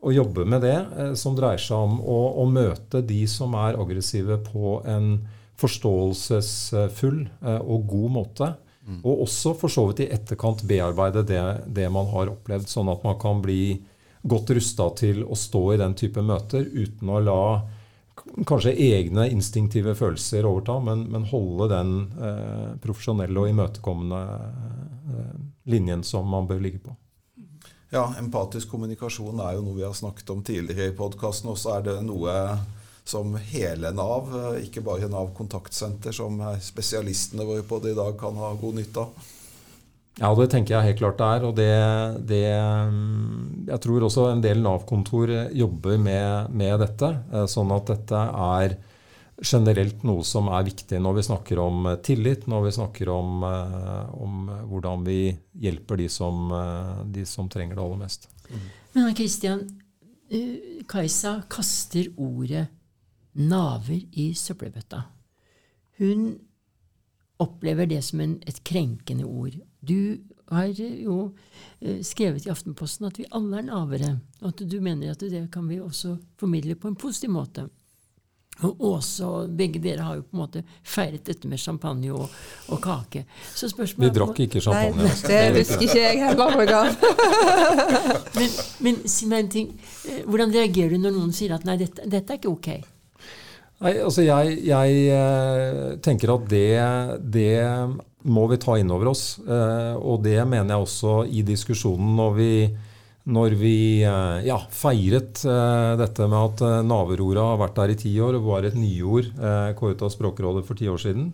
å 0.00 0.12
jobbe 0.14 0.46
med 0.48 0.64
det 0.64 0.76
eh, 0.78 1.12
som 1.18 1.36
dreier 1.36 1.60
seg 1.60 1.76
om 1.76 1.98
å, 2.00 2.20
å 2.42 2.46
møte 2.48 3.02
de 3.04 3.20
som 3.30 3.54
er 3.58 3.78
aggressive 3.78 4.40
på 4.46 4.78
en 4.88 5.18
forståelsesfull 5.58 7.20
eh, 7.26 7.60
og 7.60 7.86
god 7.92 8.14
måte. 8.14 8.52
Mm. 8.88 9.02
Og 9.02 9.24
også 9.26 9.52
for 9.58 9.72
så 9.72 9.88
vidt 9.90 10.06
i 10.06 10.12
etterkant 10.14 10.62
bearbeide 10.68 11.26
det, 11.28 11.42
det, 11.66 11.90
man 11.92 12.08
har 12.14 12.32
opplevd, 12.32 12.70
sånn 12.70 12.88
at 12.88 13.04
man 13.04 13.18
kan 13.20 13.42
bli 13.44 13.82
godt 14.28 14.54
rusta 14.56 14.88
til 14.98 15.26
å 15.28 15.36
stå 15.36 15.62
i 15.74 15.80
den 15.80 15.92
type 15.98 16.22
møter 16.24 16.64
uten 16.64 17.12
å 17.12 17.20
la 17.20 17.42
kanskje 18.46 18.74
egne 18.74 19.28
instinktive 19.30 19.94
følelser 19.98 20.46
overta, 20.48 20.78
men, 20.84 21.06
men 21.12 21.26
holde 21.30 21.68
den 21.72 21.92
eh, 22.20 22.70
profesjonelle 22.82 23.42
og 23.42 23.50
imøtekommende 23.50 24.22
eh, 25.14 25.36
linjen 25.72 26.04
som 26.06 26.28
man 26.28 26.48
bør 26.48 26.62
ligge 26.64 26.82
på. 26.86 26.96
Ja, 27.90 28.04
empatisk 28.20 28.68
kommunikasjon 28.74 29.40
er 29.40 29.56
jo 29.56 29.64
noe 29.64 29.78
vi 29.78 29.86
har 29.86 29.96
snakket 29.96 30.34
om 30.34 30.42
tidligere 30.44 30.90
i 30.90 30.96
podkasten. 30.96 31.48
Og 31.48 31.56
så 31.56 31.78
er 31.78 31.86
det 31.86 31.96
noe 32.04 32.34
som 33.08 33.32
hele 33.48 33.94
Nav, 33.96 34.28
ikke 34.60 34.82
bare 34.84 35.08
Nav 35.08 35.30
kontaktsenter, 35.36 36.12
som 36.12 36.36
spesialistene 36.60 37.46
våre 37.48 37.64
på 37.64 37.80
det 37.80 37.94
i 37.94 37.98
dag 37.98 38.18
kan 38.20 38.36
ha 38.36 38.52
god 38.60 38.76
nytte 38.82 39.06
av. 39.06 39.28
Ja, 40.18 40.32
det 40.34 40.48
tenker 40.50 40.74
jeg 40.74 40.88
helt 40.88 41.00
klart 41.00 41.20
det 41.20 41.26
er. 41.28 41.44
Og 41.46 41.56
det, 41.58 41.72
det 42.28 42.42
Jeg 43.70 43.80
tror 43.84 44.06
også 44.06 44.28
en 44.32 44.42
del 44.42 44.62
Nav-kontor 44.64 45.32
jobber 45.54 45.98
med, 46.02 46.50
med, 46.50 46.74
dette. 46.82 47.12
Eh, 47.32 47.46
sånn 47.50 47.74
at 47.74 47.90
dette 47.92 48.22
er 48.28 48.78
generelt 49.38 50.02
noe 50.02 50.24
som 50.26 50.48
er 50.50 50.64
viktig 50.66 50.98
når 50.98 51.20
vi 51.20 51.26
snakker 51.28 51.60
om 51.62 51.86
tillit, 52.02 52.48
når 52.50 52.64
vi 52.64 52.72
snakker 52.74 53.12
om, 53.14 53.44
eh, 53.46 54.08
om 54.18 54.48
hvordan 54.72 55.04
vi 55.06 55.20
hjelper 55.62 56.00
de 56.02 56.08
som, 56.10 56.48
eh, 56.50 57.04
de 57.14 57.26
som, 57.28 57.46
trenger 57.50 57.78
det 57.78 57.84
aller 57.84 58.02
mest. 58.02 58.26
Men 58.96 59.14
Kristian, 59.14 59.62
Kajsa 60.88 61.44
kaster 61.48 62.10
ordet 62.18 62.66
'naver' 63.38 64.08
i 64.18 64.34
søppelbøtta. 64.34 65.04
Hun 65.98 66.38
opplever 67.38 67.86
det 67.86 68.02
som 68.04 68.20
en, 68.20 68.38
et 68.46 68.60
krenkende 68.64 69.24
ord. 69.24 69.54
Du 69.80 70.18
har 70.50 70.68
jo 70.80 71.18
eh, 71.80 72.00
skrevet 72.02 72.46
i 72.46 72.50
Aftenposten 72.50 73.08
at 73.08 73.18
vi 73.20 73.28
alle 73.30 73.60
er 73.60 73.68
navere, 73.68 74.14
og 74.42 74.52
at 74.52 74.62
du 74.64 74.78
mener 74.80 75.12
at 75.12 75.22
det 75.22 75.46
kan 75.52 75.68
vi 75.68 75.80
også 75.80 76.16
formidle 76.40 76.74
på 76.78 76.90
en 76.90 76.98
positiv 76.98 77.34
måte. 77.34 77.68
Og 78.58 78.80
også, 78.82 79.46
begge 79.54 79.78
dere 79.78 80.02
har 80.02 80.16
jo 80.18 80.24
på 80.26 80.34
en 80.34 80.40
måte 80.40 80.64
feiret 80.82 81.22
dette 81.28 81.46
med 81.46 81.60
champagne 81.62 82.10
og, 82.10 82.26
og 82.74 82.80
kake. 82.82 83.22
Så 83.54 83.68
spørsmålet 83.70 84.10
Vi 84.10 84.18
drakk 84.18 84.40
ikke 84.48 84.62
champagne. 84.64 85.04
Nei, 85.06 85.12
det 85.30 85.60
husker 85.60 85.84
ikke 85.86 86.00
jeg 86.02 86.24
heller 86.24 86.56
men, 88.38 88.56
men 88.82 88.98
si 89.06 89.30
meg 89.30 89.44
en 89.44 89.52
ting. 89.52 89.70
Eh, 90.10 90.24
hvordan 90.26 90.54
reagerer 90.54 90.96
du 90.96 91.04
når 91.04 91.14
noen 91.20 91.34
sier 91.36 91.54
at 91.54 91.68
nei, 91.68 91.78
dette, 91.78 92.02
dette 92.10 92.34
er 92.34 92.40
ikke 92.40 92.56
ok? 92.56 92.70
Nei, 93.78 93.94
altså 94.02 94.26
jeg, 94.26 94.58
jeg 94.66 95.02
eh, 95.14 95.94
tenker 96.02 96.34
at 96.34 96.50
det, 96.50 96.66
det, 97.22 97.52
må 98.32 98.46
vi 98.50 98.60
ta 98.60 98.76
inn 98.78 98.92
over 98.94 99.12
oss. 99.12 99.38
Eh, 99.42 99.96
og 99.96 100.22
det 100.26 100.38
mener 100.44 100.74
jeg 100.74 100.86
også 100.86 101.16
i 101.26 101.44
diskusjonen 101.46 102.14
når 102.18 102.32
vi, 102.38 102.52
når 103.28 103.58
vi 103.60 103.78
eh, 104.06 104.46
ja, 104.48 104.58
feiret 104.70 105.44
dette 106.00 106.30
med 106.30 106.38
at 106.38 106.86
naverordet 106.86 107.44
har 107.44 107.60
vært 107.60 107.76
der 107.80 107.94
i 107.94 108.00
ti 108.04 108.14
år 108.24 108.38
og 108.38 108.48
var 108.52 108.68
et 108.68 108.78
nyord 108.78 109.30
kåret 109.78 110.02
av 110.04 110.14
Språkrådet 110.14 110.64
for 110.66 110.78
ti 110.78 110.88
år 110.90 111.00
siden. 111.02 111.30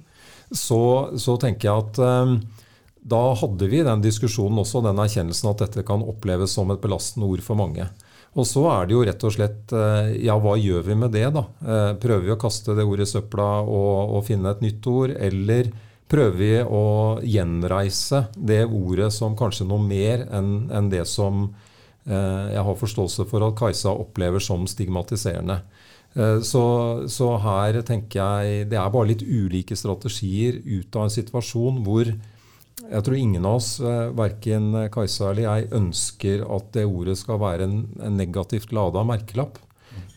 Så, 0.55 0.83
så 1.19 1.39
tenker 1.41 1.71
jeg 1.71 1.85
at 1.85 2.65
da 3.05 3.21
hadde 3.37 3.69
vi 3.69 3.83
den 3.85 4.01
diskusjonen 4.05 4.63
også, 4.63 4.81
den 4.85 5.01
erkjennelsen 5.03 5.51
at 5.51 5.61
dette 5.67 5.85
kan 5.85 6.05
oppleves 6.05 6.55
som 6.57 6.71
et 6.73 6.81
belastende 6.81 7.29
ord 7.29 7.43
for 7.45 7.61
mange. 7.61 7.85
Og 8.35 8.47
så 8.49 8.65
er 8.73 8.89
det 8.89 8.97
jo 8.97 9.03
rett 9.07 9.27
og 9.27 9.35
slett 9.35 9.75
eh, 9.77 10.15
Ja, 10.27 10.37
hva 10.43 10.57
gjør 10.59 10.87
vi 10.89 10.97
med 10.99 11.15
det, 11.15 11.27
da? 11.37 11.45
Eh, 11.63 11.91
prøver 12.03 12.25
vi 12.27 12.35
å 12.35 12.41
kaste 12.41 12.75
det 12.75 12.87
ordet 12.87 13.07
i 13.07 13.13
søpla 13.13 13.49
og, 13.63 14.17
og, 14.17 14.25
finne 14.27 14.51
et 14.51 14.65
nytt 14.65 14.89
ord? 14.91 15.15
Eller 15.15 15.71
prøver 16.11 16.37
vi 16.39 16.53
å 16.63 16.85
gjenreise 17.25 18.27
det 18.37 18.65
ordet 18.67 19.11
som 19.15 19.37
kanskje 19.39 19.67
noe 19.69 19.83
mer 19.83 20.27
enn 20.35 20.69
en 20.75 20.91
det 20.93 21.05
som 21.11 21.47
eh, 22.07 22.53
jeg 22.55 22.67
har 22.69 22.81
forståelse 22.81 23.27
for 23.31 23.47
at 23.47 23.57
Kajsa 23.59 23.95
opplever 23.95 24.43
som 24.45 24.69
stigmatiserende? 24.71 25.63
Eh, 26.15 26.39
så, 26.45 26.65
så, 27.11 27.33
her 27.43 27.81
tenker 27.87 28.21
jeg 28.21 28.69
det 28.71 28.79
er 28.81 28.95
bare 28.95 29.11
litt 29.15 29.25
ulike 29.25 29.77
strategier 29.79 30.61
ut 30.63 30.95
av 30.95 31.09
en 31.09 31.17
situasjon 31.17 31.83
hvor 31.87 32.13
jeg 32.85 33.05
tror 33.07 33.17
ingen 33.17 33.47
av 33.49 33.61
oss, 33.61 33.79
eh, 33.81 34.09
verken 34.15 34.73
Kajsa 34.93 35.31
eller 35.31 35.47
jeg, 35.47 35.71
ønsker 35.81 36.45
at 36.45 36.73
det 36.77 36.85
ordet 36.87 37.17
skal 37.19 37.41
være 37.43 37.69
en, 37.69 37.79
en 38.03 38.19
negativt 38.21 38.75
lada 38.77 39.07
merkelapp. 39.07 39.59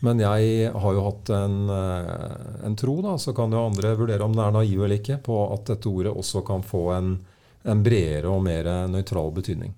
Men 0.06 0.20
jeg 0.22 0.70
har 0.70 0.94
jo 0.94 1.02
hatt 1.08 1.32
en, 1.34 1.56
eh, 1.74 2.64
en, 2.68 2.76
tro, 2.78 3.00
da, 3.02 3.16
så 3.18 3.34
kan 3.34 3.52
jo 3.52 3.64
andre 3.66 3.96
vurdere 3.98 4.24
om 4.24 4.36
den 4.36 4.44
er 4.44 4.54
naiv 4.54 4.84
eller 4.84 5.00
ikke, 5.00 5.18
på 5.26 5.40
at 5.50 5.66
dette 5.72 5.90
ordet 5.90 6.14
også 6.14 6.44
kan 6.46 6.62
få 6.62 6.84
en, 6.94 7.16
en 7.66 7.82
bredere 7.82 8.30
og 8.30 8.44
mer 8.46 8.70
nøytral 8.90 9.32
betydning. 9.34 9.74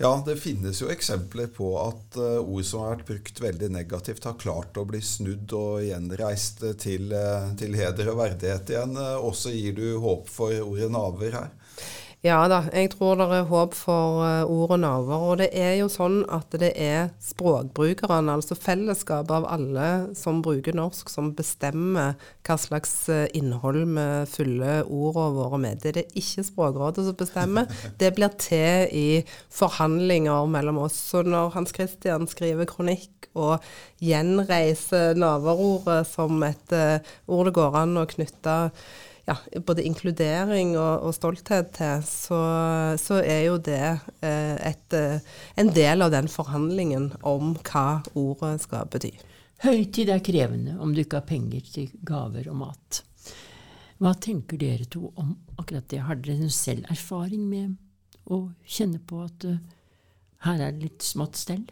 Ja, 0.00 0.14
det 0.24 0.38
finnes 0.40 0.78
jo 0.80 0.88
eksempler 0.88 1.50
på 1.52 1.74
at 1.76 2.16
uh, 2.16 2.38
ord 2.40 2.64
som 2.64 2.80
har 2.80 2.94
vært 2.94 3.08
brukt 3.10 3.40
veldig 3.44 3.68
negativt, 3.74 4.24
har 4.24 4.38
klart 4.40 4.78
å 4.80 4.86
bli 4.88 5.00
snudd 5.04 5.52
og 5.52 5.82
gjenreist 5.84 6.62
til, 6.80 7.12
uh, 7.12 7.50
til 7.60 7.76
heder 7.76 8.08
og 8.08 8.16
verdighet 8.22 8.72
igjen. 8.72 8.96
Også 9.20 9.52
gir 9.52 9.76
du 9.76 9.98
håp 10.00 10.30
for 10.32 10.56
ordet 10.64 10.88
naver 10.94 11.36
her? 11.36 11.52
Ja 12.20 12.42
da, 12.52 12.58
jeg 12.76 12.90
tror 12.92 13.14
det 13.16 13.26
er 13.32 13.46
håp 13.48 13.72
for 13.72 14.18
uh, 14.20 14.42
ord 14.44 14.74
og 14.74 14.80
naver. 14.82 15.22
Og 15.24 15.38
det 15.40 15.46
er 15.56 15.78
jo 15.78 15.86
sånn 15.88 16.18
at 16.28 16.52
det 16.60 16.74
er 16.76 17.14
språkbrukerne, 17.24 18.34
altså 18.34 18.58
fellesskapet 18.60 19.32
av 19.38 19.46
alle 19.48 19.86
som 20.18 20.42
bruker 20.44 20.76
norsk, 20.76 21.08
som 21.08 21.30
bestemmer 21.38 22.18
hva 22.44 22.58
slags 22.60 22.92
uh, 23.08 23.24
innhold 23.32 23.86
vi 23.96 24.06
fyller 24.34 24.84
ordene 24.84 25.32
våre 25.38 25.62
med. 25.64 25.80
Det 25.80 25.94
er 25.94 25.98
det 26.02 26.06
ikke 26.12 26.44
Språkrådet 26.50 27.06
som 27.06 27.16
bestemmer. 27.16 27.80
Det 27.96 28.12
blir 28.18 28.36
til 28.36 28.92
i 28.92 29.08
forhandlinger 29.56 30.44
mellom 30.52 30.84
oss. 30.84 31.00
Så 31.00 31.24
når 31.24 31.54
Hans 31.56 31.72
Christian 31.72 32.28
skriver 32.28 32.68
kronikk 32.68 33.30
og 33.32 33.64
gjenreiser 34.04 35.16
naverordet 35.16 36.02
som 36.12 36.42
et 36.44 36.76
uh, 36.76 37.14
ord 37.32 37.48
det 37.48 37.56
går 37.56 37.80
an 37.86 38.02
å 38.02 38.10
knytte 38.12 38.58
ja, 39.28 39.36
både 39.66 39.84
inkludering 39.86 40.76
og, 40.78 41.06
og 41.08 41.14
stolthet 41.16 41.72
til, 41.76 42.04
så, 42.06 42.40
så, 43.00 43.20
er 43.22 43.44
jo 43.46 43.58
det 43.62 43.82
eh, 44.24 44.56
et, 44.70 44.96
eh, 44.96 45.20
en 45.60 45.72
del 45.76 46.06
av 46.06 46.14
den 46.14 46.30
forhandlingen 46.30 47.10
om 47.26 47.54
hva 47.66 48.00
ordet 48.18 48.56
skal 48.64 48.88
bety. 48.90 49.12
Høytid 49.60 50.08
er 50.08 50.24
krevende 50.24 50.78
om 50.80 50.94
du 50.94 51.02
ikke 51.02 51.20
har 51.20 51.28
penger 51.28 51.66
til 51.68 51.90
gaver 52.06 52.48
og 52.48 52.60
mat. 52.62 53.02
Hva 54.00 54.14
tenker 54.16 54.56
dere 54.56 54.86
to 54.88 55.10
om 55.20 55.34
akkurat 55.60 55.84
det? 55.92 56.00
Har 56.06 56.16
dere 56.16 56.48
selv 56.54 56.88
erfaring 56.88 57.44
med 57.44 57.76
å 58.24 58.46
kjenne 58.64 59.02
på 59.04 59.20
at 59.26 59.44
uh, 59.44 59.58
her 60.46 60.62
er 60.64 60.72
det 60.72 60.86
litt 60.86 61.04
smått 61.04 61.36
stell? 61.36 61.66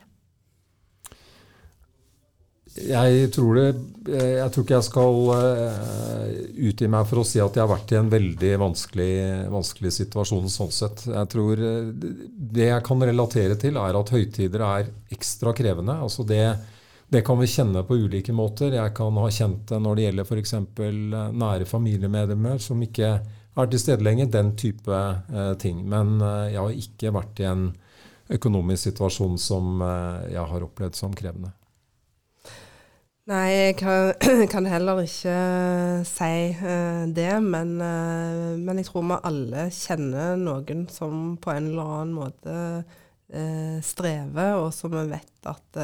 Jeg 2.87 3.31
tror, 3.35 3.57
det, 3.59 4.12
jeg 4.12 4.53
tror 4.53 4.64
ikke 4.64 4.76
jeg 4.76 4.87
skal 4.87 5.18
uh, 5.33 6.26
utgi 6.68 6.89
meg 6.91 7.07
for 7.09 7.22
å 7.22 7.26
si 7.26 7.41
at 7.43 7.57
jeg 7.57 7.64
har 7.64 7.70
vært 7.70 7.93
i 7.95 7.99
en 7.99 8.11
veldig 8.12 8.53
vanskelig, 8.62 9.12
vanskelig, 9.53 9.93
situasjon 9.97 10.51
sånn 10.53 10.74
sett. 10.74 11.05
Jeg 11.11 11.31
tror 11.33 11.62
eh, 11.64 11.91
Det 12.59 12.68
jeg 12.68 12.85
kan 12.87 13.03
relatere 13.03 13.57
til, 13.61 13.79
er 13.81 13.99
at 13.99 14.12
høytider 14.14 14.64
er 14.66 14.91
ekstra 15.14 15.55
krevende. 15.57 15.99
Altså 16.05 16.26
det, 16.29 16.43
det 17.09 17.24
kan 17.26 17.41
vi 17.41 17.51
kjenne 17.51 17.83
på 17.89 17.99
ulike 17.99 18.37
måter. 18.37 18.76
Jeg 18.79 18.95
kan 18.97 19.18
ha 19.22 19.29
kjent 19.33 19.66
det 19.72 19.83
når 19.83 19.99
det 19.99 20.07
gjelder 20.09 20.29
f.eks. 20.29 20.55
Eh, 20.55 21.20
nære 21.43 21.68
familiemedlemmer 21.68 22.62
som 22.62 22.83
ikke 22.85 23.12
er 23.18 23.70
til 23.72 23.83
stede 23.83 24.07
lenger. 24.07 24.31
Den 24.35 24.55
type 24.61 25.05
ting. 25.59 25.83
Men 25.89 26.20
jeg 26.53 26.61
har 26.61 26.83
ikke 26.85 27.14
vært 27.16 27.43
i 27.43 27.49
en 27.51 27.70
økonomisk 28.39 28.93
situasjon 28.93 29.39
som 29.41 29.81
jeg 30.31 30.45
har 30.53 30.68
opplevd 30.68 31.01
som 31.01 31.16
krevende. 31.16 31.57
Nei, 33.29 33.49
jeg 33.53 33.74
kan, 33.76 34.14
kan, 34.53 34.64
heller 34.64 35.03
ikke 35.03 35.33
si 36.09 36.37
uh, 36.62 37.03
det. 37.12 37.35
Men, 37.45 37.74
uh, 37.76 38.55
men, 38.57 38.81
jeg 38.81 38.89
tror 38.89 39.05
vi 39.05 39.18
alle 39.29 39.66
kjenner 39.74 40.39
noen 40.41 40.87
som 40.89 41.35
på 41.37 41.53
en 41.53 41.68
eller 41.68 41.91
annen 41.99 42.14
måte 42.16 42.55
uh, 42.81 43.76
strever, 43.85 44.57
og 44.62 44.72
som 44.72 44.97
vi 44.97 45.05
vet 45.11 45.51
at 45.53 45.83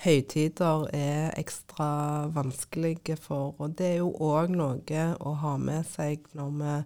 høytider 0.00 0.88
er 0.96 1.38
ekstra 1.38 2.26
vanskelige 2.34 3.14
for. 3.20 3.54
Og 3.62 3.78
det 3.78 3.92
er 3.92 3.96
jo 4.00 4.10
òg 4.18 4.50
noe 4.50 5.06
å 5.22 5.38
ha 5.44 5.54
med 5.54 5.86
seg 5.86 6.26
når 6.34 6.52
vi 6.58 6.76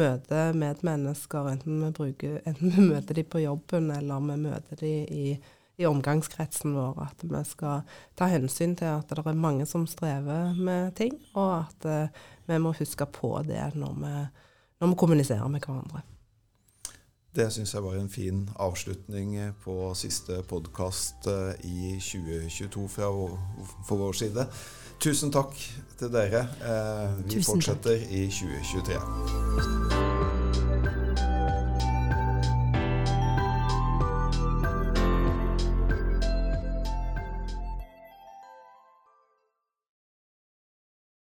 møter 0.00 0.56
medmennesker, 0.56 1.52
enten 1.58 1.84
vi, 1.84 1.92
bruker, 2.00 2.40
enten 2.48 2.72
vi 2.72 2.88
møter 2.88 3.20
dem 3.20 3.28
på 3.28 3.44
jobben 3.44 3.92
eller 4.00 4.28
vi 4.32 4.42
møter 4.48 4.80
dem 4.86 5.08
i 5.12 5.26
i 5.80 5.88
omgangskretsen 5.88 6.76
vår. 6.76 7.00
At 7.08 7.24
vi 7.24 7.42
skal 7.48 7.82
ta 8.18 8.28
hensyn 8.30 8.76
til 8.76 8.92
at 8.92 9.10
det 9.10 9.24
er 9.24 9.32
mange 9.32 9.66
som 9.66 9.88
strever 9.88 10.54
med 10.54 10.94
ting, 11.00 11.16
og 11.34 11.64
at 11.64 11.88
uh, 11.88 12.22
vi 12.46 12.58
må 12.60 12.74
huske 12.76 13.06
på 13.06 13.34
det 13.48 13.72
når 13.74 13.98
vi, 13.98 14.14
når 14.80 14.92
vi 14.92 15.00
kommuniserer 15.04 15.48
med 15.48 15.64
hverandre. 15.64 16.04
Det 17.30 17.52
syns 17.52 17.74
jeg 17.74 17.82
var 17.84 17.94
en 17.94 18.10
fin 18.10 18.48
avslutning 18.58 19.36
på 19.62 19.94
siste 19.94 20.40
podkast 20.50 21.28
eh, 21.30 21.52
i 21.62 21.94
2022 22.02 22.88
fra, 22.88 23.12
for 23.86 23.96
vår 24.02 24.18
side. 24.24 24.46
Tusen 25.00 25.30
takk 25.30 25.54
til 25.98 26.10
dere. 26.10 26.48
Eh, 26.58 27.24
vi 27.24 27.38
Tusen 27.38 27.52
fortsetter 27.52 27.98
takk. 28.02 28.10
i 28.10 28.26
2023. 28.26 30.09